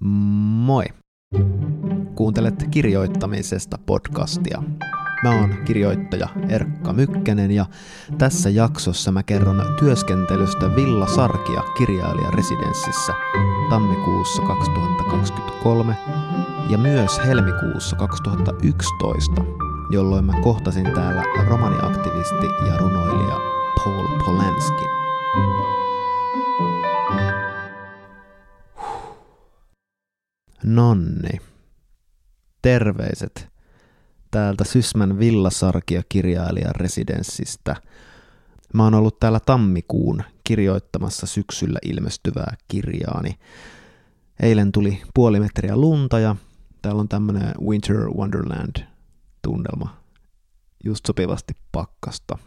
Moi! 0.00 0.84
Kuuntelet 2.14 2.66
kirjoittamisesta 2.70 3.78
podcastia. 3.86 4.62
Mä 5.22 5.30
oon 5.40 5.54
kirjoittaja 5.64 6.28
Erkka 6.48 6.92
Mykkänen 6.92 7.50
ja 7.50 7.66
tässä 8.18 8.50
jaksossa 8.50 9.12
mä 9.12 9.22
kerron 9.22 9.62
työskentelystä 9.78 10.76
Villa 10.76 11.06
Sarkia 11.06 11.62
kirjailijaresidenssissä 11.78 13.12
tammikuussa 13.70 14.42
2023 14.42 15.96
ja 16.70 16.78
myös 16.78 17.20
helmikuussa 17.26 17.96
2011, 17.96 19.44
jolloin 19.90 20.24
mä 20.24 20.40
kohtasin 20.42 20.94
täällä 20.94 21.22
romaniaktivisti 21.46 22.46
ja 22.66 22.76
runoilija 22.76 23.36
Paul 23.84 24.08
Polanski. 24.24 24.84
Nonni. 30.74 31.40
Terveiset 32.62 33.48
täältä 34.30 34.64
Sysmän 34.64 35.18
Villasarkia 35.18 36.02
kirjailijan 36.08 36.74
residenssistä. 36.74 37.76
Mä 38.74 38.84
oon 38.84 38.94
ollut 38.94 39.20
täällä 39.20 39.40
tammikuun 39.40 40.22
kirjoittamassa 40.44 41.26
syksyllä 41.26 41.78
ilmestyvää 41.82 42.56
kirjaani. 42.68 43.38
Eilen 44.42 44.72
tuli 44.72 45.02
puoli 45.14 45.40
metriä 45.40 45.76
lunta 45.76 46.18
ja 46.18 46.36
täällä 46.82 47.00
on 47.00 47.08
tämmönen 47.08 47.54
Winter 47.60 47.96
Wonderland 47.96 48.76
tunnelma. 49.42 49.96
Just 50.84 51.06
sopivasti 51.06 51.54
pakkasta. 51.72 52.38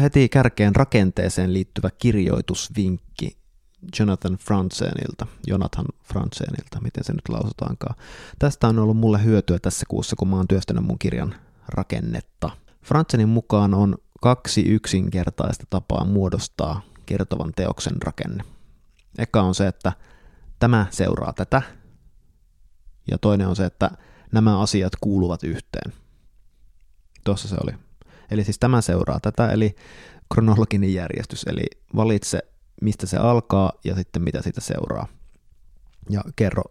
Heti 0.00 0.28
kärkeen 0.28 0.76
rakenteeseen 0.76 1.52
liittyvä 1.52 1.90
kirjoitusvinkki 1.98 3.36
Jonathan 3.98 4.34
Franzenilta, 4.34 5.26
Jonathan 5.46 5.86
Franzenilta, 6.02 6.80
miten 6.80 7.04
se 7.04 7.12
nyt 7.12 7.28
lausutaankaan. 7.28 7.94
Tästä 8.38 8.68
on 8.68 8.78
ollut 8.78 8.96
mulle 8.96 9.24
hyötyä 9.24 9.58
tässä 9.58 9.86
kuussa, 9.88 10.16
kun 10.16 10.28
mä 10.28 10.36
oon 10.36 10.48
työstänyt 10.48 10.84
mun 10.84 10.98
kirjan 10.98 11.34
rakennetta. 11.68 12.50
Franzenin 12.82 13.28
mukaan 13.28 13.74
on 13.74 13.96
kaksi 14.20 14.62
yksinkertaista 14.62 15.64
tapaa 15.70 16.04
muodostaa 16.04 16.80
kertovan 17.06 17.52
teoksen 17.56 18.02
rakenne. 18.02 18.44
Eka 19.18 19.42
on 19.42 19.54
se, 19.54 19.66
että 19.66 19.92
tämä 20.58 20.86
seuraa 20.90 21.32
tätä, 21.32 21.62
ja 23.10 23.18
toinen 23.18 23.48
on 23.48 23.56
se, 23.56 23.64
että 23.64 23.90
nämä 24.32 24.60
asiat 24.60 24.92
kuuluvat 25.00 25.44
yhteen. 25.44 25.92
Tuossa 27.24 27.48
se 27.48 27.56
oli. 27.64 27.72
Eli 28.30 28.44
siis 28.44 28.58
tämä 28.58 28.80
seuraa 28.80 29.20
tätä, 29.20 29.50
eli 29.50 29.76
kronologinen 30.34 30.94
järjestys, 30.94 31.44
eli 31.44 31.62
valitse 31.96 32.38
mistä 32.80 33.06
se 33.06 33.16
alkaa 33.16 33.72
ja 33.84 33.94
sitten 33.94 34.22
mitä 34.22 34.42
siitä 34.42 34.60
seuraa. 34.60 35.06
Ja 36.10 36.20
kerro 36.36 36.64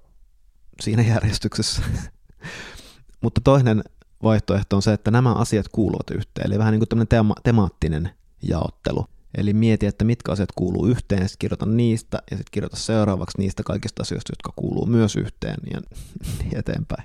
siinä 0.81 1.01
järjestyksessä. 1.01 1.81
Mutta 3.23 3.41
toinen 3.43 3.83
vaihtoehto 4.23 4.75
on 4.75 4.81
se, 4.81 4.93
että 4.93 5.11
nämä 5.11 5.33
asiat 5.33 5.67
kuuluvat 5.67 6.09
yhteen, 6.09 6.47
eli 6.47 6.59
vähän 6.59 6.71
niin 6.71 6.79
kuin 6.79 6.89
tämmöinen 6.89 7.07
tema- 7.07 7.41
temaattinen 7.43 8.09
jaottelu. 8.41 9.05
Eli 9.37 9.53
mieti, 9.53 9.85
että 9.85 10.05
mitkä 10.05 10.31
asiat 10.31 10.51
kuuluu 10.55 10.85
yhteen, 10.85 11.21
ja 11.21 11.27
sitten 11.27 11.39
kirjoita 11.39 11.65
niistä, 11.65 12.17
ja 12.31 12.37
sitten 12.37 12.51
kirjoita 12.51 12.77
seuraavaksi 12.77 13.37
niistä 13.37 13.63
kaikista 13.63 14.01
asioista, 14.01 14.31
jotka 14.31 14.53
kuuluu 14.55 14.85
myös 14.85 15.15
yhteen, 15.15 15.57
ja 15.73 15.81
eteenpäin. 16.59 17.03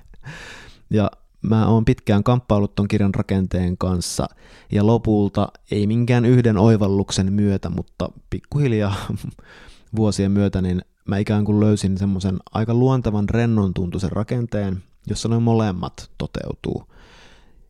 Ja 0.89 1.11
mä 1.43 1.67
oon 1.67 1.85
pitkään 1.85 2.23
kamppailut 2.23 2.75
ton 2.75 2.87
kirjan 2.87 3.13
rakenteen 3.13 3.77
kanssa 3.77 4.27
ja 4.71 4.87
lopulta 4.87 5.47
ei 5.71 5.87
minkään 5.87 6.25
yhden 6.25 6.57
oivalluksen 6.57 7.33
myötä, 7.33 7.69
mutta 7.69 8.09
pikkuhiljaa 8.29 8.95
vuosien 9.95 10.31
myötä 10.31 10.61
niin 10.61 10.81
mä 11.07 11.17
ikään 11.17 11.45
kuin 11.45 11.59
löysin 11.59 11.97
semmoisen 11.97 12.37
aika 12.51 12.73
luontavan 12.73 13.29
rennon 13.29 13.73
tuntuisen 13.73 14.11
rakenteen, 14.11 14.83
jossa 15.07 15.29
noin 15.29 15.43
molemmat 15.43 16.11
toteutuu. 16.17 16.83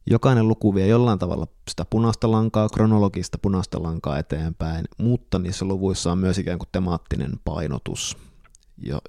Jokainen 0.10 0.48
luku 0.48 0.76
vie 0.76 0.88
jollain 0.88 1.20
tavalla 1.20 1.48
sitä 1.70 1.86
punaista 1.90 2.32
lankaa, 2.32 2.70
kronologista 2.70 3.38
punaista 3.38 3.84
lankaa 3.84 4.20
eteenpäin, 4.20 4.86
mutta 4.98 5.40
niissä 5.40 5.66
luvuissa 5.66 6.12
on 6.12 6.18
myös 6.18 6.38
ikään 6.38 6.60
kuin 6.60 6.70
temaattinen 6.72 7.32
painotus, 7.46 8.18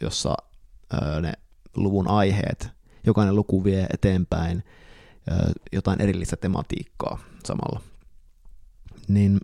jossa 0.00 0.34
ne 1.21 1.33
luvun 1.77 2.09
aiheet 2.09 2.69
jokainen 3.06 3.37
luku 3.37 3.65
vie 3.65 3.87
eteenpäin 3.92 4.65
jotain 5.72 6.00
erillistä 6.00 6.37
tematiikkaa 6.37 7.19
samalla. 7.44 7.81
Niin 9.09 9.41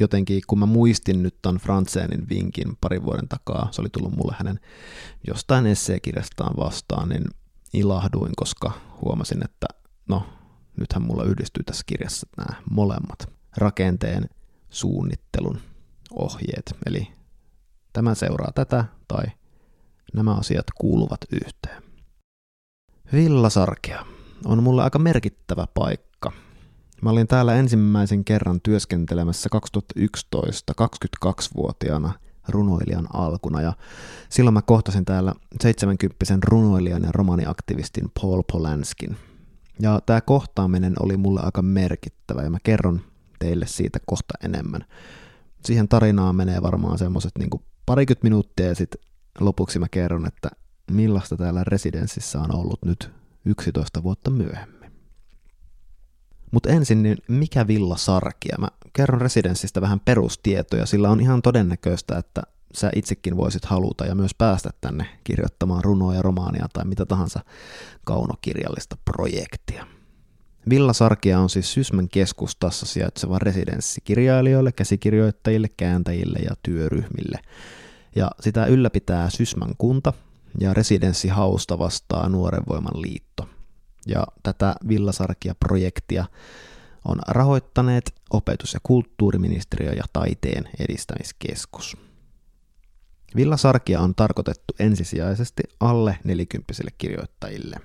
jotenkin, 0.00 0.42
kun 0.46 0.58
mä 0.58 0.66
muistin 0.66 1.22
nyt 1.22 1.34
ton 1.42 1.56
Franzenin 1.56 2.28
vinkin 2.28 2.76
parin 2.80 3.04
vuoden 3.04 3.28
takaa, 3.28 3.68
se 3.70 3.80
oli 3.80 3.88
tullut 3.88 4.16
mulle 4.16 4.34
hänen 4.38 4.60
jostain 5.26 5.66
esseekirjastaan 5.66 6.56
vastaan, 6.56 7.08
niin 7.08 7.24
ilahduin, 7.72 8.32
koska 8.36 8.72
huomasin, 9.00 9.44
että 9.44 9.66
no, 10.08 10.26
nythän 10.76 11.02
mulla 11.02 11.24
yhdistyy 11.24 11.64
tässä 11.64 11.82
kirjassa 11.86 12.26
nämä 12.36 12.62
molemmat 12.70 13.32
rakenteen 13.56 14.28
suunnittelun 14.70 15.60
ohjeet. 16.12 16.76
Eli 16.86 17.08
tämä 17.92 18.14
seuraa 18.14 18.52
tätä 18.54 18.84
tai 19.08 19.24
nämä 20.14 20.34
asiat 20.34 20.66
kuuluvat 20.78 21.20
yhteen. 21.32 21.87
Villasarkea 23.12 24.04
on 24.44 24.62
mulle 24.62 24.82
aika 24.82 24.98
merkittävä 24.98 25.66
paikka. 25.74 26.32
Mä 27.02 27.10
olin 27.10 27.26
täällä 27.26 27.54
ensimmäisen 27.54 28.24
kerran 28.24 28.60
työskentelemässä 28.60 29.48
2011 29.48 30.72
22-vuotiaana 31.26 32.12
runoilijan 32.48 33.08
alkuna 33.12 33.60
ja 33.60 33.72
silloin 34.28 34.54
mä 34.54 34.62
kohtasin 34.62 35.04
täällä 35.04 35.34
70 35.60 36.24
runoilijan 36.44 37.02
ja 37.02 37.12
romaniaktivistin 37.12 38.10
Paul 38.20 38.42
Polanskin. 38.52 39.16
Ja 39.80 40.00
tämä 40.06 40.20
kohtaaminen 40.20 40.94
oli 41.00 41.16
mulle 41.16 41.40
aika 41.44 41.62
merkittävä 41.62 42.42
ja 42.42 42.50
mä 42.50 42.58
kerron 42.62 43.00
teille 43.38 43.66
siitä 43.66 43.98
kohta 44.06 44.34
enemmän. 44.44 44.84
Siihen 45.64 45.88
tarinaan 45.88 46.36
menee 46.36 46.62
varmaan 46.62 46.98
semmoset 46.98 47.32
niinku 47.38 47.62
parikymmentä 47.86 48.24
minuuttia 48.24 48.66
ja 48.66 48.74
sitten 48.74 49.00
lopuksi 49.40 49.78
mä 49.78 49.86
kerron, 49.90 50.26
että 50.26 50.50
millaista 50.94 51.36
täällä 51.36 51.64
residenssissä 51.64 52.40
on 52.40 52.54
ollut 52.54 52.84
nyt 52.84 53.10
11 53.44 54.02
vuotta 54.02 54.30
myöhemmin. 54.30 54.92
Mutta 56.50 56.68
ensin, 56.68 57.02
niin 57.02 57.18
mikä 57.28 57.66
Villa 57.66 57.96
Sarkia? 57.96 58.56
Mä 58.58 58.68
kerron 58.92 59.20
residenssistä 59.20 59.80
vähän 59.80 60.00
perustietoja, 60.00 60.86
sillä 60.86 61.10
on 61.10 61.20
ihan 61.20 61.42
todennäköistä, 61.42 62.18
että 62.18 62.42
sä 62.74 62.90
itsekin 62.94 63.36
voisit 63.36 63.64
haluta 63.64 64.06
ja 64.06 64.14
myös 64.14 64.34
päästä 64.34 64.70
tänne 64.80 65.06
kirjoittamaan 65.24 65.84
runoja, 65.84 66.22
romaania 66.22 66.66
tai 66.72 66.84
mitä 66.84 67.06
tahansa 67.06 67.40
kaunokirjallista 68.04 68.96
projektia. 69.04 69.86
Villa 70.70 70.92
Sarkia 70.92 71.40
on 71.40 71.50
siis 71.50 71.72
Sysmän 71.72 72.08
keskustassa 72.08 72.86
sijaitseva 72.86 73.38
residenssi 73.38 74.00
kirjailijoille, 74.04 74.72
käsikirjoittajille, 74.72 75.68
kääntäjille 75.76 76.38
ja 76.38 76.50
työryhmille. 76.62 77.38
Ja 78.16 78.30
sitä 78.40 78.66
ylläpitää 78.66 79.30
Sysmän 79.30 79.74
kunta, 79.78 80.12
ja 80.60 80.74
residenssihausta 80.74 81.78
vastaa 81.78 82.28
Nuoren 82.28 82.62
voiman 82.68 83.02
liitto. 83.02 83.48
Ja 84.06 84.26
tätä 84.42 84.74
Villasarkia-projektia 84.88 86.24
on 87.04 87.18
rahoittaneet 87.28 88.14
opetus- 88.30 88.74
ja 88.74 88.80
kulttuuriministeriö 88.82 89.92
ja 89.92 90.04
taiteen 90.12 90.68
edistämiskeskus. 90.78 91.96
Villasarkia 93.36 94.00
on 94.00 94.14
tarkoitettu 94.14 94.74
ensisijaisesti 94.78 95.62
alle 95.80 96.18
nelikymppisille 96.24 96.90
kirjoittajille. 96.98 97.76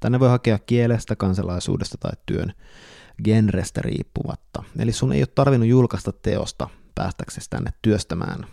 Tänne 0.00 0.20
voi 0.20 0.28
hakea 0.28 0.58
kielestä, 0.58 1.16
kansalaisuudesta 1.16 1.98
tai 1.98 2.12
työn 2.26 2.52
genrestä 3.24 3.80
riippumatta. 3.82 4.62
Eli 4.78 4.92
sun 4.92 5.12
ei 5.12 5.20
ole 5.20 5.26
tarvinnut 5.26 5.68
julkaista 5.68 6.12
teosta 6.12 6.68
päästäksesi 6.94 7.50
tänne 7.50 7.70
työstämään 7.82 8.46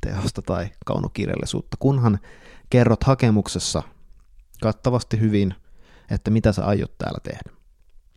teosta 0.00 0.42
tai 0.42 0.68
kaunokirjallisuutta, 0.86 1.76
kunhan 1.80 2.18
kerrot 2.70 3.04
hakemuksessa 3.04 3.82
kattavasti 4.62 5.20
hyvin, 5.20 5.54
että 6.10 6.30
mitä 6.30 6.52
sä 6.52 6.66
aiot 6.66 6.98
täällä 6.98 7.18
tehdä. 7.22 7.62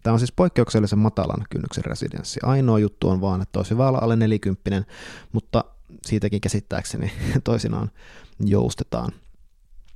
Tämä 0.04 0.14
on 0.14 0.20
siis 0.20 0.32
poikkeuksellisen 0.32 1.00
matalan 1.00 1.46
kynnyksen 1.50 1.86
residenssi. 1.86 2.40
Ainoa 2.44 2.80
juttu 2.80 3.10
on 3.10 3.22
vaan, 3.22 3.42
että 3.42 3.60
olisi 3.60 3.72
hyvä 3.72 3.88
olla 3.88 3.98
alle 3.98 4.16
40, 4.16 4.84
mutta 5.32 5.64
siitäkin 6.06 6.42
käsittääkseni 6.42 7.12
toisinaan 7.44 7.92
joustetaan. 8.40 9.12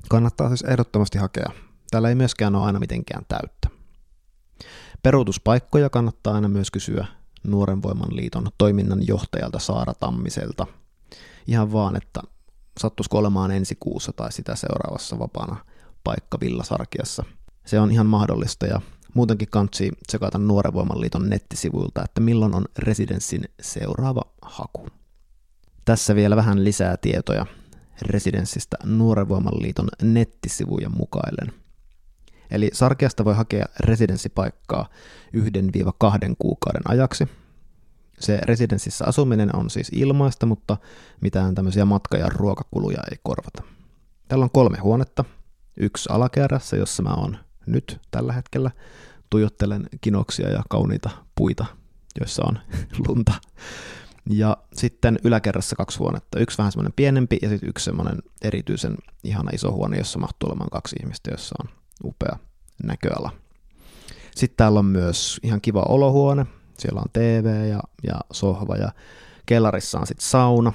Kannattaa 0.10 0.48
siis 0.48 0.62
ehdottomasti 0.62 1.18
hakea. 1.18 1.50
Täällä 1.92 2.10
ei 2.10 2.16
myöskään 2.16 2.56
ole 2.56 2.66
aina 2.66 2.80
mitenkään 2.80 3.26
täyttä. 3.28 3.70
Peruutuspaikkoja 5.04 5.90
kannattaa 5.90 6.36
aina 6.36 6.48
myös 6.48 6.72
kysyä 6.72 7.08
Nuoren 7.44 7.84
Voiman 7.84 8.16
liiton 8.16 8.48
toiminnan 8.58 9.08
johtajalta 9.08 9.60
Saara 9.60 9.94
Tammiselta. 9.94 10.68
Ihan 11.50 11.72
vaan, 11.72 11.96
että 11.96 12.22
sattuisi 12.80 13.10
olemaan 13.14 13.52
ensi 13.52 13.78
kuussa 13.80 14.14
tai 14.14 14.32
sitä 14.32 14.56
seuraavassa 14.56 15.20
vapaana 15.20 15.66
paikka 16.04 16.40
Villasarkiassa. 16.40 17.24
Se 17.66 17.80
on 17.80 17.92
ihan 17.92 18.06
mahdollista 18.06 18.66
ja 18.66 18.82
muutenkin 19.14 19.48
kansi 19.52 19.92
tsekata 20.08 20.38
Nuoren 20.38 20.74
Voiman 20.74 21.02
liiton 21.02 21.30
nettisivuilta, 21.30 22.04
että 22.06 22.22
milloin 22.22 22.56
on 22.56 22.66
residenssin 22.78 23.44
seuraava 23.62 24.22
haku. 24.42 24.88
Tässä 25.86 26.16
vielä 26.16 26.36
vähän 26.36 26.64
lisää 26.64 26.98
tietoja 26.98 27.46
residenssistä 28.02 28.78
Nuorenvoiman 28.84 29.62
liiton 29.62 29.88
nettisivujen 30.02 30.98
mukaillen. 30.98 31.54
Eli 32.52 32.70
Sarkeasta 32.74 33.26
voi 33.26 33.36
hakea 33.36 33.66
residenssipaikkaa 33.80 34.90
1-2 35.38 36.36
kuukauden 36.40 36.82
ajaksi. 36.86 37.28
Se 38.20 38.38
residenssissä 38.44 39.06
asuminen 39.06 39.56
on 39.56 39.70
siis 39.70 39.90
ilmaista, 39.94 40.46
mutta 40.46 40.78
mitään 41.22 41.56
tämmöisiä 41.56 41.86
matka- 41.86 42.18
ja 42.18 42.30
ruokakuluja 42.30 43.00
ei 43.12 43.18
korvata. 43.24 43.64
Täällä 44.28 44.44
on 44.44 44.52
kolme 44.52 44.78
huonetta. 44.78 45.26
Yksi 45.78 46.10
alakerrassa, 46.12 46.76
jossa 46.76 47.04
mä 47.04 47.14
oon 47.14 47.38
nyt 47.66 48.00
tällä 48.12 48.34
hetkellä. 48.34 48.72
Tuijottelen 49.30 49.90
kinoksia 50.02 50.50
ja 50.50 50.64
kauniita 50.70 51.10
puita, 51.36 51.66
joissa 52.20 52.44
on 52.46 52.60
lunta. 53.08 53.34
Ja 54.30 54.58
sitten 54.74 55.20
yläkerrassa 55.24 55.76
kaksi 55.76 56.00
huonetta. 56.00 56.40
Yksi 56.40 56.58
vähän 56.58 56.72
semmoinen 56.72 56.94
pienempi 56.96 57.40
ja 57.42 57.50
sitten 57.50 57.70
yksi 57.70 57.86
semmoinen 57.86 58.18
erityisen 58.42 58.96
ihana 59.24 59.52
iso 59.54 59.72
huone, 59.72 59.98
jossa 59.98 60.20
mahtuu 60.20 60.50
olemaan 60.50 60.70
kaksi 60.70 60.96
ihmistä, 61.02 61.32
jossa 61.32 61.56
on 61.64 61.70
upea 62.04 62.38
näköala. 62.84 63.32
Sitten 64.36 64.58
täällä 64.58 64.80
on 64.80 64.86
myös 64.86 65.40
ihan 65.44 65.62
kiva 65.62 65.86
olohuone. 65.90 66.46
Siellä 66.80 67.00
on 67.00 67.12
TV 67.14 67.68
ja, 67.70 67.80
ja 68.04 68.20
sohva 68.32 68.76
ja 68.76 68.92
kellarissa 69.46 70.00
on 70.00 70.08
sitten 70.08 70.28
sauna 70.28 70.74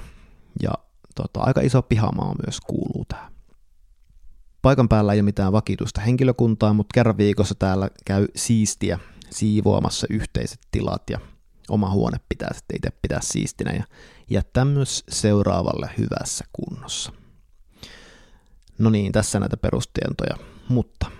ja 0.63 0.71
tota, 1.15 1.39
aika 1.39 1.61
iso 1.61 1.81
pihamaa 1.81 2.35
myös 2.45 2.61
kuuluu 2.61 3.05
tähän. 3.07 3.31
Paikan 4.61 4.89
päällä 4.89 5.13
ei 5.13 5.19
ole 5.19 5.25
mitään 5.25 5.51
vakituista 5.51 6.01
henkilökuntaa, 6.01 6.73
mutta 6.73 6.93
kerran 6.93 7.17
viikossa 7.17 7.55
täällä 7.55 7.89
käy 8.05 8.27
siistiä 8.35 8.99
siivoamassa 9.29 10.07
yhteiset 10.09 10.59
tilat 10.71 11.09
ja 11.09 11.19
oma 11.69 11.89
huone 11.89 12.17
pitää 12.29 12.53
sitten 12.53 12.77
itse 12.77 12.89
pitää 13.01 13.19
siistinä 13.21 13.71
ja 13.71 13.83
jättää 14.29 14.65
myös 14.65 15.03
seuraavalle 15.09 15.89
hyvässä 15.97 16.45
kunnossa. 16.53 17.11
No 18.77 18.89
niin, 18.89 19.11
tässä 19.11 19.39
näitä 19.39 19.57
perustientoja, 19.57 20.37
mutta 20.69 21.11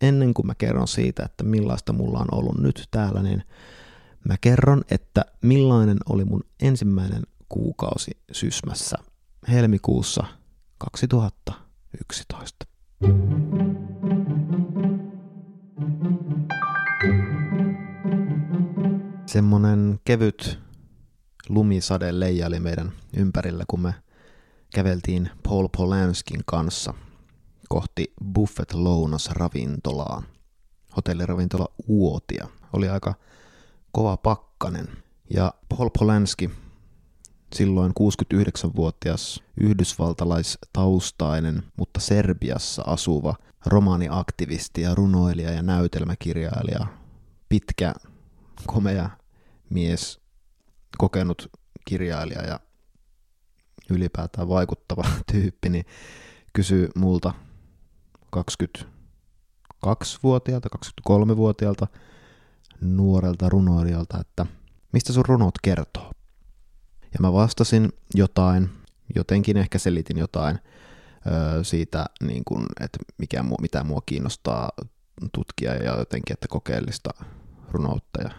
ennen 0.00 0.34
kuin 0.34 0.46
mä 0.46 0.54
kerron 0.54 0.88
siitä, 0.88 1.22
että 1.22 1.44
millaista 1.44 1.92
mulla 1.92 2.18
on 2.18 2.28
ollut 2.32 2.58
nyt 2.58 2.88
täällä, 2.90 3.22
niin 3.22 3.42
mä 4.24 4.36
kerron, 4.40 4.84
että 4.90 5.24
millainen 5.42 5.98
oli 6.08 6.24
mun 6.24 6.44
ensimmäinen 6.60 7.22
kuukausi 7.48 8.10
Sysmässä 8.32 8.96
helmikuussa 9.48 10.24
2011. 10.78 12.66
Semmonen 19.26 20.00
kevyt 20.04 20.58
lumisade 21.48 22.20
leijaili 22.20 22.60
meidän 22.60 22.92
ympärillä, 23.16 23.64
kun 23.68 23.80
me 23.80 23.94
käveltiin 24.74 25.30
Paul 25.42 25.68
Polanskin 25.76 26.40
kanssa 26.46 26.94
kohti 27.68 28.12
Buffet 28.32 28.74
Lounas 28.74 29.30
ravintolaa. 29.30 30.22
Hotelliravintola 30.96 31.68
Uotia. 31.88 32.48
Oli 32.72 32.88
aika 32.88 33.14
kova 33.92 34.16
pakkanen. 34.16 34.88
Ja 35.30 35.54
Paul 35.68 35.90
Polanski, 35.98 36.50
silloin 37.54 37.92
69-vuotias 38.00 39.42
yhdysvaltalaistaustainen, 39.60 41.62
mutta 41.76 42.00
Serbiassa 42.00 42.82
asuva 42.86 43.34
romaaniaktivisti 43.66 44.80
ja 44.80 44.94
runoilija 44.94 45.50
ja 45.50 45.62
näytelmäkirjailija, 45.62 46.86
pitkä, 47.48 47.94
komea 48.66 49.10
mies, 49.70 50.20
kokenut 50.98 51.50
kirjailija 51.84 52.42
ja 52.42 52.60
ylipäätään 53.90 54.48
vaikuttava 54.48 55.02
tyyppi, 55.32 55.68
niin 55.68 55.84
kysyy 56.52 56.88
multa 56.94 57.34
22-vuotiaalta, 58.36 60.68
23-vuotiaalta 61.10 61.86
nuorelta 62.80 63.48
runoilijalta, 63.48 64.20
että 64.20 64.46
mistä 64.92 65.12
sun 65.12 65.24
runot 65.28 65.54
kertoo? 65.62 66.12
Ja 67.02 67.18
mä 67.20 67.32
vastasin 67.32 67.92
jotain, 68.14 68.70
jotenkin 69.14 69.56
ehkä 69.56 69.78
selitin 69.78 70.18
jotain 70.18 70.58
öö, 71.26 71.64
siitä, 71.64 72.06
niin 72.20 72.42
kun, 72.44 72.66
että 72.80 72.98
mikä 73.18 73.42
mua, 73.42 73.56
mitä 73.60 73.84
mua 73.84 74.02
kiinnostaa 74.06 74.70
tutkia 75.32 75.74
ja 75.74 75.98
jotenkin, 75.98 76.32
että 76.32 76.48
kokeellista 76.48 77.10
runoutta. 77.70 78.22
Ja 78.22 78.30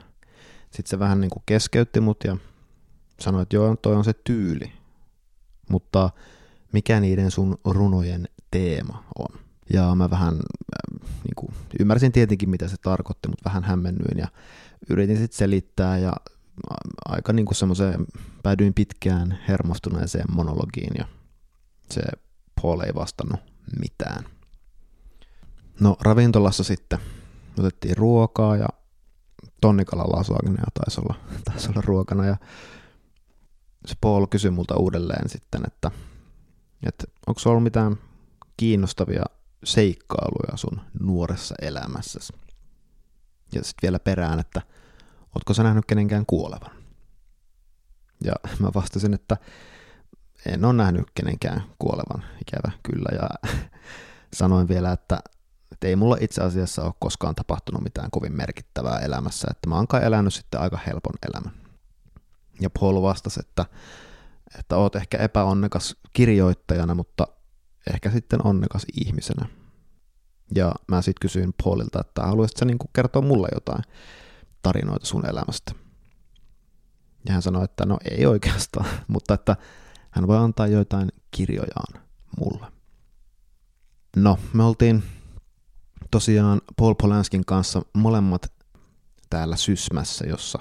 sitten 0.61 0.89
se 0.89 0.99
vähän 0.99 1.21
niin 1.21 1.29
kuin 1.29 1.43
keskeytti 1.45 1.99
mut 1.99 2.23
ja 2.23 2.37
sanoi, 3.19 3.41
että 3.41 3.55
joo, 3.55 3.75
toi 3.75 3.95
on 3.95 4.03
se 4.03 4.13
tyyli, 4.13 4.71
mutta 5.69 6.09
mikä 6.73 6.99
niiden 6.99 7.31
sun 7.31 7.57
runojen 7.65 8.29
teema 8.51 9.03
on. 9.19 9.48
Ja 9.73 9.95
mä 9.95 10.09
vähän 10.09 10.33
äh, 10.33 10.99
niin 11.23 11.35
kuin, 11.35 11.53
ymmärsin 11.79 12.11
tietenkin, 12.11 12.49
mitä 12.49 12.67
se 12.67 12.75
tarkoitti, 12.81 13.27
mutta 13.29 13.49
vähän 13.49 13.63
hämmennyin 13.63 14.17
ja 14.17 14.27
yritin 14.89 15.17
sitten 15.17 15.37
selittää 15.37 15.97
ja 15.97 16.13
aika 17.05 17.33
niin 17.33 17.55
semmoiseen, 17.55 18.05
päädyin 18.43 18.73
pitkään 18.73 19.39
hermostuneeseen 19.47 20.25
monologiin 20.31 20.93
ja 20.97 21.05
se 21.91 22.01
Paul 22.61 22.79
ei 22.79 22.95
vastannut 22.95 23.39
mitään. 23.79 24.23
No 25.79 25.97
ravintolassa 26.01 26.63
sitten 26.63 26.99
otettiin 27.59 27.97
ruokaa 27.97 28.57
ja 28.57 28.67
tonnikala 29.61 30.03
lasagna 30.03 30.63
taisi 30.73 31.01
olla, 31.01 31.15
taisi 31.45 31.69
olla 31.69 31.81
ruokana 31.81 32.25
ja 32.25 32.37
se 33.85 33.95
Paul 34.01 34.25
kysyi 34.25 34.51
multa 34.51 34.75
uudelleen 34.75 35.29
sitten, 35.29 35.61
että, 35.67 35.91
että 36.87 37.03
onko 37.27 37.41
ollut 37.45 37.63
mitään 37.63 37.95
kiinnostavia 38.57 39.23
seikkailuja 39.63 40.57
sun 40.57 40.81
nuoressa 40.99 41.55
elämässäsi. 41.61 42.33
Ja 43.53 43.63
sitten 43.63 43.87
vielä 43.87 43.99
perään, 43.99 44.39
että 44.39 44.61
ootko 45.35 45.53
sä 45.53 45.63
nähnyt 45.63 45.85
kenenkään 45.85 46.25
kuolevan? 46.25 46.71
Ja 48.23 48.33
mä 48.59 48.71
vastasin, 48.75 49.13
että 49.13 49.37
en 50.45 50.65
ole 50.65 50.73
nähnyt 50.73 51.05
kenenkään 51.15 51.63
kuolevan, 51.79 52.23
ikävä 52.41 52.71
kyllä. 52.83 53.09
Ja 53.21 53.49
sanoin 54.39 54.67
vielä, 54.67 54.91
että, 54.91 55.19
että 55.71 55.87
ei 55.87 55.95
mulla 55.95 56.17
itse 56.21 56.41
asiassa 56.41 56.83
ole 56.83 56.93
koskaan 56.99 57.35
tapahtunut 57.35 57.83
mitään 57.83 58.11
kovin 58.11 58.35
merkittävää 58.35 58.99
elämässä, 58.99 59.47
että 59.51 59.69
mä 59.69 59.75
oon 59.75 59.87
kai 59.87 60.05
elänyt 60.05 60.33
sitten 60.33 60.59
aika 60.59 60.79
helpon 60.87 61.13
elämän. 61.29 61.53
Ja 62.61 62.69
Paul 62.79 63.01
vastasi, 63.01 63.39
että, 63.39 63.65
että 64.59 64.77
oot 64.77 64.95
ehkä 64.95 65.17
epäonnekas 65.17 65.95
kirjoittajana, 66.13 66.95
mutta 66.95 67.27
ehkä 67.93 68.11
sitten 68.11 68.45
onnekas 68.45 68.85
ihmisenä. 69.05 69.45
Ja 70.55 70.71
mä 70.87 71.01
sitten 71.01 71.21
kysyin 71.21 71.53
Paulilta, 71.63 72.01
että 72.01 72.21
haluaisitko 72.21 72.65
niin 72.65 72.77
kertoa 72.93 73.21
mulle 73.21 73.47
jotain 73.53 73.83
tarinoita 74.61 75.05
sun 75.05 75.29
elämästä? 75.29 75.71
Ja 77.25 77.33
hän 77.33 77.41
sanoi, 77.41 77.63
että 77.63 77.85
no 77.85 77.97
ei 78.11 78.25
oikeastaan, 78.25 78.85
mutta 79.07 79.33
että 79.33 79.55
hän 80.11 80.27
voi 80.27 80.37
antaa 80.37 80.67
joitain 80.67 81.09
kirjojaan 81.31 82.03
mulle. 82.39 82.67
No, 84.15 84.39
me 84.53 84.63
oltiin 84.63 85.03
tosiaan 86.11 86.61
Paul 86.77 86.93
Polanskin 86.93 87.45
kanssa 87.45 87.81
molemmat 87.93 88.53
täällä 89.29 89.55
Sysmässä, 89.55 90.25
jossa 90.25 90.59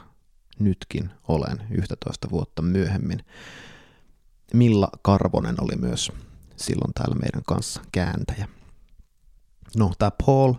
nytkin 0.59 1.11
olen 1.29 1.67
11 1.71 2.31
vuotta 2.31 2.63
myöhemmin. 2.63 3.25
Milla 4.55 4.89
Karvonen 5.03 5.55
oli 5.61 5.77
myös 5.77 6.13
silloin 6.59 6.93
täällä 6.95 7.15
meidän 7.15 7.43
kanssa 7.47 7.83
kääntäjä. 7.93 8.49
No, 9.77 9.93
tämä 9.99 10.11
Paul 10.27 10.55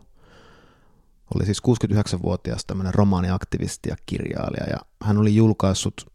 oli 1.36 1.46
siis 1.46 1.62
69-vuotias 1.68 2.66
tämmöinen 2.66 2.94
romaaniaktivisti 2.94 3.90
ja 3.90 3.96
kirjailija, 4.06 4.70
ja 4.70 4.78
hän 5.04 5.18
oli 5.18 5.36
julkaissut 5.36 6.12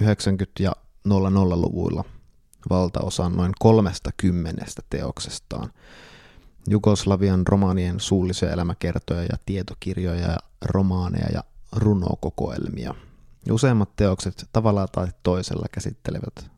90- 0.00 0.02
ja 0.60 0.72
00-luvuilla 1.08 2.04
valtaosan 2.70 3.36
noin 3.36 3.52
30 3.58 4.64
teoksestaan. 4.90 5.72
Jugoslavian 6.68 7.46
romaanien 7.46 8.00
suullisia 8.00 8.50
elämäkertoja 8.50 9.22
ja 9.22 9.36
tietokirjoja 9.46 10.30
ja 10.30 10.36
romaaneja 10.64 11.28
ja 11.32 11.44
runokokoelmia. 11.72 12.94
Useimmat 13.50 13.96
teokset 13.96 14.48
tavallaan 14.52 14.88
tai 14.92 15.08
toisella 15.22 15.66
käsittelevät 15.72 16.50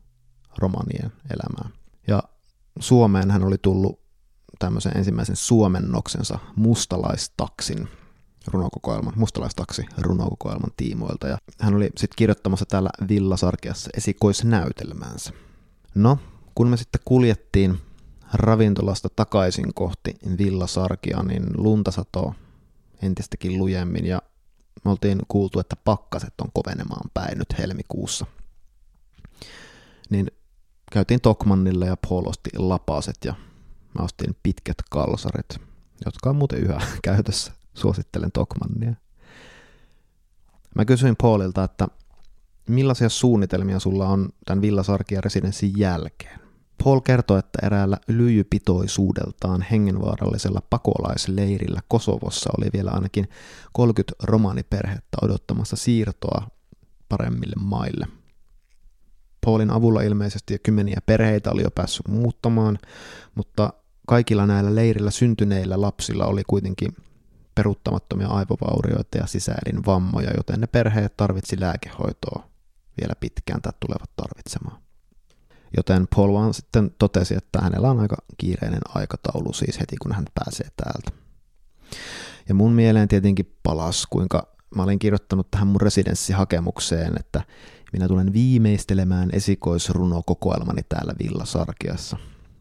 romanien 0.57 1.11
elämää. 1.29 1.69
Ja 2.07 2.23
Suomeen 2.79 3.31
hän 3.31 3.43
oli 3.43 3.57
tullut 3.61 4.01
tämmöisen 4.59 4.97
ensimmäisen 4.97 5.35
suomennoksensa 5.35 6.39
mustalaistaksin 6.55 7.87
runokokoelman, 8.47 9.13
mustalaistaksi 9.15 9.85
runokokoelman 9.97 10.71
tiimoilta. 10.77 11.27
Ja 11.27 11.37
hän 11.59 11.73
oli 11.75 11.85
sitten 11.85 12.15
kirjoittamassa 12.15 12.65
täällä 12.65 12.89
Villasarkeassa 13.09 13.89
esikoisnäytelmäänsä. 13.97 15.31
No, 15.95 16.17
kun 16.55 16.67
me 16.67 16.77
sitten 16.77 17.01
kuljettiin 17.05 17.77
ravintolasta 18.33 19.09
takaisin 19.15 19.73
kohti 19.73 20.15
Villasarkia, 20.37 21.23
niin 21.23 21.43
lunta 21.57 21.91
satoo 21.91 22.33
entistäkin 23.01 23.57
lujemmin 23.57 24.05
ja 24.05 24.21
me 24.85 24.91
oltiin 24.91 25.19
kuultu, 25.27 25.59
että 25.59 25.75
pakkaset 25.75 26.33
on 26.41 26.49
kovenemaan 26.53 27.09
päin 27.13 27.37
nyt 27.37 27.57
helmikuussa. 27.57 28.25
Niin 30.09 30.31
käytiin 30.91 31.21
Tokmannille 31.21 31.85
ja 31.85 31.97
Paul 32.09 32.25
osti 32.25 32.49
lapaset 32.57 33.17
ja 33.25 33.33
mä 33.99 34.03
ostin 34.03 34.35
pitkät 34.43 34.77
kalsarit, 34.89 35.57
jotka 36.05 36.29
on 36.29 36.35
muuten 36.35 36.59
yhä 36.59 36.81
käytössä. 37.03 37.51
Suosittelen 37.73 38.31
Tokmannia. 38.31 38.93
Mä 40.75 40.85
kysyin 40.85 41.15
Paulilta, 41.21 41.63
että 41.63 41.87
millaisia 42.67 43.09
suunnitelmia 43.09 43.79
sulla 43.79 44.07
on 44.07 44.29
tämän 44.45 44.61
Villasarkia 44.61 45.21
residenssin 45.21 45.73
jälkeen? 45.77 46.39
Paul 46.83 46.99
kertoi, 46.99 47.39
että 47.39 47.59
eräällä 47.65 47.97
lyijypitoisuudeltaan 48.07 49.61
hengenvaarallisella 49.61 50.61
pakolaisleirillä 50.69 51.81
Kosovossa 51.87 52.49
oli 52.57 52.69
vielä 52.73 52.91
ainakin 52.91 53.29
30 53.73 54.13
romaaniperhettä 54.23 55.17
odottamassa 55.21 55.75
siirtoa 55.75 56.47
paremmille 57.09 57.55
maille. 57.59 58.07
Paulin 59.45 59.71
avulla 59.71 60.01
ilmeisesti 60.01 60.53
jo 60.53 60.57
kymmeniä 60.63 60.99
perheitä 61.05 61.51
oli 61.51 61.61
jo 61.61 61.71
päässyt 61.71 62.07
muuttamaan, 62.07 62.79
mutta 63.35 63.73
kaikilla 64.07 64.45
näillä 64.45 64.75
leirillä 64.75 65.11
syntyneillä 65.11 65.81
lapsilla 65.81 66.25
oli 66.25 66.43
kuitenkin 66.47 66.95
peruuttamattomia 67.55 68.27
aivovaurioita 68.27 69.17
ja 69.17 69.27
sisäelin 69.27 69.85
vammoja, 69.85 70.31
joten 70.37 70.61
ne 70.61 70.67
perheet 70.67 71.17
tarvitsi 71.17 71.59
lääkehoitoa 71.59 72.43
vielä 73.01 73.13
pitkään 73.19 73.61
tai 73.61 73.73
tulevat 73.79 74.09
tarvitsemaan. 74.15 74.81
Joten 75.77 76.07
Paul 76.15 76.33
vaan 76.33 76.53
sitten 76.53 76.91
totesi, 76.99 77.35
että 77.37 77.61
hänellä 77.61 77.91
on 77.91 77.99
aika 77.99 78.17
kiireinen 78.37 78.81
aikataulu 78.95 79.53
siis 79.53 79.79
heti 79.79 79.95
kun 79.97 80.11
hän 80.11 80.25
pääsee 80.33 80.67
täältä. 80.77 81.11
Ja 82.49 82.55
mun 82.55 82.73
mieleen 82.73 83.07
tietenkin 83.07 83.55
palas, 83.63 84.07
kuinka 84.09 84.55
mä 84.75 84.83
olin 84.83 84.99
kirjoittanut 84.99 85.51
tähän 85.51 85.67
mun 85.67 85.81
residenssihakemukseen, 85.81 87.13
että 87.19 87.41
minä 87.91 88.07
tulen 88.07 88.33
viimeistelemään 88.33 89.29
esikoisrunokokoelmani 89.33 90.81
täällä 90.89 91.13
Villasarkiassa. 91.23 92.17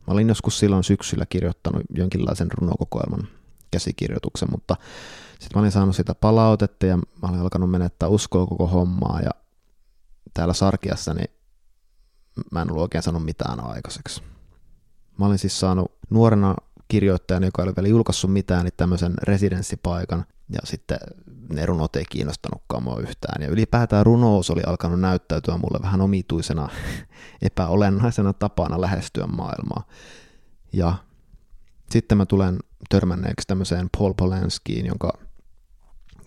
Mä 0.07 0.15
olin 0.15 0.29
joskus 0.29 0.59
silloin 0.59 0.85
syksyllä 0.85 1.27
kirjoittanut 1.27 1.83
jonkinlaisen 1.95 2.53
runokokoelman 2.53 3.29
käsikirjoituksen, 3.71 4.49
mutta 4.51 4.77
sitten 5.31 5.51
mä 5.55 5.61
olin 5.61 5.73
saanut 5.73 5.97
sitä 5.97 6.15
palautetta 6.15 6.87
ja 6.87 6.97
mä 6.97 7.29
olin 7.29 7.41
alkanut 7.41 7.71
menettää 7.71 8.09
uskoa 8.09 8.47
koko 8.47 8.67
hommaa 8.67 9.21
ja 9.21 9.31
täällä 10.35 10.55
Sarkiassa 10.55 11.15
niin 11.15 11.31
mä 12.53 12.63
en 12.63 12.71
ollut 12.71 12.83
oikein 12.83 13.03
sanonut 13.03 13.27
mitään 13.27 13.61
aikaiseksi. 13.61 14.23
Mä 15.19 15.27
olin 15.27 15.39
siis 15.39 15.61
saanut 15.61 15.93
nuorena 16.11 16.55
kirjoittajana, 16.91 17.47
joka 17.47 17.63
oli 17.63 17.73
vielä 17.77 17.89
julkaissut 17.89 18.33
mitään, 18.33 18.65
niin 18.65 18.73
tämmöisen 18.77 19.15
residenssipaikan, 19.23 20.25
ja 20.49 20.59
sitten 20.65 20.99
ne 21.49 21.67
runot 21.67 21.97
ei 21.97 22.05
kiinnostanutkaan 22.11 22.83
mua 22.83 23.01
yhtään. 23.01 23.43
Ja 23.43 23.49
ylipäätään 23.49 24.07
runous 24.07 24.51
oli 24.51 24.63
alkanut 24.67 25.01
näyttäytyä 25.01 25.57
mulle 25.57 25.83
vähän 25.83 26.01
omituisena, 26.01 26.69
epäolennaisena 27.43 28.33
tapana 28.33 28.81
lähestyä 28.81 29.27
maailmaa. 29.27 29.87
Ja 30.73 30.95
sitten 31.91 32.19
mä 32.19 32.27
tulen 32.27 32.59
törmänneeksi 32.89 33.47
tämmöiseen 33.47 33.89
Paul 33.99 34.13
Polanskiin, 34.17 34.87
jonka 34.87 35.13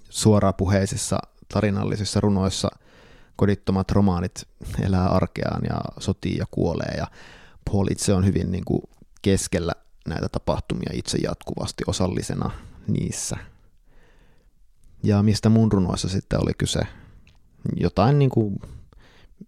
suorapuheisissa 0.09 1.19
tarinallisissa 1.53 2.19
runoissa 2.19 2.69
kodittomat 3.35 3.91
romaanit 3.91 4.47
elää 4.81 5.07
arkeaan 5.07 5.61
ja 5.69 5.81
sotii 5.99 6.37
ja 6.37 6.45
kuolee 6.51 6.93
ja 6.97 7.07
Paul 7.71 7.87
itse 7.91 8.13
on 8.13 8.25
hyvin 8.25 8.51
niin 8.51 8.65
kuin 8.65 8.81
keskellä 9.21 9.71
näitä 10.07 10.29
tapahtumia 10.29 10.89
itse 10.93 11.17
jatkuvasti 11.17 11.83
osallisena 11.87 12.51
niissä. 12.87 13.37
Ja 15.03 15.23
mistä 15.23 15.49
mun 15.49 15.71
runoissa 15.71 16.09
sitten 16.09 16.43
oli 16.43 16.51
kyse? 16.57 16.79
Jotain 17.75 18.19
niin 18.19 18.29
kuin, 18.29 18.59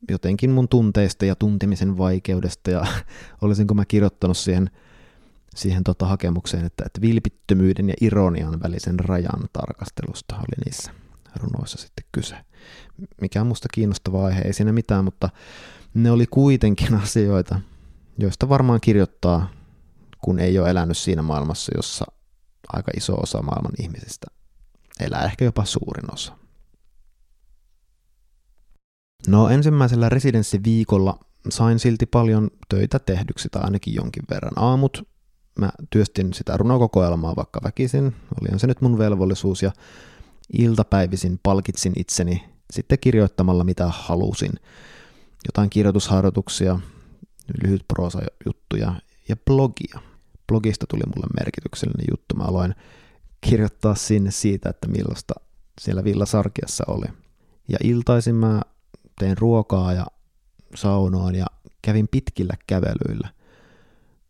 jotenkin 0.10 0.52
mun 0.52 0.68
tunteista 0.68 1.26
ja 1.26 1.36
tuntemisen 1.36 1.98
vaikeudesta 1.98 2.72
ja 2.72 2.86
olisinko 3.42 3.74
mä 3.74 3.86
kirjoittanut 3.86 4.38
siihen, 4.38 4.70
siihen 5.56 5.84
tota 5.84 6.06
hakemukseen, 6.06 6.66
että, 6.66 6.84
että 6.86 7.02
vilpittömyyden 7.02 7.90
ja 7.90 7.96
ironian 8.02 8.60
välisen 8.64 9.00
rajan 9.00 9.50
tarkastelusta 9.54 10.36
oli 10.36 10.64
niissä 10.66 10.92
runoissa 11.36 11.78
sitten 11.78 12.06
kyse. 12.12 12.36
Mikä 13.22 13.42
on 13.42 13.48
musta 13.48 13.68
kiinnostava 13.74 14.26
aihe, 14.26 14.42
ei 14.42 14.54
siinä 14.54 14.72
mitään, 14.72 15.06
mutta 15.06 15.30
ne 15.94 16.12
oli 16.12 16.26
kuitenkin 16.26 16.94
asioita, 17.04 17.60
joista 18.18 18.50
varmaan 18.50 18.82
kirjoittaa, 18.82 19.50
kun 20.26 20.40
ei 20.40 20.60
ole 20.60 20.70
elänyt 20.70 20.98
siinä 20.98 21.22
maailmassa, 21.22 21.72
jossa 21.76 22.06
aika 22.74 22.92
iso 22.98 23.16
osa 23.16 23.42
maailman 23.42 23.72
ihmisistä 23.82 24.28
elää, 25.00 25.26
ehkä 25.26 25.46
jopa 25.46 25.66
suurin 25.66 26.14
osa. 26.14 26.38
No 29.28 29.50
ensimmäisellä 29.50 30.10
residenssiviikolla 30.10 31.20
sain 31.50 31.80
silti 31.80 32.06
paljon 32.06 32.52
töitä 32.70 33.00
tehdyksi 33.00 33.50
tai 33.52 33.64
ainakin 33.64 33.94
jonkin 33.94 34.24
verran. 34.30 34.54
Aamut 34.56 35.08
mä 35.60 35.72
työstin 35.90 36.34
sitä 36.34 36.58
runokokoelmaa 36.58 37.36
vaikka 37.36 37.60
väkisin, 37.64 38.16
olihan 38.42 38.60
se 38.60 38.68
nyt 38.68 38.82
mun 38.82 38.98
velvollisuus 38.98 39.64
ja 39.64 39.72
iltapäivisin 40.54 41.40
palkitsin 41.44 41.94
itseni 41.96 42.50
sitten 42.72 43.00
kirjoittamalla 43.00 43.64
mitä 43.64 43.88
halusin. 43.88 44.54
Jotain 45.48 45.70
kirjoitusharjoituksia, 45.70 46.80
lyhyt 47.64 47.86
juttuja 48.46 48.96
ja 49.30 49.36
blogia. 49.36 50.15
Blogista 50.48 50.86
tuli 50.90 51.04
mulle 51.16 51.28
merkityksellinen 51.40 52.06
juttu. 52.12 52.36
Mä 52.36 52.44
aloin 52.44 52.76
kirjoittaa 53.42 53.96
sinne 53.96 54.32
siitä, 54.32 54.70
että 54.70 54.88
millaista 54.88 55.34
siellä 55.82 56.04
Villasarkiassa 56.04 56.84
oli. 56.88 57.06
Ja 57.68 57.78
iltaisin 57.84 58.36
mä 58.36 58.62
tein 59.20 59.38
ruokaa 59.38 59.94
ja 59.94 60.06
saunoon 60.76 61.36
ja 61.36 61.46
kävin 61.82 62.08
pitkillä 62.12 62.54
kävelyillä. 62.68 63.30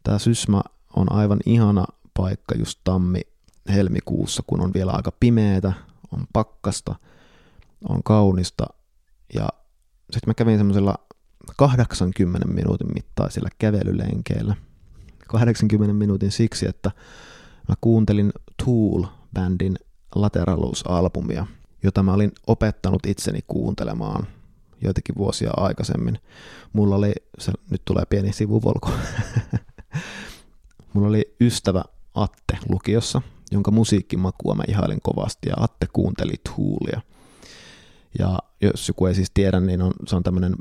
Tämä 0.04 0.20
Sysmä 0.20 0.62
on 0.96 1.12
aivan 1.12 1.40
ihana 1.46 1.86
paikka 2.14 2.56
just 2.56 2.80
tammi 2.84 3.22
helmikuussa, 3.70 4.44
kun 4.48 4.62
on 4.62 4.74
vielä 4.74 4.92
aika 4.92 5.12
pimeätä, 5.20 5.74
on 6.12 6.28
pakkasta, 6.34 6.96
on 7.90 8.04
kaunista 8.04 8.66
ja 9.34 9.48
sitten 10.12 10.30
mä 10.30 10.34
kävin 10.34 10.58
semmoisella 10.58 10.96
80 11.58 12.48
minuutin 12.48 12.94
mittaisilla 12.94 13.50
kävelylenkeillä. 13.60 14.56
80 15.28 15.94
minuutin 15.94 16.32
siksi, 16.32 16.68
että 16.68 16.92
mä 17.70 17.76
kuuntelin 17.82 18.34
Tool-bändin 18.64 19.76
Lateralus-albumia, 20.16 21.46
jota 21.84 22.04
mä 22.04 22.14
olin 22.14 22.32
opettanut 22.48 23.06
itseni 23.06 23.40
kuuntelemaan 23.48 24.28
joitakin 24.82 25.16
vuosia 25.16 25.52
aikaisemmin. 25.58 26.20
Mulla 26.74 26.96
oli, 26.96 27.14
se, 27.40 27.52
nyt 27.70 27.82
tulee 27.86 28.04
pieni 28.10 28.34
sivuvolko, 28.34 28.90
mulla 30.94 31.08
oli 31.08 31.36
ystävä 31.42 31.84
Atte 32.16 32.58
lukiossa, 32.70 33.22
jonka 33.52 33.72
musiikkimakua 33.72 34.56
mä 34.56 34.64
ihailin 34.68 35.02
kovasti, 35.02 35.50
ja 35.50 35.56
Atte 35.58 35.88
kuunteli 35.94 36.34
Toolia. 36.44 37.02
Ja 38.20 38.40
jos 38.62 38.88
joku 38.88 39.06
ei 39.06 39.16
siis 39.16 39.32
tiedä, 39.34 39.60
niin 39.60 39.82
on, 39.82 39.92
se 40.08 40.16
on 40.16 40.24
tämmöinen 40.24 40.56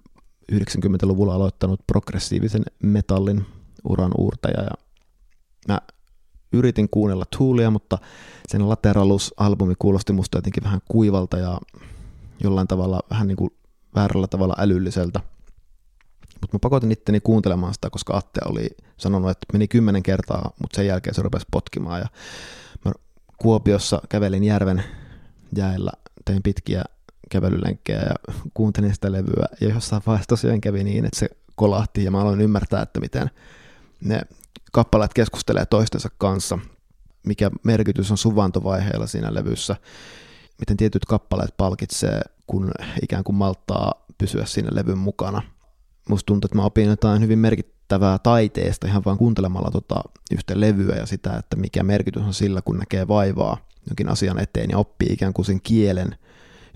90-luvulla 0.53 1.35
aloittanut 1.35 1.81
progressiivisen 1.87 2.63
metallin 2.83 3.47
uran 3.85 4.13
uurtaja, 4.19 4.63
ja 4.63 4.71
mä 5.69 5.81
yritin 6.53 6.89
kuunnella 6.91 7.25
Toolia, 7.39 7.71
mutta 7.71 7.99
sen 8.49 8.69
Lateralus-albumi 8.69 9.75
kuulosti 9.79 10.13
musta 10.13 10.39
jotenkin 10.39 10.65
vähän 10.65 10.81
kuivalta 10.89 11.39
ja 11.39 11.59
jollain 12.43 12.69
tavalla 12.69 13.01
vähän 13.11 13.27
niin 13.27 13.37
kuin 13.37 13.51
väärällä 13.95 14.27
tavalla 14.27 14.55
älylliseltä. 14.59 15.21
Mutta 16.41 16.57
mä 16.57 16.59
pakotin 16.59 16.93
itteni 16.93 17.21
kuuntelemaan 17.21 17.75
sitä, 17.75 17.91
koska 17.91 18.17
Atte 18.17 18.41
oli 18.47 18.69
sanonut, 18.97 19.31
että 19.31 19.47
meni 19.53 19.69
kymmenen 19.69 20.03
kertaa, 20.03 20.53
mutta 20.61 20.77
sen 20.77 20.87
jälkeen 20.87 21.15
se 21.15 21.23
rupesi 21.23 21.47
potkimaan. 21.51 22.01
Ja 22.01 22.07
mä 22.85 22.93
Kuopiossa 23.39 24.01
kävelin 24.09 24.45
järven 24.45 24.85
jäällä, 25.57 25.93
tein 26.25 26.43
pitkiä 26.43 26.85
kävelylenkkejä 27.31 28.03
ja 28.03 28.35
kuuntelin 28.55 28.95
sitä 28.95 29.13
levyä. 29.13 29.47
Ja 29.61 29.69
jossain 29.69 30.03
vaiheessa 30.07 30.29
tosiaan 30.29 30.61
kävi 30.61 30.85
niin, 30.85 31.05
että 31.05 31.19
se 31.19 31.29
kolahti 31.55 32.05
ja 32.05 32.11
mä 32.11 32.21
aloin 32.21 32.41
ymmärtää, 32.41 32.83
että 32.83 33.01
miten 33.01 33.31
ne 34.05 34.21
kappaleet 34.73 35.15
keskustelee 35.15 35.67
toistensa 35.67 36.09
kanssa, 36.19 36.59
mikä 37.27 37.51
merkitys 37.63 38.11
on 38.11 38.19
suvantovaiheella 38.19 39.07
siinä 39.07 39.35
levyssä, 39.35 39.77
miten 40.59 40.77
tietyt 40.77 41.05
kappaleet 41.05 41.57
palkitsee, 41.57 42.21
kun 42.47 42.71
ikään 43.03 43.25
kuin 43.25 43.37
malttaa 43.37 44.05
pysyä 44.19 44.45
siinä 44.47 44.69
levyn 44.73 44.99
mukana. 44.99 45.43
Musta 46.09 46.27
tuntuu, 46.27 46.47
että 46.47 46.57
mä 46.57 46.65
opin 46.65 46.89
jotain 46.89 47.23
hyvin 47.23 47.39
merkittävää 47.39 48.19
taiteesta 48.19 48.87
ihan 48.87 49.03
vain 49.05 49.19
kuuntelemalla 49.19 49.71
tota 49.71 50.01
yhtä 50.33 50.61
levyä 50.61 50.97
ja 50.97 51.07
sitä, 51.07 51.37
että 51.37 51.57
mikä 51.57 51.83
merkitys 51.83 52.23
on 52.23 52.35
sillä, 52.35 52.63
kun 52.63 52.79
näkee 52.79 53.09
vaivaa 53.09 53.57
jonkin 53.89 54.09
asian 54.09 54.39
eteen 54.39 54.71
ja 54.71 54.79
oppii 54.79 55.09
ikään 55.13 55.33
kuin 55.33 55.47
sen 55.47 55.61
kielen, 55.61 56.19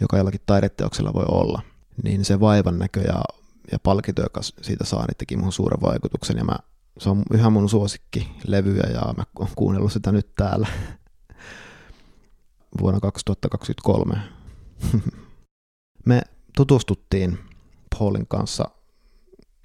joka 0.01 0.17
jollakin 0.17 0.41
taideteoksella 0.47 1.15
voi 1.15 1.25
olla. 1.29 1.63
Niin 2.05 2.25
se 2.25 2.41
vaivan 2.41 2.79
näkö 2.79 3.01
ja, 3.01 3.23
ja 3.73 3.79
palkinto, 3.79 4.23
joka 4.23 4.41
siitä 4.43 4.85
saa, 4.85 5.07
niin 5.07 5.17
teki 5.19 5.37
mun 5.37 5.53
suuren 5.53 5.81
vaikutuksen 5.81 6.37
ja 6.37 6.45
mä 6.45 6.57
se 6.99 7.11
on 7.11 7.23
yhä 7.33 7.51
mun 7.51 7.69
suosikki 7.69 8.29
levyä 8.47 8.89
ja 8.93 9.15
mä 9.17 9.25
oon 9.39 9.49
kuunnellut 9.57 9.93
sitä 9.93 10.13
nyt 10.13 10.35
täällä 10.35 10.69
vuonna 12.81 13.01
2023. 13.01 14.15
Me 16.07 16.23
tutustuttiin 16.57 17.39
Paulin 17.99 18.27
kanssa 18.27 18.71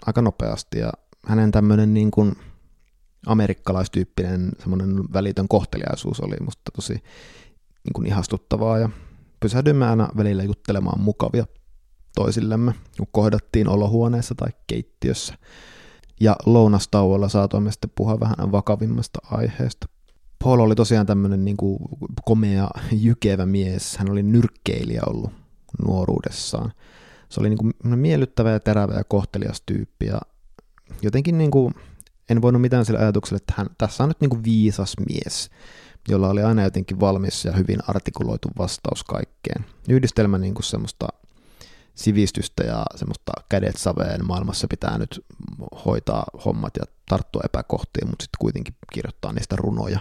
aika 0.06 0.22
nopeasti 0.22 0.80
ja 0.80 0.92
hänen 1.28 1.52
tämmöinen 1.52 1.94
niin 1.94 2.12
kuin 2.12 2.36
amerikkalaistyyppinen 3.26 4.52
semmoinen 4.60 5.14
välitön 5.14 5.48
kohteliaisuus 5.48 6.20
oli 6.20 6.36
musta 6.40 6.72
tosi 6.76 6.94
niin 7.84 7.94
kuin 7.94 8.08
ihastuttavaa 8.08 8.80
ja 8.80 8.90
pysähdyimme 9.40 9.88
aina 9.90 10.10
välillä 10.18 10.44
juttelemaan 10.44 11.02
mukavia 11.02 11.46
toisillemme, 12.16 12.74
kun 12.98 13.08
kohdattiin 13.12 13.68
olohuoneessa 13.68 14.36
tai 14.36 14.50
keittiössä. 14.68 15.38
Ja 16.20 16.36
lounastauolla 16.46 17.30
saatoimme 17.30 17.72
sitten 17.72 17.92
puhua 17.96 18.20
vähän 18.20 18.52
vakavimmasta 18.52 19.20
aiheesta. 19.32 19.88
Paul 20.44 20.60
oli 20.60 20.76
tosiaan 20.76 21.06
tämmöinen 21.06 21.46
niin 21.46 21.58
kuin 21.58 21.80
komea, 22.26 22.70
jykevä 22.92 23.46
mies. 23.46 23.98
Hän 23.98 24.12
oli 24.12 24.24
nyrkkeilijä 24.24 25.02
ollut 25.08 25.32
nuoruudessaan. 25.88 26.72
Se 27.30 27.40
oli 27.40 27.50
niin 27.50 27.58
kuin 27.58 27.74
miellyttävä 28.00 28.52
ja 28.52 28.60
terävä 28.60 28.94
ja 28.94 29.04
kohtelias 29.04 29.64
tyyppi. 29.66 30.06
Ja 30.06 30.22
jotenkin 31.02 31.38
niin 31.38 31.52
kuin, 31.52 31.74
en 32.30 32.42
voinut 32.42 32.62
mitään 32.62 32.86
sillä 32.86 33.00
ajatuksella, 33.00 33.38
että 33.38 33.54
hän, 33.58 33.68
tässä 33.78 34.04
on 34.04 34.10
nyt 34.10 34.22
niin 34.22 34.30
kuin 34.30 34.44
viisas 34.44 34.96
mies, 35.10 35.50
jolla 36.10 36.30
oli 36.30 36.44
aina 36.44 36.64
jotenkin 36.64 37.00
valmis 37.00 37.46
ja 37.46 37.52
hyvin 37.52 37.80
artikuloitu 37.88 38.50
vastaus 38.58 39.04
kaikkeen. 39.04 39.66
Yhdistelmä 39.90 40.38
niin 40.38 40.54
kuin 40.54 40.64
semmoista 40.64 41.08
sivistystä 41.96 42.64
ja 42.64 42.86
semmoista 42.96 43.32
kädet 43.50 43.78
saveen 43.78 44.28
maailmassa 44.28 44.68
pitää 44.68 44.98
nyt 44.98 45.26
hoitaa 45.86 46.26
hommat 46.46 46.74
ja 46.80 46.84
tarttua 47.10 47.42
epäkohtiin, 47.46 48.08
mutta 48.10 48.24
sitten 48.24 48.38
kuitenkin 48.40 48.76
kirjoittaa 48.94 49.34
niistä 49.34 49.56
runoja. 49.56 50.00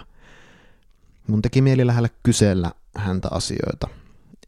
Mun 1.27 1.41
teki 1.41 1.61
mieli 1.61 1.87
lähellä 1.87 2.09
kysellä 2.23 2.71
häntä 2.95 3.27
asioita, 3.31 3.87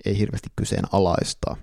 ei 0.05 0.17
hirveästi 0.17 0.49
kyseenalaistaa. 0.55 1.57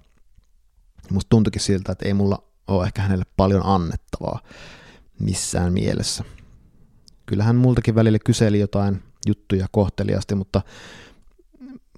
Musta 1.10 1.28
tuntuikin 1.28 1.62
siltä, 1.62 1.92
että 1.92 2.08
ei 2.08 2.14
mulla 2.14 2.42
ole 2.66 2.86
ehkä 2.86 3.02
hänelle 3.02 3.24
paljon 3.36 3.66
annettavaa 3.66 4.40
missään 5.18 5.72
mielessä. 5.72 6.24
Kyllähän 7.26 7.56
multakin 7.56 7.94
välillä 7.94 8.18
kyseli 8.18 8.60
jotain 8.60 9.02
juttuja 9.26 9.66
kohteliasti, 9.70 10.34
mutta 10.34 10.62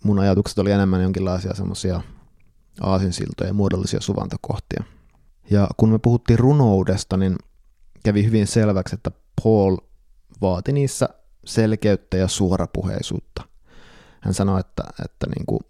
mun 0.04 0.18
ajatukset 0.18 0.58
oli 0.58 0.70
enemmän 0.70 1.02
jonkinlaisia 1.02 1.54
semmoisia 1.54 2.02
aasinsiltoja 2.80 3.50
ja 3.50 3.54
muodollisia 3.54 4.00
suvantokohtia. 4.00 4.84
Ja 5.50 5.68
kun 5.76 5.88
me 5.88 5.98
puhuttiin 5.98 6.38
runoudesta, 6.38 7.16
niin 7.16 7.36
kävi 8.04 8.24
hyvin 8.24 8.46
selväksi, 8.46 8.94
että 8.94 9.10
Paul 9.42 9.76
vaati 10.40 10.72
niissä 10.72 11.08
selkeyttä 11.44 12.16
ja 12.16 12.28
suorapuheisuutta. 12.28 13.42
Hän 14.20 14.34
sanoi, 14.34 14.60
että, 14.60 14.82
että, 15.04 15.26
niin 15.36 15.46
kuin, 15.46 15.60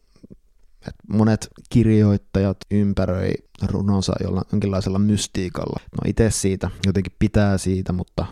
että 0.88 1.02
monet 1.08 1.48
kirjoittajat 1.70 2.56
ympäröi 2.70 3.32
runonsa 3.62 4.12
jonkinlaisella 4.52 4.98
mystiikalla. 4.98 5.80
No 5.92 5.98
itse 6.06 6.30
siitä 6.30 6.70
jotenkin 6.86 7.16
pitää 7.18 7.58
siitä, 7.58 7.92
mutta 7.92 8.26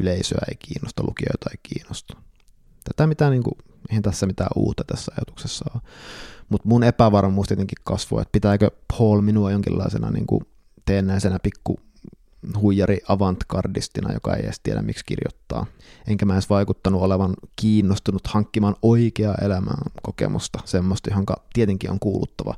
yleisöä 0.00 0.38
ei 0.48 0.56
kiinnosta, 0.56 1.02
lukijoita 1.06 1.50
ei 1.50 1.60
kiinnosta. 1.62 2.16
Tätä 2.84 3.06
mitään, 3.06 3.32
niin 3.32 3.42
kuin, 3.42 3.58
eihän 3.90 4.02
tässä 4.02 4.26
mitään 4.26 4.50
uutta 4.56 4.84
tässä 4.84 5.12
ajatuksessa 5.16 5.64
ole. 5.74 5.82
Mutta 6.48 6.68
mun 6.68 6.84
epävarmuus 6.84 7.46
tietenkin 7.46 7.78
kasvoi, 7.84 8.22
että 8.22 8.32
pitääkö 8.32 8.70
Paul 8.98 9.20
minua 9.20 9.50
jonkinlaisena 9.50 10.10
niin 10.10 10.26
kuin 10.26 10.40
teennäisenä 10.84 11.38
pikku 11.42 11.80
huijari 12.60 13.00
avantgardistina, 13.08 14.12
joka 14.12 14.34
ei 14.34 14.44
edes 14.44 14.60
tiedä 14.60 14.82
miksi 14.82 15.04
kirjoittaa. 15.04 15.66
Enkä 16.06 16.26
mä 16.26 16.32
edes 16.32 16.50
vaikuttanut 16.50 17.02
olevan 17.02 17.34
kiinnostunut 17.56 18.26
hankkimaan 18.26 18.76
oikeaa 18.82 19.34
elämää 19.34 19.82
kokemusta, 20.02 20.58
semmoista, 20.64 21.10
johon 21.10 21.26
tietenkin 21.52 21.90
on 21.90 21.98
kuuluttava 22.00 22.54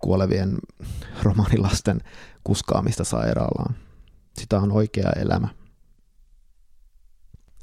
kuolevien 0.00 0.58
romanilasten 1.22 2.00
kuskaamista 2.44 3.04
sairaalaan. 3.04 3.74
Sitä 4.38 4.60
on 4.60 4.72
oikea 4.72 5.12
elämä. 5.12 5.48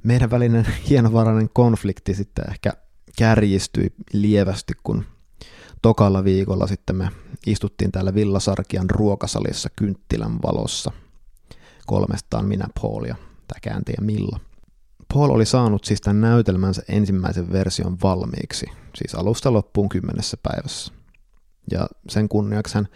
Meidän 0.04 0.32
välinen 0.32 0.68
hienovarainen 0.90 1.50
konflikti 1.54 2.14
sitten 2.14 2.50
ehkä 2.50 2.74
kärjistyi 3.18 3.94
lievästi, 4.14 4.74
kun 4.84 5.06
tokalla 5.82 6.24
viikolla 6.24 6.68
sitten 6.68 6.96
me 6.96 7.10
istuttiin 7.46 7.92
täällä 7.92 8.14
Villasarkian 8.14 8.90
ruokasalissa 8.90 9.70
kynttilän 9.76 10.42
valossa. 10.42 10.92
Kolmestaan 11.86 12.46
minä, 12.46 12.68
Paul 12.82 13.04
ja 13.04 13.16
tämä 13.48 13.60
kääntäjä 13.62 13.98
Milla. 14.02 14.40
Paul 15.14 15.30
oli 15.30 15.46
saanut 15.46 15.84
siis 15.84 16.02
tämän 16.02 16.22
näytelmänsä 16.22 16.82
ensimmäisen 16.88 17.52
version 17.52 17.98
valmiiksi, 18.04 18.66
siis 18.96 19.16
alusta 19.16 19.54
loppuun 19.54 19.90
kymmenessä 19.90 20.38
päivässä. 20.44 20.94
Ja 21.72 21.88
sen 22.10 22.30
kunniaksi 22.30 22.76
hän 22.76 22.88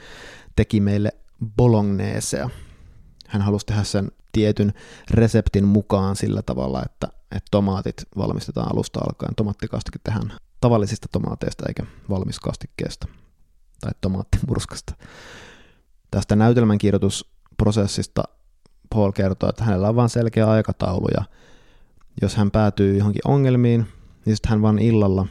teki 0.55 0.79
meille 0.79 1.12
bolognesea. 1.57 2.49
Hän 3.27 3.41
halusi 3.41 3.65
tehdä 3.65 3.84
sen 3.84 4.12
tietyn 4.31 4.73
reseptin 5.12 5.65
mukaan 5.65 6.15
sillä 6.15 6.41
tavalla, 6.41 6.84
että, 6.86 7.07
että 7.32 7.48
tomaatit 7.52 7.96
valmistetaan 8.17 8.72
alusta 8.74 9.00
alkaen. 9.00 9.36
Tomaattikastike 9.36 10.00
tehdään 10.04 10.34
tavallisista 10.62 11.08
tomaateista 11.12 11.63
eikä 11.67 11.84
valmiskastikkeesta 12.10 13.08
tai 13.82 13.91
tomaattimurskasta. 14.02 14.94
Tästä 16.12 16.36
näytelmän 16.36 16.78
kirjoitusprosessista 16.78 18.24
Paul 18.89 19.12
kertoo, 19.12 19.50
että 19.50 19.63
hänellä 19.63 19.89
on 19.89 19.96
vain 19.96 20.10
selkeä 20.10 20.50
aikataulu 20.50 21.08
ja 21.15 21.24
jos 22.22 22.36
hän 22.36 22.52
päätyy 22.52 22.98
johonkin 22.98 23.22
ongelmiin, 23.26 23.88
niin 24.26 24.36
sitten 24.36 24.50
hän 24.50 24.62
vaan 24.62 24.80
illalla 24.80 25.28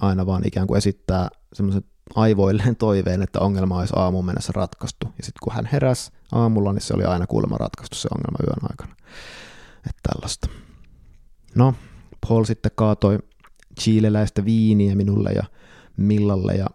aina 0.00 0.26
vaan 0.26 0.46
ikään 0.46 0.66
kuin 0.66 0.78
esittää 0.78 1.28
semmoisen 1.52 1.84
aivoilleen 2.14 2.76
toiveen, 2.76 3.22
että 3.22 3.40
ongelma 3.40 3.78
olisi 3.78 3.94
aamuun 3.96 4.26
mennessä 4.26 4.52
ratkaistu. 4.56 5.06
Ja 5.06 5.24
sitten 5.24 5.40
kun 5.42 5.52
hän 5.52 5.68
heräsi 5.72 6.12
aamulla, 6.32 6.72
niin 6.72 6.82
se 6.82 6.94
oli 6.94 7.04
aina 7.04 7.26
kuulemma 7.26 7.56
ratkaistu 7.56 7.96
se 7.96 8.08
ongelma 8.14 8.38
yön 8.46 8.70
aikana. 8.70 8.96
Että 9.76 10.00
tällaista. 10.12 10.48
No, 11.54 11.74
Paul 12.28 12.44
sitten 12.44 12.72
kaatoi 12.74 13.18
chileläistä 13.80 14.44
viiniä 14.44 14.96
minulle 14.96 15.30
ja 15.30 15.44
Millalle 15.96 16.54
ja 16.54 16.66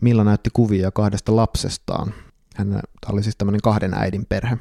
Milla 0.00 0.24
näytti 0.24 0.50
kuvia 0.52 0.90
kahdesta 0.90 1.36
lapsestaan. 1.36 2.14
Hän 2.54 2.68
tämä 2.70 3.12
oli 3.12 3.22
siis 3.22 3.36
tämmöinen 3.36 3.60
kahden 3.60 3.94
äidin 3.94 4.26
perhe. 4.26 4.58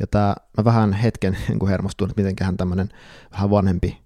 Ja 0.00 0.06
tämä, 0.06 0.34
mä 0.58 0.64
vähän 0.64 0.92
hetken 0.92 1.36
kun 1.58 1.68
hermostuin, 1.68 2.10
että 2.10 2.22
miten 2.22 2.46
hän 2.46 2.56
tämmöinen 2.56 2.88
vähän 3.32 3.50
vanhempi 3.50 3.98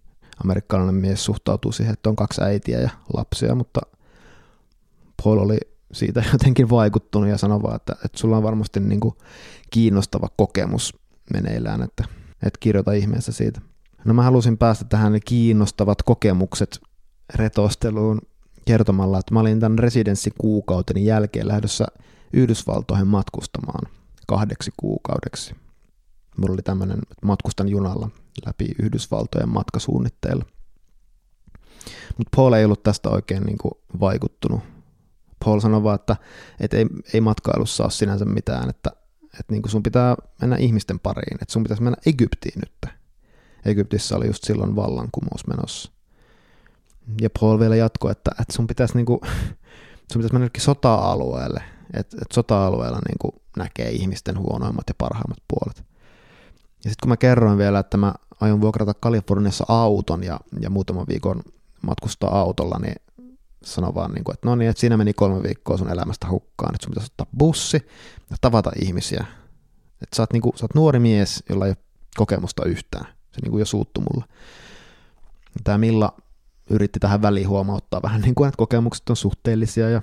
amerikkalainen 0.45 0.95
mies 0.95 1.25
suhtautuu 1.25 1.73
siihen, 1.73 1.93
että 1.93 2.11
on 2.11 2.17
kaksi 2.17 2.43
äitiä 2.43 2.81
ja 2.81 2.91
lapsia, 3.15 3.55
mutta 3.55 3.81
Paul 5.25 5.39
oli 5.39 5.59
siitä 5.93 6.25
jotenkin 6.33 6.71
vaikuttunut 6.71 7.29
ja 7.29 7.39
sanoi 7.39 7.63
vaan, 7.63 7.77
että, 7.77 7.93
että 7.93 8.19
sulla 8.19 8.37
on 8.37 8.43
varmasti 8.43 8.81
niin 8.81 9.01
kuin 9.01 9.15
kiinnostava 9.71 10.29
kokemus 10.37 10.97
meneillään, 11.33 11.83
että, 11.83 12.05
että 12.43 12.59
kirjoita 12.61 12.93
ihmeessä 12.93 13.33
siitä. 13.33 13.61
No 14.05 14.15
mä 14.15 14.23
halusin 14.23 14.59
päästä 14.59 14.85
tähän 14.85 15.21
kiinnostavat 15.25 16.03
kokemukset 16.03 16.81
retosteluun 17.35 18.21
kertomalla, 18.65 19.19
että 19.19 19.35
mä 19.35 19.41
olin 19.41 19.61
tämän 19.61 19.79
residenssikuukauteni 19.79 21.05
jälkeen 21.05 21.49
lähdössä 21.49 21.87
Yhdysvaltoihin 22.33 23.07
matkustamaan 23.07 23.93
kahdeksi 24.27 24.71
kuukaudeksi. 24.77 25.55
Mulla 26.37 26.53
oli 26.53 26.63
tämmöinen, 26.63 26.99
että 26.99 27.27
matkustan 27.27 27.69
junalla 27.69 28.11
läpi 28.47 28.69
Yhdysvaltojen 28.83 29.49
matkasuunnitteilla. 29.49 30.45
Mutta 32.19 32.37
Paul 32.37 32.53
ei 32.53 32.65
ollut 32.65 32.83
tästä 32.83 33.09
oikein 33.09 33.43
niin 33.43 33.59
kuin 33.59 33.73
vaikuttunut. 34.01 34.61
Paul 35.45 35.61
sanoi 35.61 35.83
vaan, 35.83 35.95
että, 35.95 36.17
että 36.61 36.77
ei, 36.77 36.87
ei 37.15 37.21
matkailussa 37.21 37.83
ole 37.85 37.91
sinänsä 37.91 38.25
mitään, 38.25 38.71
että, 38.71 38.91
että 39.25 39.53
niin 39.53 39.63
kuin 39.63 39.71
sun 39.71 39.83
pitää 39.83 40.17
mennä 40.41 40.57
ihmisten 40.57 41.01
pariin, 41.01 41.39
että 41.43 41.53
sun 41.53 41.63
pitäisi 41.63 41.83
mennä 41.83 41.97
Egyptiin 42.07 42.61
nyt. 42.61 43.00
Egyptissä 43.65 44.17
oli 44.17 44.27
just 44.27 44.45
silloin 44.45 44.77
vallankumous 44.77 45.47
menossa. 45.47 45.93
Ja 47.21 47.31
Paul 47.41 47.59
vielä 47.59 47.77
jatkoi, 47.77 48.11
että, 48.11 48.31
että 48.41 48.53
sun 48.53 48.67
pitäisi 48.67 48.95
niinku, 48.95 49.21
sun 50.13 50.23
pitäisi 50.23 50.33
mennä 50.33 50.49
sota-alueelle, 50.59 51.63
että, 51.95 52.17
että 52.23 52.35
sota-alueella 52.35 52.99
niinku 53.09 53.43
näkee 53.57 53.91
ihmisten 53.91 54.39
huonoimmat 54.39 54.85
ja 54.89 54.95
parhaimmat 54.99 55.39
puolet. 55.49 55.85
Ja 56.85 56.91
sitten 56.91 57.03
kun 57.03 57.09
mä 57.09 57.17
kerroin 57.17 57.59
vielä, 57.59 57.79
että 57.79 57.97
mä 57.97 58.15
aion 58.41 58.61
vuokrata 58.61 58.95
Kaliforniassa 58.95 59.65
auton 59.69 60.25
ja, 60.25 60.41
ja 60.61 60.71
muutaman 60.71 61.07
viikon 61.09 61.43
matkustaa 61.83 62.41
autolla, 62.41 62.79
niin 62.79 62.97
sano 63.65 63.95
vaan, 63.95 64.13
niin 64.13 64.25
kuin, 64.25 64.35
että 64.35 64.49
no 64.49 64.55
niin, 64.55 64.71
että 64.71 64.81
siinä 64.81 64.97
meni 64.97 65.13
kolme 65.13 65.43
viikkoa 65.43 65.77
sun 65.77 65.91
elämästä 65.91 66.29
hukkaan, 66.31 66.75
että 66.75 66.85
sun 66.85 66.91
pitäisi 66.91 67.13
ottaa 67.13 67.27
bussi 67.39 67.89
ja 68.31 68.37
tavata 68.41 68.73
ihmisiä. 68.81 69.25
Että 70.03 70.17
sä 70.17 70.23
oot, 70.23 70.33
niin 70.33 70.43
sä 70.57 70.65
oot 70.65 70.75
nuori 70.75 70.99
mies, 70.99 71.45
jolla 71.49 71.67
ei 71.67 71.71
ole 71.71 71.77
kokemusta 72.17 72.65
yhtään. 72.65 73.07
Se 73.33 73.41
niin 73.43 73.51
kuin 73.51 73.61
jo 73.61 73.65
suuttu 73.67 74.01
mulle. 74.01 74.25
Tämä 75.65 75.79
Milla 75.79 76.17
yritti 76.71 77.01
tähän 77.01 77.23
väliin 77.23 77.49
huomauttaa 77.49 78.03
vähän 78.03 78.21
niin 78.21 78.35
kuin, 78.35 78.49
että 78.49 78.59
kokemukset 78.59 79.11
on 79.11 79.17
suhteellisia 79.17 79.91
ja 79.91 80.03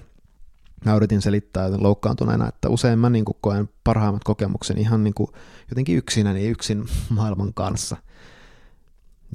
mä 0.85 0.95
yritin 0.95 1.21
selittää 1.21 1.69
loukkaantuneena, 1.77 2.47
että 2.47 2.69
usein 2.69 2.99
mä 2.99 3.09
niin 3.09 3.25
kuin 3.25 3.37
koen 3.41 3.69
parhaimmat 3.83 4.23
kokemuksen 4.23 4.77
ihan 4.77 5.03
niin 5.03 5.13
kuin 5.13 5.29
jotenkin 5.69 5.97
yksinäni 5.97 6.47
yksin 6.47 6.85
maailman 7.09 7.53
kanssa. 7.53 7.97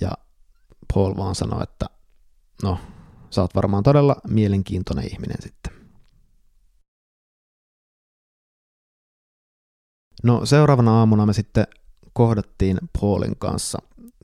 Ja 0.01 0.11
Paul 0.95 1.17
vaan 1.17 1.35
sanoi, 1.35 1.63
että 1.63 1.87
no, 2.63 2.79
sä 3.31 3.41
oot 3.41 3.55
varmaan 3.55 3.83
todella 3.83 4.17
mielenkiintoinen 4.29 5.13
ihminen 5.13 5.43
sitten. 5.43 5.73
No 10.23 10.47
seuraavana 10.47 10.99
aamuna 10.99 11.27
me 11.27 11.33
sitten 11.33 11.67
kohdattiin 12.13 12.79
Paulin 13.01 13.37
kanssa 13.39 13.79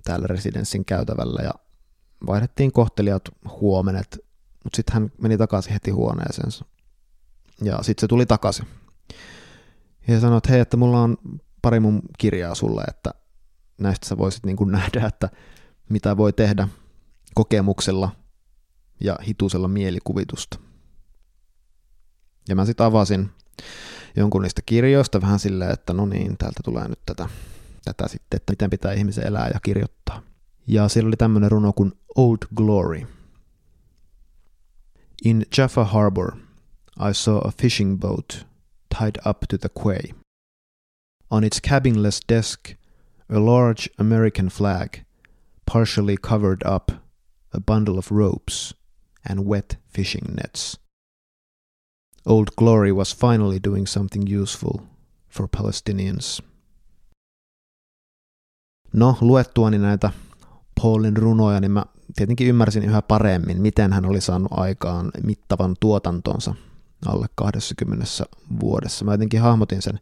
täällä 0.05 0.27
residenssin 0.27 0.85
käytävällä 0.85 1.43
ja 1.43 1.51
vaihdettiin 2.27 2.73
kohtelijat 2.73 3.23
huomenet, 3.61 4.19
mutta 4.65 4.77
sitten 4.77 4.95
hän 4.95 5.13
meni 5.23 5.39
takaisin 5.39 5.73
heti 5.73 5.91
huoneeseensa. 5.91 6.65
Ja 7.63 7.79
sitten 7.83 8.01
se 8.01 8.09
tuli 8.09 8.27
takaisin. 8.27 8.67
Ja 10.09 10.21
sanoi, 10.21 10.39
että 10.39 10.53
hei, 10.53 10.61
että 10.61 10.77
mulla 10.77 11.03
on 11.03 11.17
pari 11.63 11.81
mun 11.81 12.03
kirjaa 12.19 12.55
sulle, 12.55 12.83
että 12.89 13.15
näistä 13.79 14.09
sä 14.09 14.19
voisit 14.19 14.47
niin 14.47 14.57
kuin 14.57 14.73
nähdä, 14.73 15.07
että 15.07 15.29
mitä 15.89 16.17
voi 16.17 16.33
tehdä 16.33 16.69
kokemuksella 17.35 18.11
ja 19.01 19.19
hituisella 19.27 19.69
mielikuvitusta. 19.69 20.59
Ja 22.49 22.57
mä 22.57 22.65
sitten 22.65 22.87
avasin 22.87 23.31
jonkun 24.17 24.43
niistä 24.43 24.63
kirjoista 24.67 25.21
vähän 25.21 25.39
silleen, 25.39 25.71
että 25.71 25.93
no 25.93 26.07
niin, 26.07 26.39
täältä 26.39 26.61
tulee 26.65 26.89
nyt 26.89 27.01
tätä, 27.07 27.29
tätä 27.85 28.09
sitten, 28.09 28.37
että 28.37 28.53
miten 28.53 28.71
pitää 28.71 28.93
ihmisen 28.93 29.27
elää 29.27 29.51
ja 29.55 29.61
kirjoittaa. 29.61 30.23
Ja 30.67 30.89
siellä 30.89 31.09
oli 31.09 31.17
tämmöinen 31.17 31.51
runo 31.51 31.73
kuin 31.73 31.93
Old 32.17 32.39
Glory. 32.55 33.07
In 35.25 35.47
Jaffa 35.59 35.85
Harbor, 35.85 36.37
I 37.11 37.15
saw 37.15 37.37
a 37.37 37.53
fishing 37.63 38.01
boat 38.01 38.47
tied 38.99 39.17
up 39.27 39.39
to 39.49 39.59
the 39.59 39.69
quay. 39.85 40.15
On 41.31 41.45
its 41.45 41.61
cabinless 41.61 42.21
desk, 42.29 42.61
a 43.31 43.45
large 43.45 43.91
American 43.99 44.47
flag, 44.47 45.05
partially 45.73 46.17
covered 46.17 46.63
up, 46.65 46.91
a 47.53 47.61
bundle 47.61 47.99
of 47.99 48.11
ropes, 48.11 48.75
and 49.29 49.47
wet 49.47 49.77
fishing 49.89 50.35
nets. 50.35 50.79
Old 52.27 52.57
Glory 52.57 52.93
was 52.93 53.13
finally 53.13 53.59
doing 53.59 53.87
something 53.87 54.27
useful 54.27 54.83
for 55.29 55.49
Palestinians. 55.49 56.41
No, 58.93 59.19
luettuani 59.21 59.79
näitä 59.79 60.11
Paulin 60.83 61.17
runoja, 61.17 61.61
niin 61.61 61.71
mä 61.71 61.85
tietenkin 62.17 62.49
ymmärsin 62.49 62.85
yhä 62.85 63.03
paremmin, 63.03 63.63
miten 63.63 63.93
hän 63.93 64.07
oli 64.07 64.21
saanut 64.21 64.53
aikaan 64.59 65.11
mittavan 65.23 65.77
tuotantonsa 65.81 66.55
alle 67.07 67.27
20 67.35 68.05
vuodessa. 68.61 69.05
Mä 69.05 69.13
jotenkin 69.13 69.41
hahmotin 69.41 69.83
sen, 69.83 70.01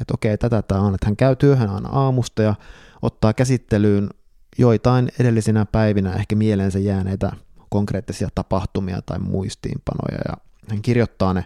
että 0.00 0.14
okei, 0.14 0.38
tätä 0.38 0.62
tämä 0.62 0.80
on, 0.80 0.94
että 0.94 1.06
hän 1.06 1.16
käy 1.16 1.36
työhön 1.36 1.70
aina 1.70 1.88
aamusta 1.88 2.42
ja 2.42 2.54
ottaa 3.02 3.32
käsittelyyn 3.32 4.10
joitain 4.58 5.08
edellisinä 5.20 5.66
päivinä 5.66 6.12
ehkä 6.12 6.36
mieleensä 6.36 6.78
jääneitä 6.78 7.32
konkreettisia 7.68 8.28
tapahtumia 8.34 9.02
tai 9.06 9.18
muistiinpanoja 9.18 10.18
ja 10.28 10.36
hän 10.68 10.82
kirjoittaa 10.82 11.34
ne 11.34 11.44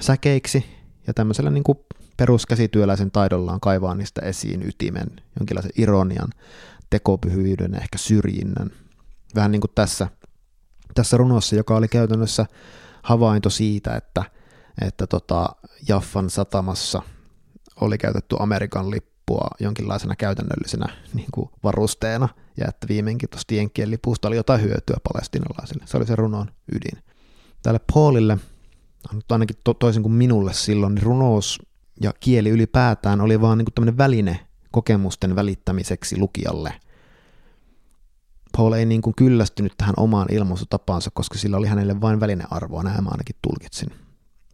säkeiksi 0.00 0.64
ja 1.06 1.14
tämmöisellä 1.14 1.50
niin 1.50 1.64
kuin 1.64 1.78
peruskäsityöläisen 2.20 3.10
taidollaan 3.10 3.60
kaivaa 3.60 3.94
niistä 3.94 4.20
esiin 4.20 4.68
ytimen, 4.68 5.08
jonkinlaisen 5.38 5.72
ironian, 5.78 6.28
tekopyhyyden, 6.90 7.74
ehkä 7.74 7.98
syrjinnän. 7.98 8.70
Vähän 9.34 9.50
niin 9.50 9.60
kuin 9.60 9.70
tässä, 9.74 10.08
tässä 10.94 11.16
runossa, 11.16 11.56
joka 11.56 11.76
oli 11.76 11.88
käytännössä 11.88 12.46
havainto 13.02 13.50
siitä, 13.50 13.96
että, 13.96 14.24
että 14.80 15.06
tota 15.06 15.48
Jaffan 15.88 16.30
satamassa 16.30 17.02
oli 17.80 17.98
käytetty 17.98 18.36
Amerikan 18.38 18.90
lippua 18.90 19.48
jonkinlaisena 19.60 20.16
käytännöllisenä 20.16 20.86
niin 21.14 21.28
kuin 21.34 21.50
varusteena, 21.64 22.28
ja 22.56 22.66
että 22.68 22.88
viimeinkin 22.88 23.28
tuosta 23.28 23.54
Jenkkien 23.54 23.90
lipusta 23.90 24.28
oli 24.28 24.36
jotain 24.36 24.62
hyötyä 24.62 24.96
palestinalaisille. 25.12 25.84
Se 25.86 25.96
oli 25.96 26.06
se 26.06 26.16
runon 26.16 26.50
ydin. 26.72 27.02
Tälle 27.62 27.80
Paulille, 27.94 28.38
ainakin 29.30 29.56
to, 29.64 29.74
toisin 29.74 30.02
kuin 30.02 30.12
minulle 30.12 30.52
silloin, 30.52 30.94
niin 30.94 31.02
runous 31.02 31.69
ja 32.00 32.12
kieli 32.20 32.48
ylipäätään 32.48 33.20
oli 33.20 33.40
vaan 33.40 33.58
niin 33.58 33.66
tämmöinen 33.74 33.98
väline 33.98 34.46
kokemusten 34.70 35.36
välittämiseksi 35.36 36.18
lukijalle. 36.18 36.74
Paul 38.56 38.72
ei 38.72 38.86
niin 38.86 39.02
kuin 39.02 39.14
kyllästynyt 39.16 39.72
tähän 39.76 39.94
omaan 39.96 40.32
ilmaisutapaansa, 40.32 41.10
koska 41.14 41.38
sillä 41.38 41.56
oli 41.56 41.66
hänelle 41.66 42.00
vain 42.00 42.20
välinearvoa, 42.20 42.82
näin 42.82 43.04
mä 43.04 43.10
ainakin 43.10 43.36
tulkitsin. 43.42 43.90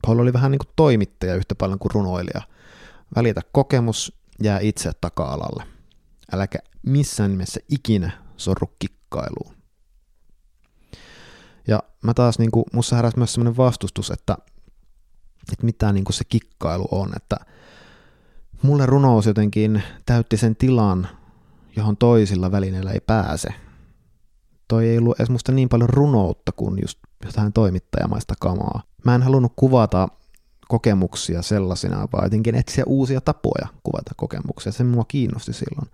Paul 0.02 0.18
oli 0.18 0.32
vähän 0.32 0.50
niin 0.50 0.58
kuin 0.58 0.72
toimittaja 0.76 1.34
yhtä 1.34 1.54
paljon 1.54 1.78
kuin 1.78 1.90
runoilija. 1.94 2.42
Välitä 3.16 3.40
kokemus, 3.52 4.12
jää 4.42 4.58
itse 4.58 4.92
taka-alalle. 5.00 5.64
Äläkä 6.32 6.58
missään 6.82 7.30
nimessä 7.30 7.60
ikinä 7.68 8.10
sorru 8.36 8.66
kikkailuun. 8.78 9.56
Ja 11.68 11.82
mä 12.02 12.14
taas, 12.14 12.38
niin 12.38 12.50
kuin, 12.50 12.64
musta 12.72 12.96
heräsi 12.96 13.18
myös 13.18 13.32
sellainen 13.32 13.56
vastustus, 13.56 14.10
että, 14.10 14.36
että 15.52 15.66
mitä 15.66 15.92
niin 15.92 16.04
kuin 16.04 16.14
se 16.14 16.24
kikkailu 16.24 16.88
on, 16.90 17.12
että 17.16 17.36
mulle 18.62 18.86
runous 18.86 19.26
jotenkin 19.26 19.82
täytti 20.06 20.36
sen 20.36 20.56
tilan, 20.56 21.08
johon 21.76 21.96
toisilla 21.96 22.52
välineillä 22.52 22.90
ei 22.90 23.00
pääse. 23.00 23.48
Toi 24.68 24.88
ei 24.88 24.98
ollut 24.98 25.20
edes 25.20 25.30
musta 25.30 25.52
niin 25.52 25.68
paljon 25.68 25.90
runoutta 25.90 26.52
kuin 26.52 26.78
just 26.82 26.98
jotain 27.24 27.52
toimittajamaista 27.52 28.34
kamaa. 28.40 28.82
Mä 29.04 29.14
en 29.14 29.22
halunnut 29.22 29.52
kuvata 29.56 30.08
kokemuksia 30.68 31.42
sellaisina, 31.42 32.08
vaan 32.12 32.24
jotenkin 32.24 32.54
etsiä 32.54 32.84
uusia 32.86 33.20
tapoja 33.20 33.66
kuvata 33.82 34.10
kokemuksia. 34.16 34.72
Se 34.72 34.84
mua 34.84 35.04
kiinnosti 35.08 35.52
silloin. 35.52 35.90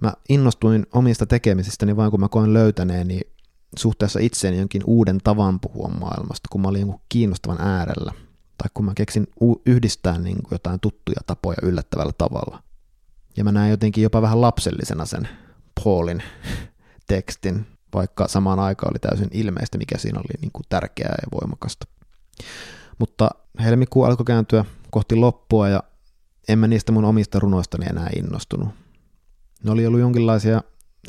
Mä 0.00 0.12
innostuin 0.28 0.86
omista 0.92 1.26
tekemisistäni 1.26 1.96
vain 1.96 2.10
kun 2.10 2.20
mä 2.20 2.28
koin 2.28 2.54
löytäneeni 2.54 3.20
suhteessa 3.76 4.18
itseeni 4.20 4.58
jonkin 4.58 4.82
uuden 4.86 5.18
tavan 5.24 5.60
puhua 5.60 5.88
maailmasta, 5.88 6.48
kun 6.52 6.60
mä 6.60 6.68
olin 6.68 6.80
jonkun 6.80 7.00
kiinnostavan 7.08 7.60
äärellä. 7.60 8.12
Tai 8.58 8.70
kun 8.74 8.84
mä 8.84 8.92
keksin 8.96 9.26
yhdistää 9.66 10.18
niin 10.18 10.42
kuin 10.42 10.52
jotain 10.52 10.80
tuttuja 10.80 11.20
tapoja 11.26 11.56
yllättävällä 11.62 12.12
tavalla. 12.18 12.62
Ja 13.36 13.44
mä 13.44 13.52
näin 13.52 13.70
jotenkin 13.70 14.02
jopa 14.02 14.22
vähän 14.22 14.40
lapsellisena 14.40 15.04
sen 15.04 15.28
Paulin 15.84 16.22
tekstin, 17.06 17.66
vaikka 17.94 18.28
samaan 18.28 18.58
aikaan 18.58 18.92
oli 18.92 18.98
täysin 18.98 19.28
ilmeistä, 19.32 19.78
mikä 19.78 19.98
siinä 19.98 20.18
oli 20.18 20.40
niin 20.40 20.52
kuin 20.52 20.64
tärkeää 20.68 21.14
ja 21.22 21.38
voimakasta. 21.40 21.86
Mutta 22.98 23.30
helmikuu 23.60 24.04
alkoi 24.04 24.24
kääntyä 24.24 24.64
kohti 24.90 25.14
loppua 25.14 25.68
ja 25.68 25.82
en 26.48 26.58
mä 26.58 26.68
niistä 26.68 26.92
mun 26.92 27.04
omista 27.04 27.38
runoistani 27.38 27.86
enää 27.90 28.10
innostunut. 28.16 28.68
Ne 29.64 29.70
oli 29.70 29.86
ollut 29.86 30.00
jonkinlaisia 30.00 30.62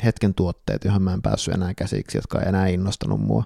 hetken 0.04 0.34
tuotteet, 0.34 0.84
johon 0.84 1.02
mä 1.02 1.12
en 1.12 1.22
päässyt 1.22 1.54
enää 1.54 1.74
käsiksi, 1.74 2.18
jotka 2.18 2.40
ei 2.40 2.48
enää 2.48 2.66
innostanut 2.66 3.20
mua. 3.20 3.44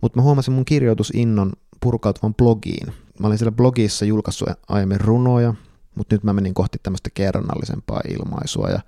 Mutta 0.00 0.18
mä 0.18 0.22
huomasin 0.22 0.54
mun 0.54 0.64
kirjoitusinnon 0.64 1.52
purkautuvan 1.80 2.34
blogiin. 2.34 2.92
Mä 3.18 3.26
olin 3.26 3.38
siellä 3.38 3.52
blogissa 3.52 4.04
julkaissut 4.04 4.48
aiemmin 4.68 5.00
runoja, 5.00 5.54
mutta 5.94 6.14
nyt 6.14 6.24
mä 6.24 6.32
menin 6.32 6.54
kohti 6.54 6.78
tämmöistä 6.82 7.10
kerrannallisempaa 7.14 8.00
ilmaisua 8.08 8.68
ja 8.68 8.80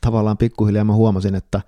tavallaan 0.00 0.36
pikkuhiljaa 0.36 0.84
mä 0.84 0.92
huomasin, 0.92 1.34
että 1.34 1.60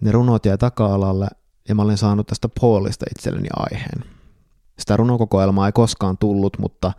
ne 0.00 0.12
runot 0.12 0.46
jäi 0.46 0.58
taka-alalle 0.58 1.28
ja 1.68 1.74
mä 1.74 1.82
olin 1.82 1.98
saanut 1.98 2.26
tästä 2.26 2.48
Paulista 2.60 3.06
itselleni 3.10 3.48
aiheen. 3.56 4.04
Sitä 4.78 4.96
runokokoelmaa 4.96 5.66
ei 5.66 5.72
koskaan 5.72 6.18
tullut, 6.18 6.58
mutta 6.58 6.92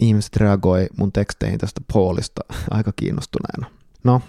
ihmiset 0.00 0.36
reagoi 0.36 0.86
mun 0.98 1.12
teksteihin 1.12 1.58
tästä 1.58 1.80
Paulista 1.92 2.42
aika 2.70 2.92
kiinnostuneena. 2.96 3.66
No, 4.04 4.22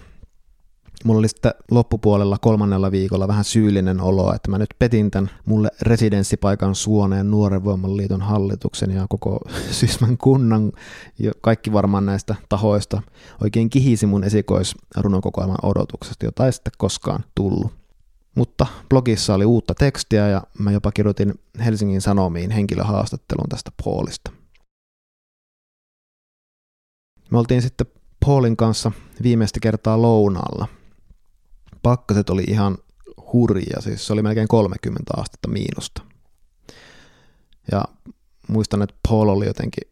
Mulla 1.08 1.20
oli 1.20 1.28
sitten 1.28 1.54
loppupuolella 1.72 2.38
kolmannella 2.41 2.91
viikolla 2.91 3.28
vähän 3.28 3.43
syyllinen 3.43 4.02
olo, 4.02 4.34
että 4.34 4.52
mä 4.52 4.58
nyt 4.58 4.70
petin 4.80 5.12
tämän 5.12 5.30
mulle 5.46 5.70
residenssipaikan 5.82 6.76
suoneen 6.76 7.32
Nuoren 7.32 7.63
Voiman 7.63 8.22
hallituksen 8.22 8.91
ja 8.91 9.06
koko 9.10 9.39
Sysmän 9.72 10.17
kunnan 10.17 10.72
ja 11.20 11.32
kaikki 11.41 11.74
varmaan 11.74 12.06
näistä 12.06 12.36
tahoista 12.50 13.02
oikein 13.43 13.70
kihisi 13.70 14.06
mun 14.06 14.24
esikoisrunokokoelman 14.24 15.58
odotuksesta, 15.63 16.26
jota 16.26 16.46
ei 16.46 16.54
sitten 16.54 16.74
koskaan 16.78 17.24
tullut. 17.36 17.72
Mutta 18.36 18.67
blogissa 18.89 19.34
oli 19.34 19.46
uutta 19.46 19.76
tekstiä 19.76 20.28
ja 20.28 20.41
mä 20.60 20.72
jopa 20.72 20.91
kirjoitin 20.91 21.39
Helsingin 21.65 22.02
Sanomiin 22.02 22.52
henkilöhaastattelun 22.52 23.50
tästä 23.50 23.72
Paulista. 23.84 24.32
Me 27.32 27.38
oltiin 27.38 27.62
sitten 27.62 27.88
Paulin 28.26 28.58
kanssa 28.58 28.91
viimeistä 29.24 29.60
kertaa 29.60 30.02
lounaalla 30.02 30.77
pakkaset 31.88 32.30
oli 32.30 32.43
ihan 32.47 32.78
hurja, 33.34 33.82
siis 33.82 34.08
se 34.08 34.13
oli 34.13 34.21
melkein 34.21 34.47
30 34.47 35.13
astetta 35.17 35.47
miinusta. 35.47 36.02
Ja 37.71 37.86
muistan, 38.47 38.82
että 38.82 38.95
Paul 39.10 39.30
oli 39.30 39.45
jotenkin 39.45 39.91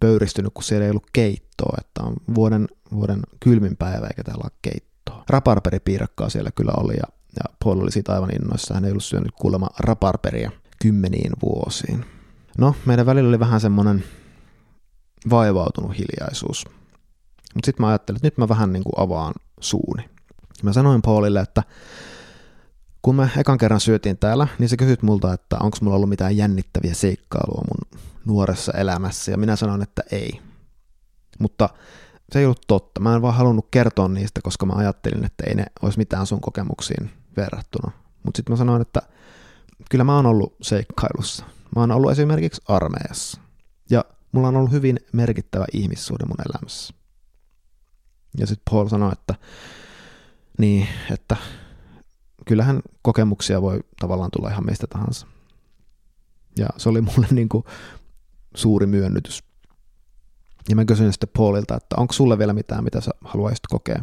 pöyristynyt, 0.00 0.54
kun 0.54 0.64
siellä 0.64 0.84
ei 0.84 0.90
ollut 0.90 1.10
keittoa, 1.12 1.76
että 1.80 2.02
on 2.02 2.14
vuoden, 2.34 2.68
vuoden 2.92 3.22
kylmin 3.40 3.76
päivä 3.76 4.06
eikä 4.06 4.24
täällä 4.24 4.42
ole 4.44 4.58
keittoa. 4.62 5.24
Raparperipiirakkaa 5.28 6.28
siellä 6.28 6.50
kyllä 6.50 6.72
oli 6.76 6.94
ja, 6.94 7.06
ja 7.36 7.56
Paul 7.64 7.80
oli 7.80 7.92
siitä 7.92 8.12
aivan 8.12 8.34
innoissa. 8.34 8.74
Hän 8.74 8.84
ei 8.84 8.90
ollut 8.90 9.04
syönyt 9.04 9.32
kuulemma 9.40 9.68
raparperia 9.78 10.50
kymmeniin 10.82 11.32
vuosiin. 11.42 12.04
No, 12.58 12.74
meidän 12.86 13.06
välillä 13.06 13.28
oli 13.28 13.40
vähän 13.40 13.60
semmoinen 13.60 14.04
vaivautunut 15.30 15.98
hiljaisuus. 15.98 16.64
Mutta 17.54 17.66
sitten 17.66 17.84
mä 17.84 17.88
ajattelin, 17.88 18.16
että 18.16 18.26
nyt 18.26 18.38
mä 18.38 18.48
vähän 18.48 18.72
niin 18.72 18.84
kuin 18.84 18.94
avaan 18.96 19.34
suuni. 19.60 20.15
Mä 20.62 20.72
sanoin 20.72 21.02
Paulille, 21.02 21.40
että 21.40 21.62
kun 23.02 23.14
me 23.14 23.30
ekan 23.36 23.58
kerran 23.58 23.80
syötiin 23.80 24.18
täällä, 24.18 24.48
niin 24.58 24.68
se 24.68 24.76
kysyt 24.76 25.02
multa, 25.02 25.32
että 25.32 25.56
onko 25.60 25.78
mulla 25.80 25.96
ollut 25.96 26.08
mitään 26.08 26.36
jännittäviä 26.36 26.94
seikkailua 26.94 27.62
mun 27.68 28.00
nuoressa 28.24 28.72
elämässä, 28.72 29.30
ja 29.30 29.36
minä 29.38 29.56
sanoin, 29.56 29.82
että 29.82 30.02
ei. 30.10 30.40
Mutta 31.38 31.68
se 32.32 32.38
ei 32.38 32.44
ollut 32.44 32.64
totta. 32.66 33.00
Mä 33.00 33.14
en 33.14 33.22
vaan 33.22 33.34
halunnut 33.34 33.68
kertoa 33.70 34.08
niistä, 34.08 34.40
koska 34.42 34.66
mä 34.66 34.72
ajattelin, 34.76 35.24
että 35.24 35.44
ei 35.46 35.54
ne 35.54 35.64
olisi 35.82 35.98
mitään 35.98 36.26
sun 36.26 36.40
kokemuksiin 36.40 37.10
verrattuna. 37.36 37.92
Mutta 38.22 38.38
sitten 38.38 38.52
mä 38.52 38.56
sanoin, 38.56 38.82
että 38.82 39.02
kyllä 39.90 40.04
mä 40.04 40.16
oon 40.16 40.26
ollut 40.26 40.56
seikkailussa. 40.62 41.44
Mä 41.76 41.82
oon 41.82 41.90
ollut 41.90 42.10
esimerkiksi 42.10 42.62
armeijassa. 42.68 43.40
Ja 43.90 44.04
mulla 44.32 44.48
on 44.48 44.56
ollut 44.56 44.72
hyvin 44.72 45.00
merkittävä 45.12 45.64
ihmissuhde 45.72 46.24
mun 46.24 46.46
elämässä. 46.50 46.94
Ja 48.38 48.46
sitten 48.46 48.62
Paul 48.70 48.88
sanoi, 48.88 49.12
että 49.12 49.34
niin, 50.58 50.88
että 51.10 51.36
kyllähän 52.46 52.80
kokemuksia 53.02 53.62
voi 53.62 53.80
tavallaan 54.00 54.30
tulla 54.30 54.50
ihan 54.50 54.66
mistä 54.66 54.86
tahansa. 54.86 55.26
Ja 56.58 56.66
se 56.76 56.88
oli 56.88 57.00
mulle 57.00 57.26
niin 57.30 57.48
kuin 57.48 57.64
suuri 58.54 58.86
myönnytys. 58.86 59.44
Ja 60.68 60.76
mä 60.76 60.84
kysyin 60.84 61.12
sitten 61.12 61.28
Paulilta, 61.36 61.76
että 61.76 61.96
onko 61.98 62.12
sulle 62.12 62.38
vielä 62.38 62.52
mitään, 62.52 62.84
mitä 62.84 63.00
sä 63.00 63.10
haluaisit 63.24 63.66
kokea. 63.70 64.02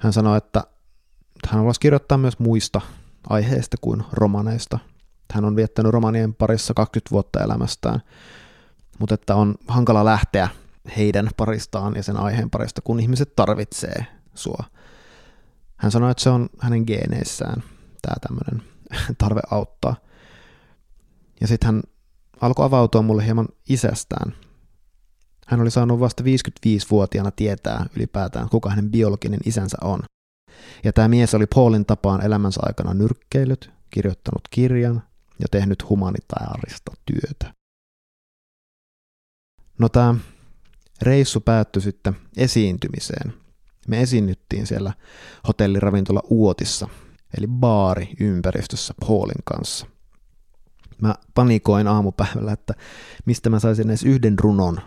Hän 0.00 0.12
sanoi, 0.12 0.38
että 0.38 0.64
hän 1.48 1.58
haluaisi 1.58 1.80
kirjoittaa 1.80 2.18
myös 2.18 2.38
muista 2.38 2.80
aiheista 3.28 3.76
kuin 3.80 4.02
romaneista. 4.12 4.78
Hän 5.32 5.44
on 5.44 5.56
viettänyt 5.56 5.92
romanien 5.92 6.34
parissa 6.34 6.74
20 6.74 7.10
vuotta 7.10 7.40
elämästään, 7.40 8.02
mutta 8.98 9.14
että 9.14 9.34
on 9.34 9.54
hankala 9.68 10.04
lähteä 10.04 10.48
heidän 10.96 11.30
paristaan 11.36 11.94
ja 11.96 12.02
sen 12.02 12.16
aiheen 12.16 12.50
parista, 12.50 12.80
kun 12.80 13.00
ihmiset 13.00 13.36
tarvitsee 13.36 14.06
sua. 14.34 14.64
Hän 15.82 15.92
sanoi, 15.92 16.10
että 16.10 16.22
se 16.22 16.30
on 16.30 16.48
hänen 16.58 16.84
geeneissään 16.86 17.62
tämä 18.02 18.14
tämmöinen 18.20 18.68
tarve 19.18 19.40
auttaa. 19.50 19.96
Ja 21.40 21.46
sitten 21.46 21.66
hän 21.66 21.82
alkoi 22.40 22.66
avautua 22.66 23.02
mulle 23.02 23.24
hieman 23.24 23.48
isästään. 23.68 24.34
Hän 25.46 25.60
oli 25.60 25.70
saanut 25.70 26.00
vasta 26.00 26.24
55-vuotiaana 26.24 27.30
tietää 27.30 27.86
ylipäätään, 27.96 28.48
kuka 28.48 28.70
hänen 28.70 28.90
biologinen 28.90 29.40
isänsä 29.44 29.78
on. 29.80 30.00
Ja 30.84 30.92
tämä 30.92 31.08
mies 31.08 31.34
oli 31.34 31.46
Paulin 31.46 31.86
tapaan 31.86 32.24
elämänsä 32.24 32.60
aikana 32.62 32.94
nyrkkeilyt, 32.94 33.70
kirjoittanut 33.90 34.48
kirjan 34.50 35.02
ja 35.38 35.46
tehnyt 35.50 35.88
humanitaarista 35.88 36.92
työtä. 37.06 37.54
No 39.78 39.88
tämä 39.88 40.14
reissu 41.02 41.40
päättyi 41.40 41.82
sitten 41.82 42.16
esiintymiseen. 42.36 43.41
Me 43.88 44.02
esiinnyttiin 44.02 44.66
siellä 44.66 44.92
hotelliravintola 45.48 46.22
Uotissa, 46.30 46.88
eli 47.38 47.46
baari 47.46 48.08
ympäristössä 48.20 48.94
Paulin 49.00 49.42
kanssa. 49.44 49.86
Mä 51.00 51.14
panikoin 51.34 51.88
aamupäivällä, 51.88 52.52
että 52.52 52.74
mistä 53.24 53.50
mä 53.50 53.58
saisin 53.58 53.90
edes 53.90 54.02
yhden 54.02 54.38
runon, 54.38 54.80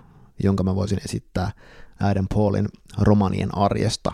jonka 0.43 0.63
mä 0.63 0.75
voisin 0.75 0.99
esittää 1.05 1.51
äiden 1.99 2.27
Paulin 2.27 2.67
romanien 2.97 3.57
arjesta 3.57 4.11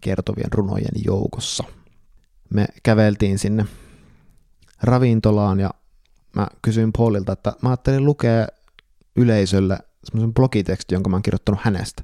kertovien 0.00 0.52
runojen 0.52 1.04
joukossa. 1.04 1.64
Me 2.54 2.66
käveltiin 2.82 3.38
sinne 3.38 3.66
ravintolaan 4.82 5.60
ja 5.60 5.70
mä 6.36 6.46
kysyin 6.62 6.92
Paulilta, 6.92 7.32
että 7.32 7.52
mä 7.62 7.68
ajattelin 7.68 8.04
lukea 8.04 8.46
yleisölle 9.16 9.78
semmoisen 10.04 10.34
blogiteksti, 10.34 10.94
jonka 10.94 11.10
mä 11.10 11.16
oon 11.16 11.22
kirjoittanut 11.22 11.60
hänestä. 11.64 12.02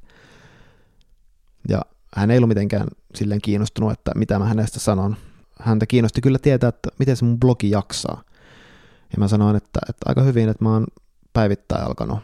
Ja 1.68 1.82
hän 2.16 2.30
ei 2.30 2.38
ollut 2.38 2.48
mitenkään 2.48 2.86
silleen 3.14 3.40
kiinnostunut, 3.40 3.92
että 3.92 4.12
mitä 4.14 4.38
mä 4.38 4.44
hänestä 4.44 4.80
sanon. 4.80 5.16
Häntä 5.60 5.86
kiinnosti 5.86 6.20
kyllä 6.20 6.38
tietää, 6.38 6.68
että 6.68 6.88
miten 6.98 7.16
se 7.16 7.24
mun 7.24 7.40
blogi 7.40 7.70
jaksaa. 7.70 8.22
Ja 9.12 9.18
mä 9.18 9.28
sanoin, 9.28 9.56
että, 9.56 9.80
että 9.88 10.04
aika 10.06 10.22
hyvin, 10.22 10.48
että 10.48 10.64
mä 10.64 10.72
oon 10.72 10.86
päivittäin 11.32 11.84
alkanut 11.84 12.18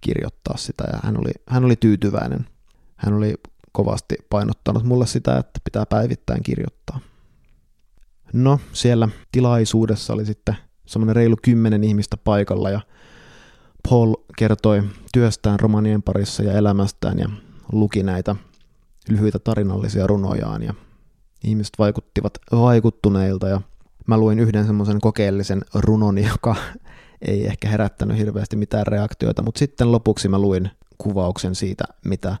kirjoittaa 0.00 0.56
sitä 0.56 0.84
ja 0.92 0.98
hän 1.02 1.16
oli, 1.18 1.30
hän 1.48 1.64
oli 1.64 1.76
tyytyväinen. 1.76 2.46
Hän 2.96 3.14
oli 3.14 3.34
kovasti 3.72 4.16
painottanut 4.30 4.84
mulle 4.84 5.06
sitä, 5.06 5.38
että 5.38 5.60
pitää 5.64 5.86
päivittäin 5.86 6.42
kirjoittaa. 6.42 7.00
No, 8.32 8.60
siellä 8.72 9.08
tilaisuudessa 9.32 10.12
oli 10.12 10.26
sitten 10.26 10.56
semmoinen 10.86 11.16
reilu 11.16 11.36
kymmenen 11.42 11.84
ihmistä 11.84 12.16
paikalla 12.16 12.70
ja 12.70 12.80
Paul 13.88 14.14
kertoi 14.38 14.82
työstään 15.12 15.60
romanien 15.60 16.02
parissa 16.02 16.42
ja 16.42 16.52
elämästään 16.52 17.18
ja 17.18 17.28
luki 17.72 18.02
näitä 18.02 18.36
lyhyitä 19.08 19.38
tarinallisia 19.38 20.06
runojaan 20.06 20.62
ja 20.62 20.74
ihmiset 21.44 21.72
vaikuttivat 21.78 22.38
vaikuttuneilta 22.52 23.48
ja 23.48 23.60
mä 24.06 24.18
luin 24.18 24.38
yhden 24.38 24.66
semmoisen 24.66 25.00
kokeellisen 25.00 25.62
runon, 25.74 26.18
joka 26.18 26.56
ei 27.28 27.46
ehkä 27.46 27.68
herättänyt 27.68 28.18
hirveästi 28.18 28.56
mitään 28.56 28.86
reaktioita, 28.86 29.42
mutta 29.42 29.58
sitten 29.58 29.92
lopuksi 29.92 30.28
mä 30.28 30.38
luin 30.38 30.70
kuvauksen 30.98 31.54
siitä, 31.54 31.84
mitä 32.04 32.36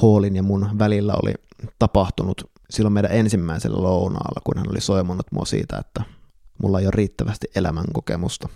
Paulin 0.00 0.36
ja 0.36 0.42
mun 0.42 0.78
välillä 0.78 1.14
oli 1.22 1.34
tapahtunut 1.78 2.50
silloin 2.70 2.92
meidän 2.92 3.12
ensimmäisellä 3.12 3.82
lounaalla, 3.82 4.40
kun 4.44 4.58
hän 4.58 4.70
oli 4.70 4.80
soimonut 4.80 5.26
mua 5.32 5.44
siitä, 5.44 5.76
että 5.78 6.02
mulla 6.62 6.80
ei 6.80 6.86
ole 6.86 6.92
riittävästi 6.94 7.46
elämänkokemusta. 7.54 8.48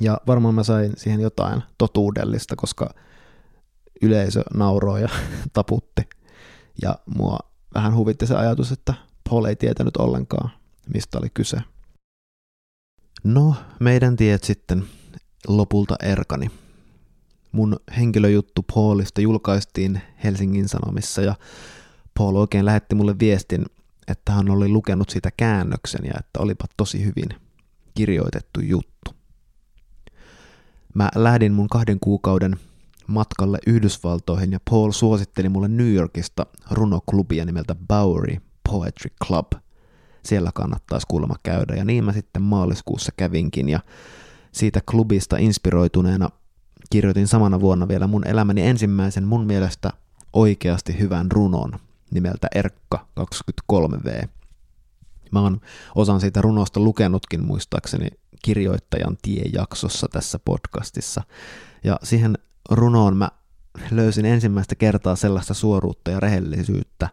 Ja 0.00 0.20
varmaan 0.26 0.54
mä 0.54 0.62
sain 0.62 0.92
siihen 0.96 1.20
jotain 1.20 1.62
totuudellista, 1.78 2.56
koska 2.56 2.94
yleisö 4.02 4.42
nauroi 4.54 5.02
ja 5.02 5.08
taputti. 5.52 6.02
Ja 6.82 6.98
mua 7.16 7.38
vähän 7.74 7.94
huvitti 7.94 8.26
se 8.26 8.34
ajatus, 8.34 8.72
että 8.72 8.94
Paul 9.30 9.44
ei 9.44 9.56
tietänyt 9.56 9.96
ollenkaan, 9.96 10.50
mistä 10.94 11.18
oli 11.18 11.28
kyse. 11.34 11.56
No, 13.24 13.54
meidän 13.80 14.16
tiet 14.16 14.44
sitten 14.44 14.84
lopulta 15.48 15.96
erkani. 16.02 16.50
Mun 17.52 17.76
henkilöjuttu 17.96 18.64
Paulista 18.74 19.20
julkaistiin 19.20 20.02
Helsingin 20.24 20.68
Sanomissa 20.68 21.22
ja 21.22 21.34
Paul 22.18 22.36
oikein 22.36 22.64
lähetti 22.64 22.94
mulle 22.94 23.18
viestin, 23.18 23.66
että 24.08 24.32
hän 24.32 24.50
oli 24.50 24.68
lukenut 24.68 25.10
sitä 25.10 25.30
käännöksen 25.36 26.04
ja 26.04 26.14
että 26.18 26.40
olipa 26.40 26.64
tosi 26.76 27.04
hyvin 27.04 27.28
kirjoitettu 27.94 28.60
juttu. 28.60 29.10
Mä 30.94 31.08
lähdin 31.14 31.52
mun 31.52 31.68
kahden 31.68 32.00
kuukauden 32.00 32.56
matkalle 33.08 33.58
Yhdysvaltoihin 33.66 34.52
ja 34.52 34.58
Paul 34.70 34.92
suositteli 34.92 35.48
mulle 35.48 35.68
New 35.68 35.92
Yorkista 35.92 36.46
runoklubia 36.70 37.44
nimeltä 37.44 37.74
Bowery 37.74 38.36
Poetry 38.68 39.10
Club. 39.26 39.52
Siellä 40.24 40.50
kannattaisi 40.54 41.06
kuulemma 41.06 41.34
käydä 41.42 41.74
ja 41.74 41.84
niin 41.84 42.04
mä 42.04 42.12
sitten 42.12 42.42
maaliskuussa 42.42 43.12
kävinkin 43.16 43.68
ja 43.68 43.80
siitä 44.52 44.80
klubista 44.90 45.36
inspiroituneena 45.36 46.28
kirjoitin 46.90 47.28
samana 47.28 47.60
vuonna 47.60 47.88
vielä 47.88 48.06
mun 48.06 48.26
elämäni 48.26 48.62
ensimmäisen 48.62 49.24
mun 49.24 49.46
mielestä 49.46 49.92
oikeasti 50.32 50.98
hyvän 50.98 51.30
runon 51.30 51.72
nimeltä 52.10 52.48
Erkka 52.54 53.06
23V. 53.20 54.28
Mä 55.30 55.40
oon 55.40 55.60
osan 55.94 56.20
siitä 56.20 56.42
runosta 56.42 56.80
lukenutkin 56.80 57.44
muistaakseni 57.44 58.08
kirjoittajan 58.42 59.16
tiejaksossa 59.22 60.08
tässä 60.12 60.38
podcastissa. 60.38 61.22
Ja 61.84 61.98
siihen 62.02 62.38
runoon 62.70 63.16
mä 63.16 63.30
löysin 63.90 64.24
ensimmäistä 64.24 64.74
kertaa 64.74 65.16
sellaista 65.16 65.54
suoruutta 65.54 66.10
ja 66.10 66.20
rehellisyyttä, 66.20 67.08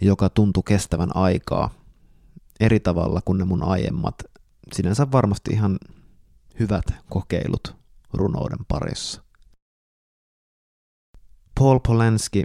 joka 0.00 0.28
tuntui 0.28 0.62
kestävän 0.66 1.16
aikaa 1.16 1.70
eri 2.60 2.80
tavalla 2.80 3.20
kuin 3.24 3.38
ne 3.38 3.44
mun 3.44 3.62
aiemmat, 3.62 4.14
sinänsä 4.72 5.06
varmasti 5.12 5.50
ihan 5.52 5.78
hyvät 6.60 6.84
kokeilut 7.08 7.76
runouden 8.12 8.58
parissa. 8.68 9.22
Paul 11.58 11.78
Polanski 11.78 12.44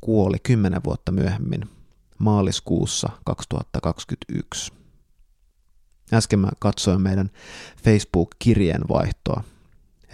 kuoli 0.00 0.38
kymmenen 0.38 0.84
vuotta 0.84 1.12
myöhemmin, 1.12 1.70
maaliskuussa 2.18 3.08
2021. 3.24 4.72
Äsken 6.12 6.38
mä 6.38 6.48
katsoin 6.58 7.00
meidän 7.00 7.30
Facebook-kirjeenvaihtoa 7.82 9.42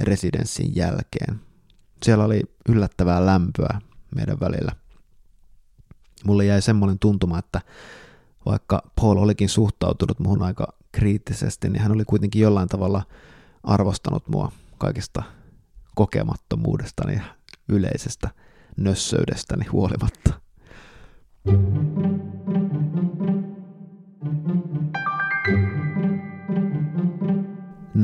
residenssin 0.03 0.77
jälkeen. 0.77 1.41
Siellä 2.03 2.25
oli 2.25 2.43
yllättävää 2.69 3.27
lämpöä 3.27 3.81
meidän 4.15 4.41
välillä. 4.41 4.73
Mulle 6.25 6.45
jäi 6.45 6.63
semmoinen 6.63 6.99
tuntuma, 6.99 7.39
että 7.39 7.61
vaikka 8.47 8.83
Paul 9.01 9.17
olikin 9.17 9.49
suhtautunut 9.49 10.19
muhun 10.19 10.43
aika 10.43 10.73
kriittisesti, 10.93 11.69
niin 11.69 11.83
hän 11.83 11.93
oli 11.93 12.05
kuitenkin 12.05 12.43
jollain 12.43 12.69
tavalla 12.69 13.03
arvostanut 13.63 14.29
mua 14.29 14.53
kaikista 14.79 15.23
kokemattomuudestani 15.95 17.15
ja 17.15 17.23
yleisestä 17.69 18.31
nössöydestäni 18.77 19.65
huolimatta. 19.67 20.41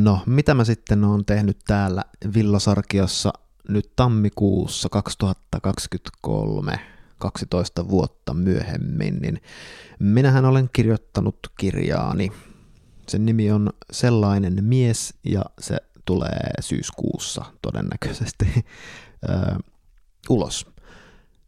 No, 0.03 0.21
mitä 0.27 0.55
mä 0.55 0.65
sitten 0.65 1.05
oon 1.05 1.25
tehnyt 1.25 1.59
täällä 1.67 2.05
Villosarkiossa 2.35 3.33
nyt 3.69 3.93
tammikuussa 3.97 4.89
2023, 4.89 6.81
12 7.19 7.89
vuotta 7.89 8.35
myöhemmin, 8.35 9.19
niin 9.23 9.41
minähän 9.99 10.45
olen 10.45 10.71
kirjoittanut 10.73 11.39
kirjaani. 11.59 12.33
Sen 13.09 13.27
nimi 13.27 13.51
on 13.51 13.71
Sellainen 13.93 14.65
mies 14.65 15.15
ja 15.25 15.45
se 15.61 15.77
tulee 16.05 16.51
syyskuussa 16.61 17.45
todennäköisesti 17.63 18.65
ulos. 20.29 20.67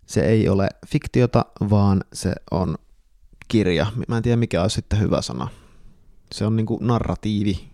Se 0.06 0.20
ei 0.20 0.48
ole 0.48 0.68
fiktiota, 0.86 1.46
vaan 1.70 2.04
se 2.12 2.32
on 2.50 2.76
kirja. 3.48 3.86
Mä 4.08 4.16
en 4.16 4.22
tiedä 4.22 4.36
mikä 4.36 4.62
olisi 4.62 4.74
sitten 4.74 5.00
hyvä 5.00 5.22
sana. 5.22 5.48
Se 6.32 6.46
on 6.46 6.56
niinku 6.56 6.78
narratiivi, 6.82 7.70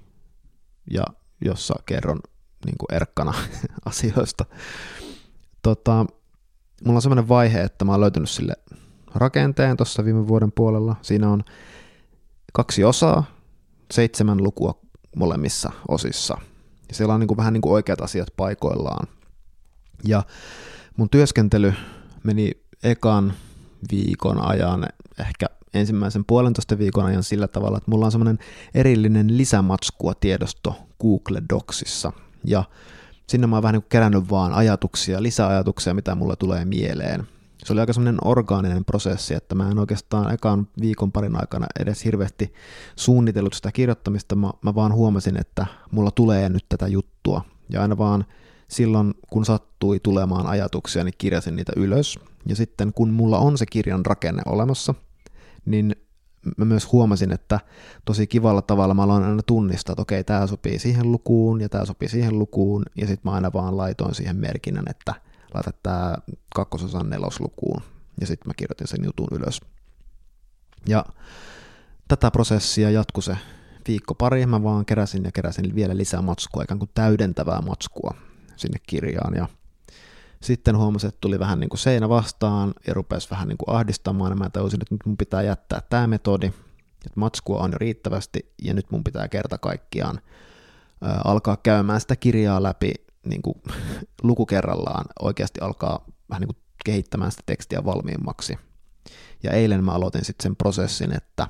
ja 0.91 1.05
jossa 1.45 1.75
kerron 1.87 2.21
niinku 2.67 2.87
erkkana 2.93 3.35
asioista. 3.85 4.45
Tota, 5.63 6.07
mulla 6.85 6.97
on 6.97 7.03
sellainen 7.03 7.29
vaihe, 7.29 7.63
että 7.63 7.85
mä 7.85 7.93
oon 7.93 8.01
löytänyt 8.01 8.31
sille 8.31 8.55
rakenteen 9.15 9.77
tuossa 9.77 10.05
viime 10.05 10.29
vuoden 10.29 10.53
puolella. 10.53 10.97
Siinä 11.03 11.31
on 11.31 11.45
kaksi 12.53 12.85
osaa, 12.85 13.25
seitsemän 13.91 14.43
lukua 14.43 14.81
molemmissa 15.17 15.71
osissa. 15.89 16.39
Ja 16.89 16.95
siellä 16.95 17.15
on 17.15 17.21
niin 17.21 17.29
kuin 17.29 17.39
vähän 17.39 17.53
niin 17.53 17.63
kuin 17.63 17.73
oikeat 17.73 18.01
asiat 18.01 18.29
paikoillaan. 18.37 19.09
Ja 20.05 20.23
mun 20.97 21.11
työskentely 21.11 21.75
meni 22.23 22.51
ekan 22.83 23.33
viikon 23.91 24.41
ajan, 24.41 24.89
ehkä 25.19 25.47
ensimmäisen 25.77 26.25
puolentoista 26.25 26.79
viikon 26.79 27.05
ajan 27.05 27.23
sillä 27.23 27.49
tavalla, 27.49 27.79
että 27.79 27.91
mulla 27.91 28.05
on 28.05 28.13
semmoinen 28.13 28.39
erillinen 28.75 29.39
lisämatskua 29.39 30.15
tiedosto 30.15 30.75
Google 31.01 31.43
Docsissa. 31.55 32.13
Ja 32.45 32.65
sinne 33.29 33.47
mä 33.47 33.57
oon 33.57 33.63
vähän 33.63 33.75
niin 33.75 33.85
kerännyt 33.89 34.31
vaan 34.31 34.53
ajatuksia, 34.53 35.23
lisäajatuksia, 35.23 35.95
mitä 35.95 36.15
mulle 36.15 36.37
tulee 36.37 36.65
mieleen. 36.65 37.27
Se 37.65 37.73
oli 37.73 37.81
aika 37.81 37.93
semmoinen 37.93 38.19
orgaaninen 38.25 38.85
prosessi, 38.85 39.35
että 39.35 39.55
mä 39.55 39.71
en 39.71 39.79
oikeastaan 39.79 40.35
ekan 40.35 40.69
viikon 40.81 41.13
parin 41.13 41.37
aikana 41.37 41.67
edes 41.81 42.05
hirveästi 42.05 42.53
suunnitellut 42.97 43.53
sitä 43.53 43.73
kirjoittamista, 43.73 44.37
mä, 44.37 44.51
mä 44.63 44.75
vaan 44.75 44.93
huomasin, 44.93 45.41
että 45.41 45.67
mulla 45.91 46.11
tulee 46.11 46.49
nyt 46.49 46.65
tätä 46.69 46.89
juttua. 46.89 47.45
Ja 47.71 47.83
aina 47.83 47.99
vaan 47.99 48.25
silloin, 48.69 49.15
kun 49.31 49.45
sattui 49.45 50.01
tulemaan 50.01 50.47
ajatuksia, 50.47 51.05
niin 51.05 51.15
kirjasin 51.19 51.57
niitä 51.57 51.73
ylös. 51.77 52.19
Ja 52.47 52.57
sitten 52.57 52.93
kun 52.93 53.11
mulla 53.11 53.39
on 53.39 53.59
se 53.59 53.67
kirjan 53.67 54.07
rakenne 54.07 54.43
olemassa, 54.47 54.95
niin 55.67 55.97
mä 56.57 56.65
myös 56.65 56.93
huomasin, 56.93 57.33
että 57.33 57.61
tosi 58.05 58.27
kivalla 58.27 58.63
tavalla 58.63 58.95
mä 58.95 59.03
aloin 59.03 59.25
aina 59.25 59.43
tunnistaa, 59.43 59.93
että 59.93 60.03
okei, 60.03 60.25
tämä 60.25 60.47
sopii 60.47 60.79
siihen 60.79 61.13
lukuun 61.13 61.61
ja 61.61 61.69
tämä 61.69 61.85
sopii 61.85 62.09
siihen 62.09 62.39
lukuun, 62.39 62.83
ja 62.97 63.07
sitten 63.07 63.31
mä 63.31 63.35
aina 63.35 63.53
vaan 63.53 63.77
laitoin 63.77 64.15
siihen 64.15 64.37
merkinnän, 64.37 64.85
että 64.91 65.15
laita 65.55 65.71
tämä 65.83 66.15
kakkososan 66.55 67.11
neloslukuun, 67.11 67.83
ja 68.21 68.27
sitten 68.27 68.49
mä 68.49 68.55
kirjoitin 68.57 68.87
sen 68.87 69.05
jutun 69.05 69.29
ylös. 69.33 69.61
Ja 70.89 71.05
tätä 72.09 72.31
prosessia 72.31 72.91
jatkui 72.91 73.23
se 73.23 73.37
viikko 73.89 74.15
pari, 74.15 74.47
mä 74.47 74.63
vaan 74.63 74.87
keräsin 74.87 75.25
ja 75.25 75.33
keräsin 75.33 75.75
vielä 75.75 75.97
lisää 75.97 76.23
matskua, 76.23 76.63
ikään 76.63 76.79
kuin 76.79 76.91
täydentävää 76.95 77.61
matskua 77.61 78.15
sinne 78.57 78.79
kirjaan, 78.87 79.35
ja 79.35 79.49
sitten 80.43 80.77
huomasin, 80.77 81.09
että 81.09 81.21
tuli 81.21 81.39
vähän 81.39 81.61
niin 81.61 81.71
kuin 81.71 81.79
seinä 81.79 82.09
vastaan 82.09 82.75
ja 82.87 82.95
rupesi 82.95 83.31
vähän 83.31 83.49
niin 83.49 83.59
kuin 83.59 83.77
ahdistamaan 83.77 84.33
ja 84.33 84.37
mä 84.37 84.51
tajusin, 84.51 84.83
että 84.83 84.95
nyt 84.95 85.07
mun 85.07 85.17
pitää 85.17 85.43
jättää 85.43 85.83
tämä 85.91 86.07
metodi, 86.07 86.47
että 86.47 87.21
matskua 87.21 87.59
on 87.59 87.73
jo 87.73 87.79
riittävästi 87.79 88.53
ja 88.63 88.75
nyt 88.75 88.91
mun 88.91 89.05
pitää 89.05 89.29
kerta 89.29 89.59
kaikkiaan 89.59 90.21
alkaa 91.25 91.57
käymään 91.57 92.01
sitä 92.01 92.17
kirjaa 92.17 92.63
läpi 92.63 92.93
niin 93.25 93.43
kuin 93.43 93.63
luku 94.23 94.47
kerrallaan, 94.47 95.05
oikeasti 95.23 95.61
alkaa 95.61 96.05
vähän 96.31 96.41
niin 96.41 96.55
kuin 96.55 96.63
kehittämään 96.85 97.31
sitä 97.31 97.43
tekstiä 97.47 97.85
valmiimmaksi. 97.85 98.59
Ja 99.43 99.51
eilen 99.51 99.85
mä 99.85 99.93
aloitin 99.93 100.25
sitten 100.25 100.43
sen 100.43 100.57
prosessin, 100.57 101.17
että 101.17 101.47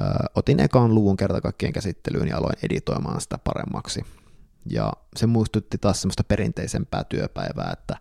ää, 0.00 0.26
otin 0.34 0.60
ekaan 0.60 0.94
luvun 0.94 1.16
kerta 1.16 1.40
kaikkien 1.40 1.72
käsittelyyn 1.72 2.28
ja 2.28 2.36
aloin 2.36 2.56
editoimaan 2.62 3.20
sitä 3.20 3.38
paremmaksi. 3.38 4.04
Ja 4.66 4.92
se 5.16 5.26
muistutti 5.26 5.78
taas 5.78 6.00
semmoista 6.00 6.24
perinteisempää 6.24 7.04
työpäivää, 7.04 7.70
että 7.72 7.96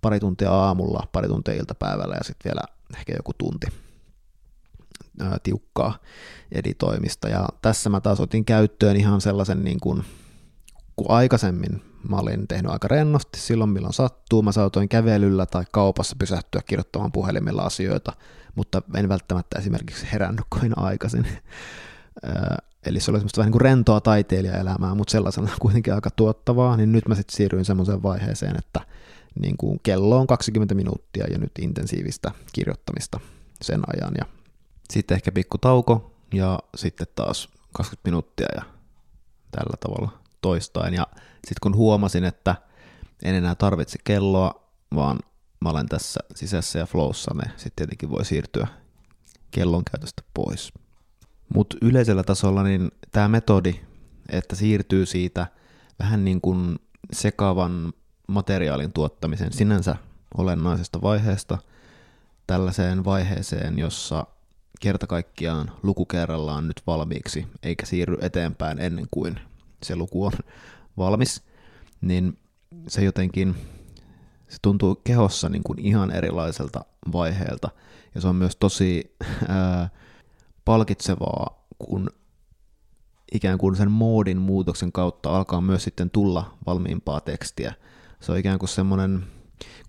pari 0.00 0.20
tuntia 0.20 0.50
aamulla, 0.50 1.08
pari 1.12 1.28
tuntia 1.28 1.54
iltapäivällä 1.54 2.14
ja 2.14 2.24
sitten 2.24 2.50
vielä 2.50 2.62
ehkä 2.96 3.12
joku 3.16 3.32
tunti 3.38 3.66
ää, 5.20 5.38
tiukkaa 5.42 5.98
editoimista. 6.52 7.28
Ja 7.28 7.48
tässä 7.62 7.90
mä 7.90 8.00
taas 8.00 8.20
otin 8.20 8.44
käyttöön 8.44 8.96
ihan 8.96 9.20
sellaisen 9.20 9.64
niin 9.64 9.80
kuin, 9.80 10.04
kun 10.96 11.10
aikaisemmin 11.10 11.82
mä 12.08 12.16
olin 12.16 12.48
tehnyt 12.48 12.72
aika 12.72 12.88
rennosti 12.88 13.40
silloin, 13.40 13.70
milloin 13.70 13.94
sattuu. 13.94 14.42
Mä 14.42 14.52
saatoin 14.52 14.88
kävelyllä 14.88 15.46
tai 15.46 15.64
kaupassa 15.72 16.16
pysähtyä 16.18 16.60
kirjoittamaan 16.66 17.12
puhelimella 17.12 17.62
asioita, 17.62 18.12
mutta 18.54 18.82
en 18.94 19.08
välttämättä 19.08 19.58
esimerkiksi 19.58 20.06
herännyt 20.12 20.44
kuin 20.50 20.78
aikaisin. 20.78 21.26
Eli 22.86 23.00
se 23.00 23.10
oli 23.10 23.18
semmoista 23.18 23.38
vähän 23.38 23.46
niin 23.46 23.52
kuin 23.52 23.60
rentoa 23.60 24.00
taiteilijaelämää, 24.00 24.94
mutta 24.94 25.12
sellaisena 25.12 25.50
kuitenkin 25.60 25.94
aika 25.94 26.10
tuottavaa, 26.10 26.76
niin 26.76 26.92
nyt 26.92 27.08
mä 27.08 27.14
sitten 27.14 27.36
siirryin 27.36 27.64
semmoiseen 27.64 28.02
vaiheeseen, 28.02 28.56
että 28.58 28.80
niin 29.40 29.56
kuin 29.56 29.80
kello 29.82 30.20
on 30.20 30.26
20 30.26 30.74
minuuttia 30.74 31.26
ja 31.30 31.38
nyt 31.38 31.52
intensiivistä 31.60 32.30
kirjoittamista 32.52 33.20
sen 33.62 33.82
ajan. 33.86 34.14
Ja 34.18 34.24
sitten 34.90 35.14
ehkä 35.14 35.32
pikku 35.32 35.58
tauko 35.58 36.14
ja 36.34 36.58
sitten 36.76 37.06
taas 37.14 37.48
20 37.72 38.08
minuuttia 38.10 38.46
ja 38.54 38.62
tällä 39.50 39.76
tavalla 39.80 40.18
toistaen. 40.40 40.94
Ja 40.94 41.06
sitten 41.34 41.60
kun 41.62 41.76
huomasin, 41.76 42.24
että 42.24 42.56
en 43.22 43.34
enää 43.34 43.54
tarvitse 43.54 43.98
kelloa, 44.04 44.70
vaan 44.94 45.18
mä 45.60 45.70
olen 45.70 45.88
tässä 45.88 46.20
sisässä 46.34 46.78
ja 46.78 46.86
flowssa, 46.86 47.34
niin 47.34 47.50
sitten 47.50 47.72
tietenkin 47.76 48.10
voi 48.10 48.24
siirtyä 48.24 48.66
kellon 49.50 49.82
käytöstä 49.90 50.22
pois. 50.34 50.72
Mutta 51.54 51.76
yleisellä 51.82 52.22
tasolla 52.22 52.62
niin 52.62 52.90
tämä 53.12 53.28
metodi, 53.28 53.80
että 54.28 54.56
siirtyy 54.56 55.06
siitä 55.06 55.46
vähän 55.98 56.24
niin 56.24 56.40
kuin 56.40 56.78
sekavan 57.12 57.92
materiaalin 58.28 58.92
tuottamisen 58.92 59.52
sinänsä 59.52 59.96
olennaisesta 60.36 61.02
vaiheesta 61.02 61.58
tällaiseen 62.46 63.04
vaiheeseen, 63.04 63.78
jossa 63.78 64.26
kerta 64.80 65.06
kaikkiaan 65.06 65.72
luku 65.82 66.06
kerrallaan 66.06 66.68
nyt 66.68 66.82
valmiiksi, 66.86 67.46
eikä 67.62 67.86
siirry 67.86 68.16
eteenpäin 68.20 68.78
ennen 68.78 69.06
kuin 69.10 69.40
se 69.82 69.96
luku 69.96 70.24
on 70.24 70.32
valmis, 70.98 71.42
niin 72.00 72.38
se 72.88 73.04
jotenkin 73.04 73.54
se 74.48 74.56
tuntuu 74.62 74.94
kehossa 74.94 75.48
niin 75.48 75.62
kuin 75.62 75.78
ihan 75.78 76.10
erilaiselta 76.10 76.84
vaiheelta. 77.12 77.70
Ja 78.14 78.20
se 78.20 78.28
on 78.28 78.36
myös 78.36 78.56
tosi 78.56 79.16
ää, 79.48 79.88
palkitsevaa, 80.64 81.66
kun 81.78 82.10
ikään 83.32 83.58
kuin 83.58 83.76
sen 83.76 83.90
moodin 83.90 84.38
muutoksen 84.38 84.92
kautta 84.92 85.36
alkaa 85.36 85.60
myös 85.60 85.84
sitten 85.84 86.10
tulla 86.10 86.58
valmiimpaa 86.66 87.20
tekstiä. 87.20 87.74
Se 88.20 88.32
on 88.32 88.38
ikään 88.38 88.58
kuin 88.58 88.68
semmoinen, 88.68 89.26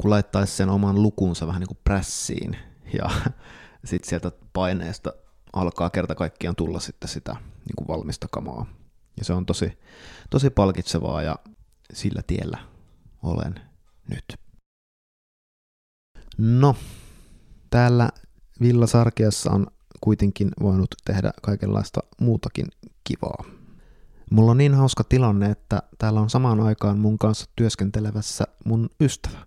kun 0.01 0.09
laittaisi 0.09 0.55
sen 0.55 0.69
oman 0.69 1.01
lukunsa 1.01 1.47
vähän 1.47 1.59
niin 1.59 1.67
kuin 1.67 1.79
prässiin 1.83 2.57
ja 2.93 3.09
sitten 3.85 4.09
sieltä 4.09 4.31
paineesta 4.53 5.13
alkaa 5.53 5.89
kerta 5.89 6.15
kaikkiaan 6.15 6.55
tulla 6.55 6.79
sitten 6.79 7.09
sitä 7.09 7.35
niin 7.41 7.75
kuin 7.77 7.87
valmista 7.87 8.27
kamaa. 8.31 8.65
Ja 9.17 9.25
se 9.25 9.33
on 9.33 9.45
tosi, 9.45 9.77
tosi 10.29 10.49
palkitsevaa 10.49 11.21
ja 11.21 11.35
sillä 11.93 12.21
tiellä 12.27 12.57
olen 13.23 13.61
nyt. 14.09 14.39
No, 16.37 16.75
täällä 17.69 18.09
Villa 18.61 18.87
Sarkeassa 18.87 19.51
on 19.51 19.67
kuitenkin 20.05 20.51
voinut 20.61 20.95
tehdä 21.05 21.31
kaikenlaista 21.41 21.99
muutakin 22.21 22.65
kivaa. 23.03 23.43
Mulla 24.31 24.51
on 24.51 24.57
niin 24.57 24.73
hauska 24.73 25.03
tilanne, 25.03 25.51
että 25.51 25.81
täällä 25.97 26.21
on 26.21 26.29
samaan 26.29 26.59
aikaan 26.59 26.99
mun 26.99 27.17
kanssa 27.17 27.45
työskentelevässä 27.55 28.43
mun 28.65 28.89
ystävä. 29.01 29.37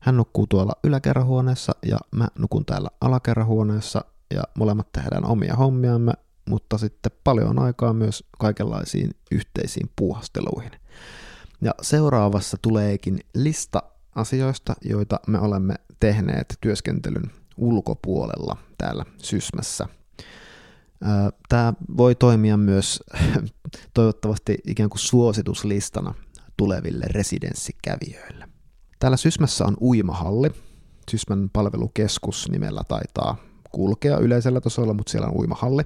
Hän 0.00 0.16
nukkuu 0.16 0.46
tuolla 0.46 0.72
yläkerrahuoneessa 0.84 1.72
ja 1.86 1.98
mä 2.10 2.28
nukun 2.38 2.64
täällä 2.64 2.88
alakerrahuoneessa 3.00 4.04
ja 4.34 4.42
molemmat 4.58 4.92
tehdään 4.92 5.24
omia 5.24 5.56
hommiamme, 5.56 6.12
mutta 6.48 6.78
sitten 6.78 7.12
paljon 7.24 7.58
aikaa 7.58 7.92
myös 7.92 8.24
kaikenlaisiin 8.38 9.10
yhteisiin 9.30 9.90
puuhasteluihin. 9.96 10.72
Ja 11.60 11.74
seuraavassa 11.82 12.56
tuleekin 12.62 13.20
lista 13.34 13.82
asioista, 14.14 14.74
joita 14.84 15.20
me 15.26 15.38
olemme 15.38 15.74
tehneet 16.00 16.58
työskentelyn 16.60 17.30
ulkopuolella 17.56 18.56
täällä 18.78 19.04
Sysmässä. 19.18 19.88
Tämä 21.48 21.74
voi 21.96 22.14
toimia 22.14 22.56
myös 22.56 23.02
toivottavasti 23.94 24.58
ikään 24.66 24.90
kuin 24.90 25.00
suosituslistana 25.00 26.14
tuleville 26.56 27.04
residenssikävijöille. 27.10 28.48
Täällä 28.98 29.16
Sysmässä 29.16 29.64
on 29.64 29.76
uimahalli. 29.80 30.50
Sysmän 31.10 31.50
palvelukeskus 31.52 32.48
nimellä 32.50 32.82
taitaa 32.88 33.36
kulkea 33.72 34.18
yleisellä 34.18 34.60
tasolla, 34.60 34.94
mutta 34.94 35.10
siellä 35.10 35.28
on 35.28 35.36
uimahalli. 35.36 35.82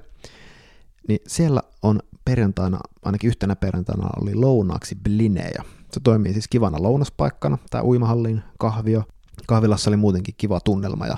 Niin 1.07 1.19
siellä 1.27 1.61
on 1.81 1.99
perjantaina, 2.25 2.79
ainakin 3.05 3.27
yhtenä 3.27 3.55
perjantaina 3.55 4.09
oli 4.21 4.35
lounaaksi 4.35 4.95
blinejä. 5.03 5.63
Se 5.93 5.99
toimii 6.03 6.33
siis 6.33 6.47
kivana 6.47 6.83
lounaspaikkana, 6.83 7.57
tämä 7.69 7.83
uimahallin 7.83 8.43
kahvio. 8.59 9.03
Kahvilassa 9.47 9.89
oli 9.89 9.97
muutenkin 9.97 10.35
kiva 10.37 10.59
tunnelma 10.59 11.07
ja 11.07 11.17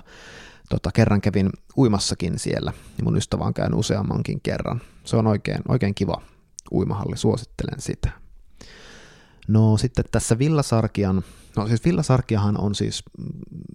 tota, 0.70 0.91
kerran 0.91 1.22
kävin 1.22 1.49
uimassakin 1.78 2.39
siellä 2.39 2.74
ja 2.97 3.03
mun 3.03 3.18
ystävä 3.18 3.43
on 3.43 3.53
käynyt 3.53 3.80
useammankin 3.80 4.41
kerran. 4.41 4.82
Se 5.03 5.16
on 5.16 5.28
oikein, 5.28 5.61
oikein 5.68 5.95
kiva 5.95 6.22
uimahalli, 6.72 7.18
suosittelen 7.18 7.82
sitä. 7.82 8.09
No 9.47 9.78
sitten 9.78 10.05
tässä 10.11 10.39
Villasarkian, 10.39 11.24
no 11.55 11.68
siis 11.68 11.86
Villasarkiahan 11.86 12.61
on 12.61 12.76
siis 12.76 13.03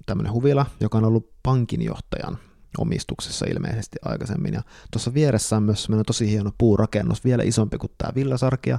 tämmöinen 0.06 0.32
huvila, 0.32 0.66
joka 0.80 0.98
on 0.98 1.04
ollut 1.04 1.32
pankinjohtajan 1.42 2.38
omistuksessa 2.78 3.46
ilmeisesti 3.46 3.96
aikaisemmin. 4.04 4.54
Ja 4.54 4.62
tuossa 4.90 5.14
vieressä 5.14 5.56
on 5.56 5.62
myös 5.62 5.82
semmoinen 5.82 6.06
tosi 6.06 6.30
hieno 6.30 6.50
puurakennus, 6.58 7.24
vielä 7.24 7.42
isompi 7.42 7.78
kuin 7.78 7.92
tämä 7.98 8.12
Villasarkia, 8.14 8.78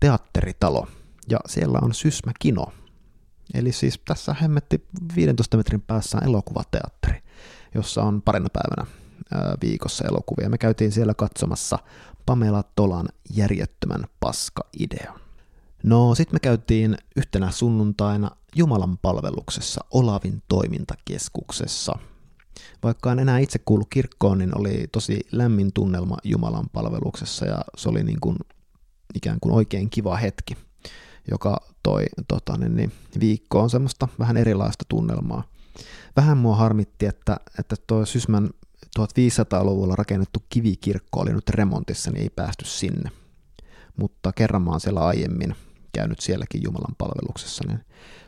teatteritalo. 0.00 0.86
Ja 1.30 1.38
siellä 1.46 1.78
on 1.82 1.94
Sysmä 1.94 2.32
Kino. 2.38 2.66
Eli 3.54 3.72
siis 3.72 4.00
tässä 4.04 4.34
hemmetti 4.34 4.86
15 5.16 5.56
metrin 5.56 5.80
päässä 5.80 6.18
on 6.18 6.24
elokuvateatteri, 6.24 7.22
jossa 7.74 8.02
on 8.02 8.22
parina 8.22 8.48
päivänä 8.52 8.98
viikossa 9.62 10.04
elokuvia. 10.04 10.48
Me 10.48 10.58
käytiin 10.58 10.92
siellä 10.92 11.14
katsomassa 11.14 11.78
Pamela 12.26 12.62
Tolan 12.76 13.08
järjettömän 13.34 14.04
paska-idea. 14.20 15.14
No, 15.82 16.14
sitten 16.14 16.34
me 16.34 16.40
käytiin 16.40 16.98
yhtenä 17.16 17.50
sunnuntaina 17.50 18.30
Jumalan 18.56 18.98
palveluksessa 18.98 19.84
Olavin 19.90 20.42
toimintakeskuksessa. 20.48 21.92
Vaikka 22.82 23.12
en 23.12 23.18
enää 23.18 23.38
itse 23.38 23.58
kuulu 23.58 23.84
kirkkoon, 23.84 24.38
niin 24.38 24.58
oli 24.58 24.86
tosi 24.92 25.20
lämmin 25.32 25.72
tunnelma 25.72 26.16
Jumalan 26.24 26.68
palveluksessa 26.72 27.46
ja 27.46 27.60
se 27.76 27.88
oli 27.88 28.02
niin 28.02 28.20
kuin 28.20 28.36
ikään 29.14 29.40
kuin 29.40 29.54
oikein 29.54 29.90
kiva 29.90 30.16
hetki, 30.16 30.56
joka 31.30 31.60
toi 31.82 32.04
tota, 32.28 32.56
niin, 32.56 32.76
niin, 32.76 32.92
viikkoon 33.20 33.70
semmoista 33.70 34.08
vähän 34.18 34.36
erilaista 34.36 34.84
tunnelmaa. 34.88 35.44
Vähän 36.18 36.38
mua 36.38 36.56
harmitti, 36.56 37.06
että, 37.06 37.36
että 37.58 37.76
tuo 37.86 38.06
Sysmän 38.06 38.48
1500-luvulla 38.98 39.96
rakennettu 39.96 40.44
kivikirkko 40.48 41.20
oli 41.20 41.32
nyt 41.32 41.48
remontissa, 41.48 42.10
niin 42.10 42.22
ei 42.22 42.30
päästy 42.30 42.64
sinne. 42.64 43.10
Mutta 43.96 44.32
kerran 44.32 44.62
mä 44.62 44.70
oon 44.70 44.80
siellä 44.80 45.00
aiemmin 45.00 45.54
käynyt 45.92 46.20
sielläkin 46.20 46.62
Jumalan 46.62 46.94
palveluksessa, 46.98 47.64
niin 47.66 47.80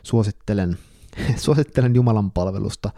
suosittelen, 0.03 0.77
suosittelen 1.45 1.95
Jumalan 1.95 2.31
palvelusta. 2.31 2.91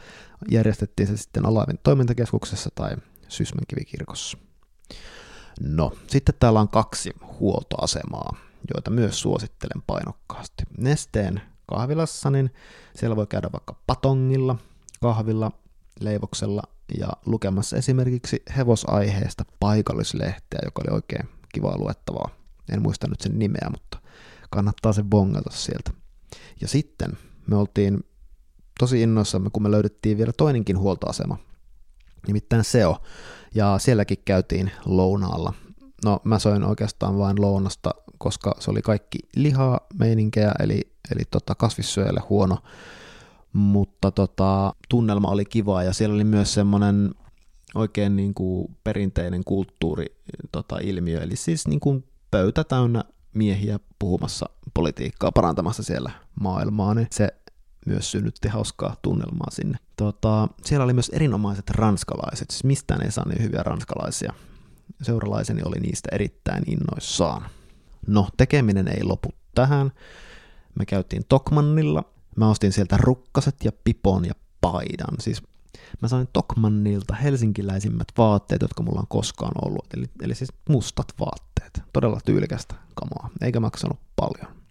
Järjestettiin 0.52 1.08
se 1.08 1.18
sitten 1.18 1.46
Alavin 1.46 1.80
toimintakeskuksessa 1.84 2.70
tai 2.76 2.96
Sysmän 3.28 3.66
kivikirkossa. 3.68 4.38
No, 5.60 5.92
sitten 6.08 6.36
täällä 6.40 6.60
on 6.60 6.70
kaksi 6.70 7.12
huoltoasemaa, 7.40 8.38
joita 8.74 8.92
myös 8.92 9.22
suosittelen 9.22 9.84
painokkaasti. 9.88 10.64
Nesteen 10.78 11.42
kahvilassa, 11.66 12.30
niin 12.30 12.52
siellä 12.96 13.16
voi 13.16 13.28
käydä 13.28 13.50
vaikka 13.54 13.76
patongilla, 13.88 14.58
kahvilla, 15.04 15.52
leivoksella 16.00 16.64
ja 16.98 17.08
lukemassa 17.26 17.78
esimerkiksi 17.78 18.44
hevosaiheesta 18.58 19.46
paikallislehteä, 19.60 20.60
joka 20.66 20.82
oli 20.88 20.96
oikein 20.96 21.30
kivaa 21.54 21.78
luettavaa. 21.78 22.30
En 22.72 22.82
muista 22.82 23.08
nyt 23.08 23.22
sen 23.22 23.40
nimeä, 23.40 23.68
mutta 23.72 23.98
kannattaa 24.50 24.94
se 24.94 25.04
bongata 25.04 25.50
sieltä. 25.52 25.92
Ja 26.62 26.68
sitten 26.68 27.18
me 27.48 27.56
oltiin 27.56 28.04
tosi 28.80 29.02
innoissamme, 29.02 29.50
kun 29.54 29.64
me 29.64 29.72
löydettiin 29.72 30.18
vielä 30.18 30.32
toinenkin 30.38 30.78
huoltoasema, 30.80 31.38
nimittäin 32.28 32.64
SEO, 32.64 32.98
ja 33.56 33.80
sielläkin 33.80 34.18
käytiin 34.26 34.72
lounaalla. 34.86 35.54
No 36.06 36.20
mä 36.24 36.40
soin 36.40 36.64
oikeastaan 36.64 37.18
vain 37.18 37.42
lounasta, 37.42 37.96
koska 38.18 38.56
se 38.60 38.72
oli 38.72 38.82
kaikki 38.82 39.20
lihaa 39.36 39.80
meininkejä, 40.00 40.52
eli, 40.60 40.82
eli 41.12 41.22
tota 41.32 41.56
kasvissyöjälle 41.56 42.22
huono 42.30 42.58
mutta 43.54 44.12
tota, 44.12 44.74
tunnelma 44.90 45.28
oli 45.28 45.46
kiva 45.46 45.84
ja 45.84 45.94
siellä 45.94 46.16
oli 46.16 46.24
myös 46.24 46.54
semmoinen 46.54 47.16
oikein 47.76 48.16
niin 48.16 48.34
kuin 48.34 48.78
perinteinen 48.84 49.44
kulttuuri 49.44 50.06
tota, 50.52 50.78
ilmiö, 50.82 51.22
eli 51.22 51.36
siis 51.36 51.68
niin 51.68 51.80
kuin 51.80 52.04
pöytä 52.32 52.64
täynnä 52.64 53.04
miehiä 53.34 53.80
puhumassa 54.00 54.50
politiikkaa, 54.74 55.32
parantamassa 55.32 55.84
siellä 55.84 56.12
maailmaa, 56.40 56.94
niin 56.94 57.08
se 57.12 57.30
myös 57.86 58.12
synnytti 58.12 58.48
hauskaa 58.48 58.96
tunnelmaa 59.02 59.52
sinne. 59.52 59.78
Tota, 59.98 60.48
siellä 60.66 60.84
oli 60.84 60.94
myös 60.94 61.10
erinomaiset 61.10 61.70
ranskalaiset, 61.70 62.50
siis 62.50 62.64
mistään 62.64 63.02
ei 63.02 63.12
saa 63.12 63.30
niin 63.30 63.44
hyviä 63.44 63.64
ranskalaisia. 63.64 64.34
Seuralaiseni 65.02 65.62
oli 65.66 65.80
niistä 65.80 66.10
erittäin 66.12 66.64
innoissaan. 66.68 67.50
No, 68.08 68.28
tekeminen 68.38 68.88
ei 68.88 69.04
lopu 69.04 69.30
tähän. 69.56 69.92
Me 70.80 70.86
käytiin 70.86 71.24
Tokmannilla, 71.30 72.04
Mä 72.36 72.50
ostin 72.50 72.72
sieltä 72.72 72.98
rukkaset 72.98 73.56
ja 73.64 73.72
pipon 73.84 74.26
ja 74.26 74.34
paidan. 74.62 75.16
Siis 75.20 75.44
mä 76.02 76.08
sain 76.08 76.28
Tokmannilta 76.34 77.16
helsinkiläisimmät 77.16 78.08
vaatteet, 78.18 78.62
jotka 78.62 78.84
mulla 78.84 79.00
on 79.00 79.08
koskaan 79.08 79.52
ollut. 79.66 79.86
Eli, 79.94 80.06
eli 80.22 80.36
siis 80.36 80.54
mustat 80.70 81.08
vaatteet. 81.20 81.82
Todella 81.94 82.20
tyylikästä 82.26 82.76
kamaa, 82.96 83.30
eikä 83.42 83.60
maksanut 83.60 84.00
paljon. 84.16 84.64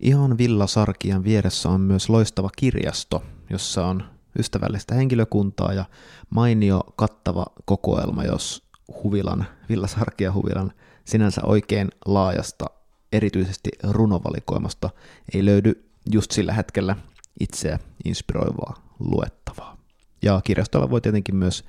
Ihan 0.00 0.38
villasarkian 0.38 1.24
vieressä 1.24 1.68
on 1.68 1.80
myös 1.80 2.08
loistava 2.08 2.50
kirjasto, 2.56 3.22
jossa 3.50 3.86
on 3.86 4.02
ystävällistä 4.38 4.94
henkilökuntaa 4.94 5.72
ja 5.72 5.84
mainio 6.30 6.80
kattava 6.96 7.46
kokoelma, 7.64 8.24
jos 8.24 8.62
huvilan, 9.02 9.46
villasarkia 9.68 10.32
huvilan 10.32 10.72
sinänsä 11.04 11.40
oikein 11.44 11.88
laajasta, 12.06 12.66
erityisesti 13.12 13.70
runovalikoimasta 13.82 14.90
ei 15.34 15.44
löydy 15.44 15.85
just 16.12 16.30
sillä 16.30 16.52
hetkellä 16.52 16.96
itseä 17.40 17.78
inspiroivaa 18.04 18.74
luettavaa. 18.98 19.76
Ja 20.22 20.40
kirjastolla 20.44 20.90
voi 20.90 21.00
tietenkin 21.00 21.36
myös 21.36 21.64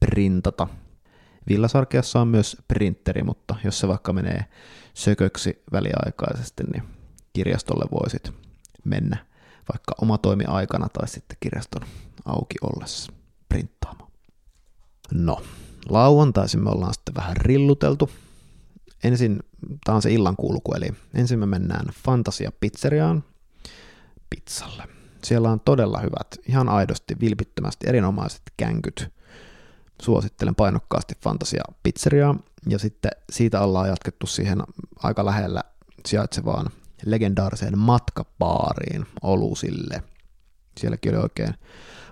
printata. 0.00 0.68
Villasarkeassa 1.48 2.20
on 2.20 2.28
myös 2.28 2.56
printeri, 2.68 3.22
mutta 3.22 3.54
jos 3.64 3.78
se 3.78 3.88
vaikka 3.88 4.12
menee 4.12 4.44
sököksi 4.94 5.62
väliaikaisesti, 5.72 6.62
niin 6.72 6.82
kirjastolle 7.32 7.84
voisit 7.90 8.32
mennä 8.84 9.26
vaikka 9.72 9.94
oma 10.02 10.18
toimi 10.18 10.44
aikana 10.44 10.88
tai 10.88 11.08
sitten 11.08 11.36
kirjaston 11.40 11.82
auki 12.24 12.54
ollessa 12.62 13.12
printtaamaan. 13.48 14.10
No, 15.12 15.42
lauantaisin 15.88 16.64
me 16.64 16.70
ollaan 16.70 16.94
sitten 16.94 17.14
vähän 17.14 17.36
rilluteltu. 17.36 18.10
Ensin, 19.04 19.40
tämä 19.84 19.96
on 19.96 20.02
se 20.02 20.12
illan 20.12 20.36
kulku, 20.36 20.74
eli 20.74 20.88
ensin 21.14 21.38
me 21.38 21.46
mennään 21.46 21.86
Fantasia 22.04 22.52
Pizzeriaan, 22.60 23.24
pizzalle. 24.30 24.88
Siellä 25.24 25.50
on 25.50 25.60
todella 25.60 25.98
hyvät, 25.98 26.26
ihan 26.48 26.68
aidosti, 26.68 27.16
vilpittömästi 27.20 27.88
erinomaiset 27.88 28.42
känkyt. 28.56 29.12
Suosittelen 30.02 30.54
painokkaasti 30.54 31.14
Fantasia 31.22 31.62
Pizzeriaa, 31.82 32.38
ja 32.68 32.78
sitten 32.78 33.10
siitä 33.30 33.60
ollaan 33.60 33.88
jatkettu 33.88 34.26
siihen 34.26 34.62
aika 35.02 35.24
lähellä 35.24 35.62
sijaitsevaan 36.06 36.70
legendaariseen 37.04 37.78
matkapaariin 37.78 39.06
Olusille. 39.22 40.02
Sielläkin 40.78 41.14
oli 41.14 41.22
oikein 41.22 41.54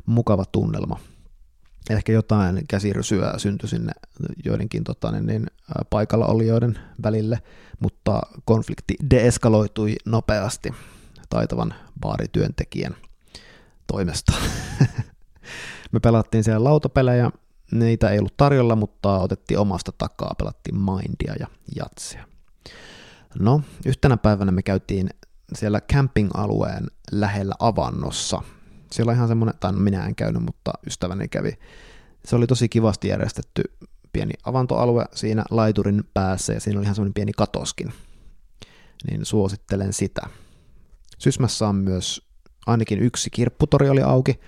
mukava 0.06 0.44
tunnelma. 0.44 1.00
Ehkä 1.90 2.12
jotain 2.12 2.64
käsirysyä 2.68 3.34
syntyi 3.36 3.68
sinne 3.68 3.92
joidenkin 4.44 4.84
tota, 4.84 5.12
niin, 5.12 5.26
niin, 5.26 5.46
paikalla 5.90 6.26
olijoiden 6.26 6.78
välille, 7.02 7.42
mutta 7.80 8.20
konflikti 8.44 8.96
deeskaloitui 9.10 9.96
nopeasti 10.04 10.74
taitavan 11.28 11.74
baarityöntekijän 12.00 12.96
toimesta. 13.86 14.32
Me 15.92 16.00
pelattiin 16.00 16.44
siellä 16.44 16.64
lautapelejä, 16.64 17.30
niitä 17.70 18.10
ei 18.10 18.18
ollut 18.18 18.36
tarjolla, 18.36 18.76
mutta 18.76 19.18
otettiin 19.18 19.58
omasta 19.58 19.92
takaa, 19.98 20.34
pelattiin 20.38 20.76
Mindia 20.76 21.34
ja 21.40 21.46
Jatsia. 21.76 22.24
No, 23.38 23.62
yhtenä 23.86 24.16
päivänä 24.16 24.52
me 24.52 24.62
käytiin 24.62 25.10
siellä 25.54 25.80
camping-alueen 25.92 26.86
lähellä 27.12 27.54
avannossa. 27.58 28.42
Siellä 28.92 29.10
on 29.10 29.16
ihan 29.16 29.28
semmoinen, 29.28 29.54
tai 29.60 29.72
no 29.72 29.78
minä 29.78 30.06
en 30.06 30.14
käynyt, 30.14 30.42
mutta 30.42 30.72
ystäväni 30.86 31.28
kävi. 31.28 31.58
Se 32.24 32.36
oli 32.36 32.46
tosi 32.46 32.68
kivasti 32.68 33.08
järjestetty 33.08 33.62
pieni 34.12 34.34
avantoalue 34.44 35.04
siinä 35.14 35.44
laiturin 35.50 36.04
päässä 36.14 36.52
ja 36.52 36.60
siinä 36.60 36.78
oli 36.78 36.84
ihan 36.84 36.94
semmoinen 36.94 37.14
pieni 37.14 37.32
katoskin. 37.32 37.92
Niin 39.10 39.24
suosittelen 39.24 39.92
sitä. 39.92 40.28
Sysmässä 41.18 41.68
on 41.68 41.76
myös 41.76 42.28
ainakin 42.66 42.98
yksi 42.98 43.30
kirpputori 43.30 43.88
oli 43.88 44.02
auki. 44.02 44.40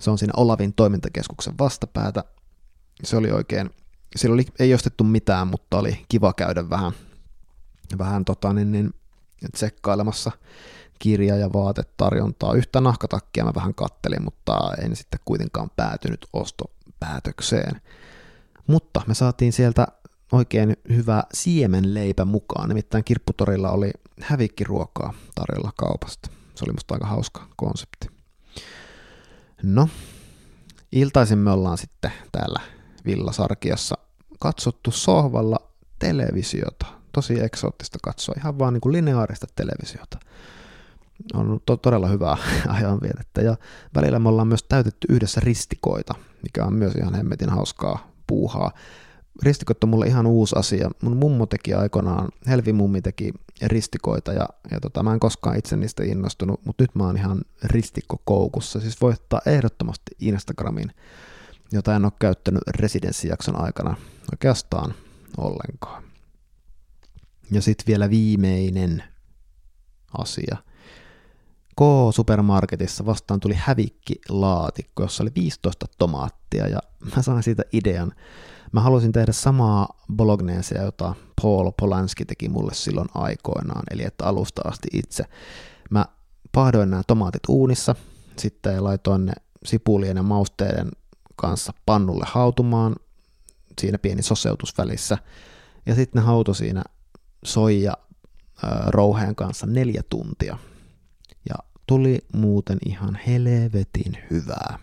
Se 0.00 0.10
on 0.10 0.18
siinä 0.18 0.32
Olavin 0.36 0.74
toimintakeskuksen 0.74 1.54
vastapäätä. 1.58 2.24
Se 3.04 3.16
oli 3.16 3.30
oikein, 3.30 3.70
siellä 4.16 4.34
oli, 4.34 4.44
ei 4.58 4.74
ostettu 4.74 5.04
mitään, 5.04 5.48
mutta 5.48 5.78
oli 5.78 6.04
kiva 6.08 6.32
käydä 6.32 6.70
vähän, 6.70 6.92
vähän 7.98 8.24
tota, 8.24 8.52
niin, 8.52 8.72
niin, 8.72 8.90
tsekkailemassa 9.52 10.30
kirja- 10.98 11.36
ja 11.36 11.52
vaatetarjontaa. 11.52 12.54
Yhtä 12.54 12.80
nahkatakkia 12.80 13.44
mä 13.44 13.52
vähän 13.54 13.74
kattelin, 13.74 14.24
mutta 14.24 14.58
en 14.82 14.96
sitten 14.96 15.20
kuitenkaan 15.24 15.70
päätynyt 15.76 16.26
ostopäätökseen. 16.32 17.80
Mutta 18.66 19.02
me 19.06 19.14
saatiin 19.14 19.52
sieltä 19.52 19.86
oikein 20.32 20.76
hyvä 20.88 21.22
siemenleipä 21.34 22.24
mukaan, 22.24 22.68
nimittäin 22.68 23.04
kirpputorilla 23.04 23.70
oli 23.70 23.90
hävikkiruokaa 24.20 25.14
tarjolla 25.34 25.72
kaupasta. 25.76 26.30
Se 26.54 26.64
oli 26.64 26.72
musta 26.72 26.94
aika 26.94 27.06
hauska 27.06 27.48
konsepti. 27.56 28.08
No, 29.62 29.88
iltaisin 30.92 31.38
me 31.38 31.50
ollaan 31.50 31.78
sitten 31.78 32.12
täällä 32.32 32.60
Villasarkiassa 33.06 33.98
katsottu 34.40 34.90
sohvalla 34.90 35.58
televisiota. 35.98 36.86
tosi 37.12 37.40
eksoottista 37.40 37.98
katsoa, 38.02 38.34
ihan 38.38 38.58
vaan 38.58 38.72
niin 38.72 38.80
kuin 38.80 38.92
lineaarista 38.92 39.46
televisiota. 39.56 40.18
On 41.34 41.60
to- 41.66 41.76
todella 41.76 42.08
hyvää 42.08 42.36
ajanvietettä 42.68 43.40
ja 43.42 43.56
välillä 43.94 44.18
me 44.18 44.28
ollaan 44.28 44.48
myös 44.48 44.62
täytetty 44.62 45.06
yhdessä 45.10 45.40
ristikoita, 45.40 46.14
mikä 46.42 46.64
on 46.64 46.74
myös 46.74 46.94
ihan 46.94 47.14
hemmetin 47.14 47.48
hauskaa 47.48 48.10
puuhaa. 48.26 48.70
Ristikot 49.42 49.84
on 49.84 49.90
mulle 49.90 50.06
ihan 50.06 50.26
uusi 50.26 50.56
asia. 50.58 50.90
Mun 51.02 51.16
mummo 51.16 51.46
teki 51.46 51.74
aikoinaan, 51.74 52.28
Helvi 52.46 52.72
mummi 52.72 53.02
teki 53.02 53.32
ristikoita 53.62 54.32
ja, 54.32 54.48
ja 54.70 54.80
tota, 54.80 55.02
mä 55.02 55.12
en 55.12 55.20
koskaan 55.20 55.58
itse 55.58 55.76
niistä 55.76 56.04
innostunut, 56.04 56.60
mutta 56.64 56.82
nyt 56.82 56.94
mä 56.94 57.04
oon 57.04 57.16
ihan 57.16 57.42
ristikkokoukussa. 57.64 58.80
Siis 58.80 59.00
voi 59.00 59.12
ottaa 59.12 59.40
ehdottomasti 59.46 60.12
Instagramin, 60.20 60.90
jota 61.72 61.96
en 61.96 62.04
ole 62.04 62.12
käyttänyt 62.18 62.62
residenssijakson 62.68 63.60
aikana 63.60 63.96
oikeastaan 64.32 64.94
ollenkaan. 65.36 66.02
Ja 67.50 67.62
sitten 67.62 67.86
vielä 67.86 68.10
viimeinen 68.10 69.02
asia. 70.18 70.56
K-supermarketissa 71.76 73.06
vastaan 73.06 73.40
tuli 73.40 73.54
hävikkilaatikko, 73.58 75.02
jossa 75.02 75.22
oli 75.22 75.30
15 75.34 75.86
tomaattia 75.98 76.68
ja 76.68 76.78
mä 77.16 77.22
sain 77.22 77.42
siitä 77.42 77.62
idean. 77.72 78.12
Mä 78.74 78.80
halusin 78.80 79.12
tehdä 79.12 79.32
samaa 79.32 80.04
bolognesea, 80.16 80.82
jota 80.82 81.14
Paul 81.42 81.70
Polanski 81.80 82.24
teki 82.24 82.48
mulle 82.48 82.74
silloin 82.74 83.08
aikoinaan, 83.14 83.82
eli 83.90 84.04
että 84.04 84.24
alusta 84.26 84.62
asti 84.64 84.88
itse. 84.92 85.24
Mä 85.90 86.06
pahdoin 86.52 86.90
nämä 86.90 87.02
tomaatit 87.06 87.42
uunissa, 87.48 87.94
sitten 88.38 88.84
laitoin 88.84 89.26
ne 89.26 89.32
sipulien 89.64 90.16
ja 90.16 90.22
mausteiden 90.22 90.90
kanssa 91.36 91.72
pannulle 91.86 92.24
hautumaan, 92.28 92.96
siinä 93.80 93.98
pieni 93.98 94.22
soseutus 94.22 94.78
välissä, 94.78 95.18
ja 95.86 95.94
sitten 95.94 96.20
ne 96.22 96.26
hauto 96.26 96.54
siinä 96.54 96.84
soija 97.44 97.96
rouheen 98.86 99.34
kanssa 99.34 99.66
neljä 99.66 100.02
tuntia. 100.10 100.58
Ja 101.48 101.54
tuli 101.86 102.18
muuten 102.32 102.78
ihan 102.86 103.18
helvetin 103.26 104.18
hyvää. 104.30 104.78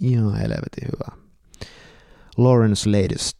Ihan 0.00 0.34
helvetin 0.34 0.88
hyvää. 0.92 1.27
Lawrence 2.38 2.90
Latest 2.90 3.36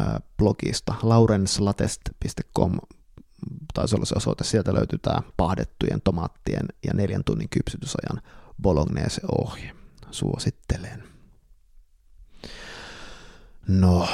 äh, 0.00 0.06
blogista, 0.36 0.94
laurenslatest.com 1.02 2.78
taisi 3.74 3.96
olla 3.96 4.04
se 4.04 4.14
osoite, 4.16 4.44
sieltä 4.44 4.74
löytyy 4.74 4.98
tämä 4.98 5.22
pahdettujen 5.36 6.00
tomaattien 6.04 6.66
ja 6.86 6.94
neljän 6.94 7.24
tunnin 7.24 7.48
kypsytysajan 7.48 8.22
bolognese-ohje. 8.62 9.72
Suosittelen. 10.10 11.02
No, 13.68 14.08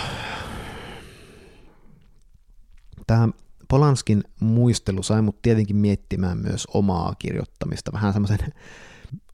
tämä 3.07 3.29
Polanskin 3.69 4.25
muistelu 4.41 5.03
sai 5.03 5.23
mut 5.23 5.43
tietenkin 5.43 5.77
miettimään 5.77 6.39
myös 6.39 6.67
omaa 6.75 7.15
kirjoittamista, 7.19 7.93
vähän 7.93 8.13
semmoisen 8.13 8.39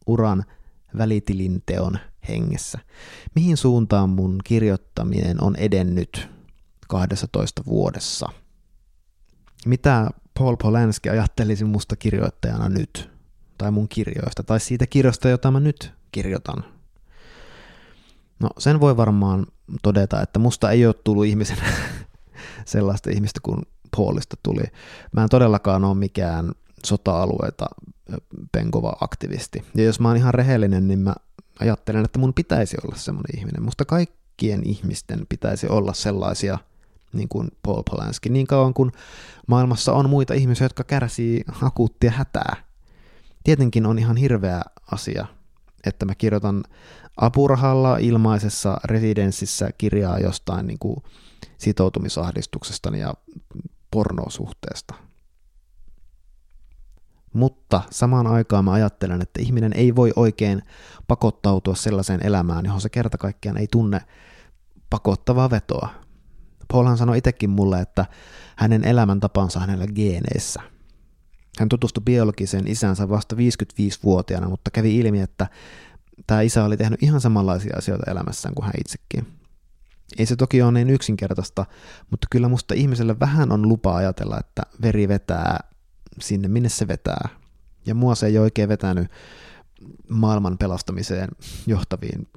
uran 0.07 0.45
välitilinteon 0.99 1.99
hengessä. 2.29 2.79
Mihin 3.35 3.57
suuntaan 3.57 4.11
mun 4.11 4.39
kirjoittaminen 4.45 5.43
on 5.43 5.57
edennyt 5.57 6.29
12 6.89 7.63
vuodessa? 7.67 8.29
Mitä 9.67 10.11
Paul 10.39 10.57
Polanski 10.57 11.09
ajattelisi 11.09 11.65
musta 11.65 11.97
kirjoittajana 11.97 12.69
nyt? 12.69 13.11
Tai 13.59 13.71
mun 13.71 13.89
kirjoista, 13.89 14.43
tai 14.43 14.61
siitä 14.61 14.87
kirjasta, 14.87 15.29
jota 15.29 15.51
mä 15.51 15.61
nyt 15.61 15.93
kirjoitan. 16.13 16.65
No 18.41 18.49
sen 18.59 18.81
voi 18.81 18.97
varmaan 18.97 19.47
todeta, 19.83 20.23
että 20.23 20.39
musta 20.39 20.71
ei 20.71 20.87
ole 20.87 20.95
tullut 21.05 21.27
ihmisen 21.27 21.59
sellaista 22.65 23.11
ihmistä 23.11 23.41
kuin 23.43 23.63
Paulista 23.97 24.37
tuli. 24.43 24.65
Mä 25.13 25.23
en 25.23 25.29
todellakaan 25.29 25.85
ole 25.85 25.95
mikään 25.95 26.53
sota-alueita 26.85 27.67
penkova 28.53 28.97
aktivisti. 29.01 29.65
Ja 29.75 29.85
jos 29.85 30.01
mä 30.01 30.09
oon 30.09 30.17
ihan 30.17 30.35
rehellinen, 30.35 30.89
niin 30.89 30.99
mä 30.99 31.15
ajattelen, 31.61 32.05
että 32.05 32.19
mun 32.19 32.35
pitäisi 32.35 32.77
olla 32.85 32.97
semmoinen 32.97 33.39
ihminen. 33.39 33.63
Musta 33.63 33.85
kaikkien 33.85 34.63
ihmisten 34.65 35.27
pitäisi 35.29 35.69
olla 35.69 35.93
sellaisia 35.93 36.59
niin 37.13 37.29
kuin 37.29 37.49
Paul 37.63 37.83
Polanski, 37.91 38.29
niin 38.29 38.47
kauan 38.47 38.75
kuin 38.75 38.93
maailmassa 39.47 39.93
on 39.93 40.11
muita 40.11 40.35
ihmisiä, 40.35 40.65
jotka 40.65 40.85
kärsii 40.85 41.45
akuuttia 41.63 42.11
hätää. 42.11 42.57
Tietenkin 43.45 43.87
on 43.87 43.99
ihan 43.99 44.17
hirveä 44.17 44.63
asia, 44.93 45.27
että 45.87 46.07
mä 46.07 46.15
kirjoitan 46.15 46.65
apurahalla 47.17 47.97
ilmaisessa 47.99 48.81
residenssissä 48.85 49.71
kirjaa 49.79 50.19
jostain 50.19 50.67
niin 50.67 50.79
kuin 50.79 50.97
sitoutumisahdistuksestani 51.59 53.01
ja 53.01 53.15
pornosuhteesta. 53.91 55.08
Mutta 57.33 57.83
samaan 57.91 58.27
aikaan 58.27 58.65
mä 58.65 58.73
ajattelen, 58.73 59.23
että 59.23 59.43
ihminen 59.43 59.73
ei 59.73 59.97
voi 59.97 60.13
oikein 60.17 60.63
pakottautua 61.09 61.75
sellaiseen 61.75 62.27
elämään, 62.27 62.65
johon 62.65 62.81
se 62.81 62.89
kerta 62.89 63.19
kaikkiaan 63.19 63.59
ei 63.59 63.67
tunne 63.71 64.01
pakottavaa 64.91 65.51
vetoa. 65.51 65.89
Paulhan 66.73 66.99
sanoi 66.99 67.19
itsekin 67.19 67.51
mulle, 67.51 67.81
että 67.81 68.07
hänen 68.57 68.85
elämäntapansa 68.85 69.61
hänellä 69.61 69.87
geeneissä. 69.87 70.61
Hän 71.59 71.69
tutustui 71.69 72.03
biologiseen 72.05 72.69
isänsä 72.69 73.09
vasta 73.09 73.37
55-vuotiaana, 73.37 74.49
mutta 74.49 74.71
kävi 74.71 74.99
ilmi, 74.99 75.21
että 75.21 75.47
tämä 76.27 76.41
isä 76.41 76.65
oli 76.65 76.77
tehnyt 76.77 77.03
ihan 77.03 77.21
samanlaisia 77.21 77.77
asioita 77.77 78.11
elämässään 78.11 78.55
kuin 78.55 78.65
hän 78.65 78.75
itsekin. 78.81 79.39
Ei 80.19 80.27
se 80.27 80.37
toki 80.37 80.63
ole 80.63 80.73
niin 80.73 80.91
yksinkertaista, 80.91 81.67
mutta 82.11 82.27
kyllä 82.31 82.49
musta 82.49 82.75
ihmiselle 82.75 83.21
vähän 83.21 83.53
on 83.53 83.69
lupa 83.69 83.97
ajatella, 83.97 84.41
että 84.41 84.63
veri 84.83 85.09
vetää 85.09 85.61
sinne, 86.21 86.49
minne 86.49 86.69
se 86.69 86.89
vetää. 86.89 87.29
Ja 87.87 87.95
mua 87.95 88.15
se 88.15 88.27
ei 88.27 88.39
oikein 88.39 88.69
vetänyt 88.69 89.09
maailman 90.09 90.59
pelastamiseen 90.59 91.29
johtaviin 91.67 92.29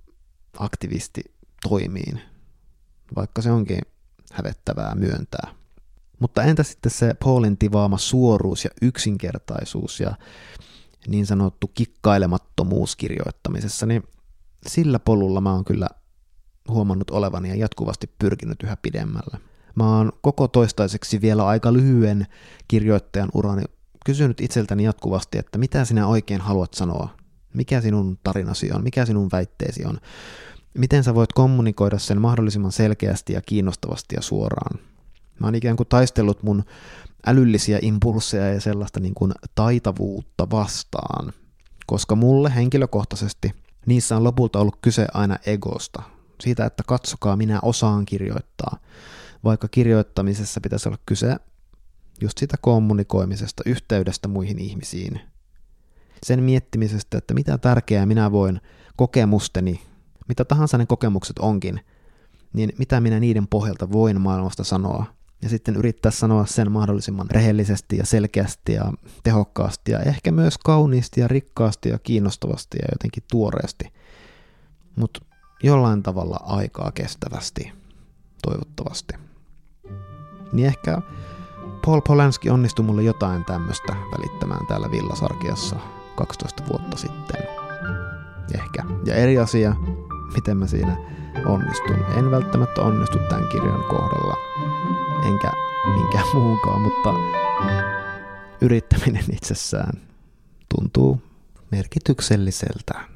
aktivistitoimiin, 0.60 2.22
vaikka 3.16 3.42
se 3.42 3.52
onkin 3.52 3.82
hävettävää 4.32 4.96
myöntää. 4.96 5.54
Mutta 6.20 6.44
entä 6.44 6.64
sitten 6.64 6.92
se 6.92 7.14
Paulin 7.14 7.58
tivaama 7.58 7.98
suoruus 7.98 8.64
ja 8.64 8.70
yksinkertaisuus 8.82 10.00
ja 10.00 10.16
niin 11.08 11.26
sanottu 11.26 11.68
kikkailemattomuus 11.68 12.96
kirjoittamisessa, 12.96 13.86
niin 13.86 14.04
sillä 14.68 15.00
polulla 15.00 15.42
mä 15.42 15.54
oon 15.54 15.66
kyllä 15.66 15.88
huomannut 16.68 17.10
olevani 17.10 17.50
ja 17.50 17.56
jatkuvasti 17.56 18.10
pyrkinyt 18.20 18.64
yhä 18.64 18.78
pidemmälle. 18.82 19.51
Mä 19.76 19.98
oon 19.98 20.12
koko 20.22 20.48
toistaiseksi 20.48 21.22
vielä 21.22 21.48
aika 21.48 21.74
lyhyen 21.74 22.28
kirjoittajan 22.68 23.30
urani 23.34 23.64
kysynyt 24.06 24.42
itseltäni 24.42 24.84
jatkuvasti, 24.84 25.38
että 25.38 25.58
mitä 25.58 25.86
sinä 25.86 26.08
oikein 26.08 26.42
haluat 26.42 26.74
sanoa, 26.74 27.10
mikä 27.54 27.82
sinun 27.82 28.18
tarinasi 28.24 28.72
on, 28.72 28.84
mikä 28.84 29.06
sinun 29.06 29.30
väitteesi 29.32 29.86
on, 29.86 29.98
miten 30.78 31.04
sä 31.04 31.16
voit 31.16 31.34
kommunikoida 31.34 32.00
sen 32.00 32.22
mahdollisimman 32.22 32.72
selkeästi 32.72 33.34
ja 33.34 33.42
kiinnostavasti 33.42 34.16
ja 34.16 34.22
suoraan. 34.22 34.80
Mä 35.40 35.48
oon 35.48 35.56
ikään 35.56 35.78
kuin 35.78 35.90
taistellut 35.90 36.44
mun 36.44 36.64
älyllisiä 37.26 37.80
impulsseja 37.82 38.54
ja 38.54 38.62
sellaista 38.62 39.00
niin 39.00 39.14
kuin 39.14 39.32
taitavuutta 39.56 40.50
vastaan, 40.52 41.34
koska 41.86 42.16
mulle 42.16 42.56
henkilökohtaisesti 42.56 43.52
niissä 43.86 44.18
on 44.18 44.24
lopulta 44.24 44.60
ollut 44.60 44.78
kyse 44.82 45.08
aina 45.14 45.38
egosta, 45.46 46.04
siitä, 46.42 46.66
että 46.66 46.84
katsokaa, 46.88 47.36
minä 47.36 47.60
osaan 47.62 48.06
kirjoittaa, 48.06 48.78
vaikka 49.44 49.68
kirjoittamisessa 49.68 50.62
pitäisi 50.62 50.90
olla 50.90 50.98
kyse 51.06 51.36
just 52.22 52.38
sitä 52.38 52.58
kommunikoimisesta, 52.62 53.64
yhteydestä 53.66 54.28
muihin 54.28 54.60
ihmisiin. 54.60 55.22
Sen 56.24 56.44
miettimisestä, 56.44 57.18
että 57.18 57.34
mitä 57.34 57.58
tärkeää 57.58 58.06
minä 58.06 58.32
voin 58.32 58.62
kokemusteni, 58.96 59.82
mitä 60.28 60.46
tahansa 60.46 60.78
ne 60.78 60.86
kokemukset 60.86 61.40
onkin, 61.40 61.80
niin 62.54 62.70
mitä 62.78 63.02
minä 63.02 63.20
niiden 63.20 63.48
pohjalta 63.48 63.92
voin 63.92 64.22
maailmasta 64.22 64.64
sanoa. 64.64 65.06
Ja 65.42 65.50
sitten 65.50 65.76
yrittää 65.76 66.12
sanoa 66.12 66.46
sen 66.46 66.72
mahdollisimman 66.72 67.32
rehellisesti 67.32 67.98
ja 67.98 68.06
selkeästi 68.06 68.74
ja 68.74 68.94
tehokkaasti 69.24 69.92
ja 69.92 70.00
ehkä 70.00 70.32
myös 70.32 70.58
kauniisti 70.58 71.22
ja 71.22 71.28
rikkaasti 71.28 71.90
ja 71.90 72.00
kiinnostavasti 72.00 72.78
ja 72.82 72.88
jotenkin 72.92 73.24
tuoreesti. 73.32 73.94
Mutta 74.96 75.26
jollain 75.64 76.04
tavalla 76.04 76.40
aikaa 76.44 76.92
kestävästi, 76.92 77.72
toivottavasti. 78.42 79.14
Niin 80.52 80.68
ehkä 80.68 81.02
Paul 81.86 82.02
Polanski 82.08 82.50
onnistui 82.50 82.86
mulle 82.86 83.04
jotain 83.04 83.46
tämmöistä 83.46 83.96
välittämään 84.18 84.68
täällä 84.68 84.92
Villasarkiassa 84.92 85.76
12 86.16 86.64
vuotta 86.70 86.98
sitten. 86.98 87.44
Ehkä. 88.54 88.84
Ja 89.06 89.16
eri 89.16 89.38
asia, 89.38 89.76
miten 90.34 90.58
mä 90.58 90.68
siinä 90.68 90.98
onnistun. 91.46 92.06
En 92.18 92.32
välttämättä 92.32 92.82
onnistu 92.82 93.18
tämän 93.30 93.48
kirjan 93.48 93.84
kohdalla, 93.90 94.38
enkä 95.28 95.52
minkään 95.96 96.28
muunkaan, 96.34 96.82
mutta 96.82 97.14
yrittäminen 98.62 99.26
itsessään 99.34 99.94
tuntuu 100.76 101.22
merkitykselliseltä. 101.72 103.11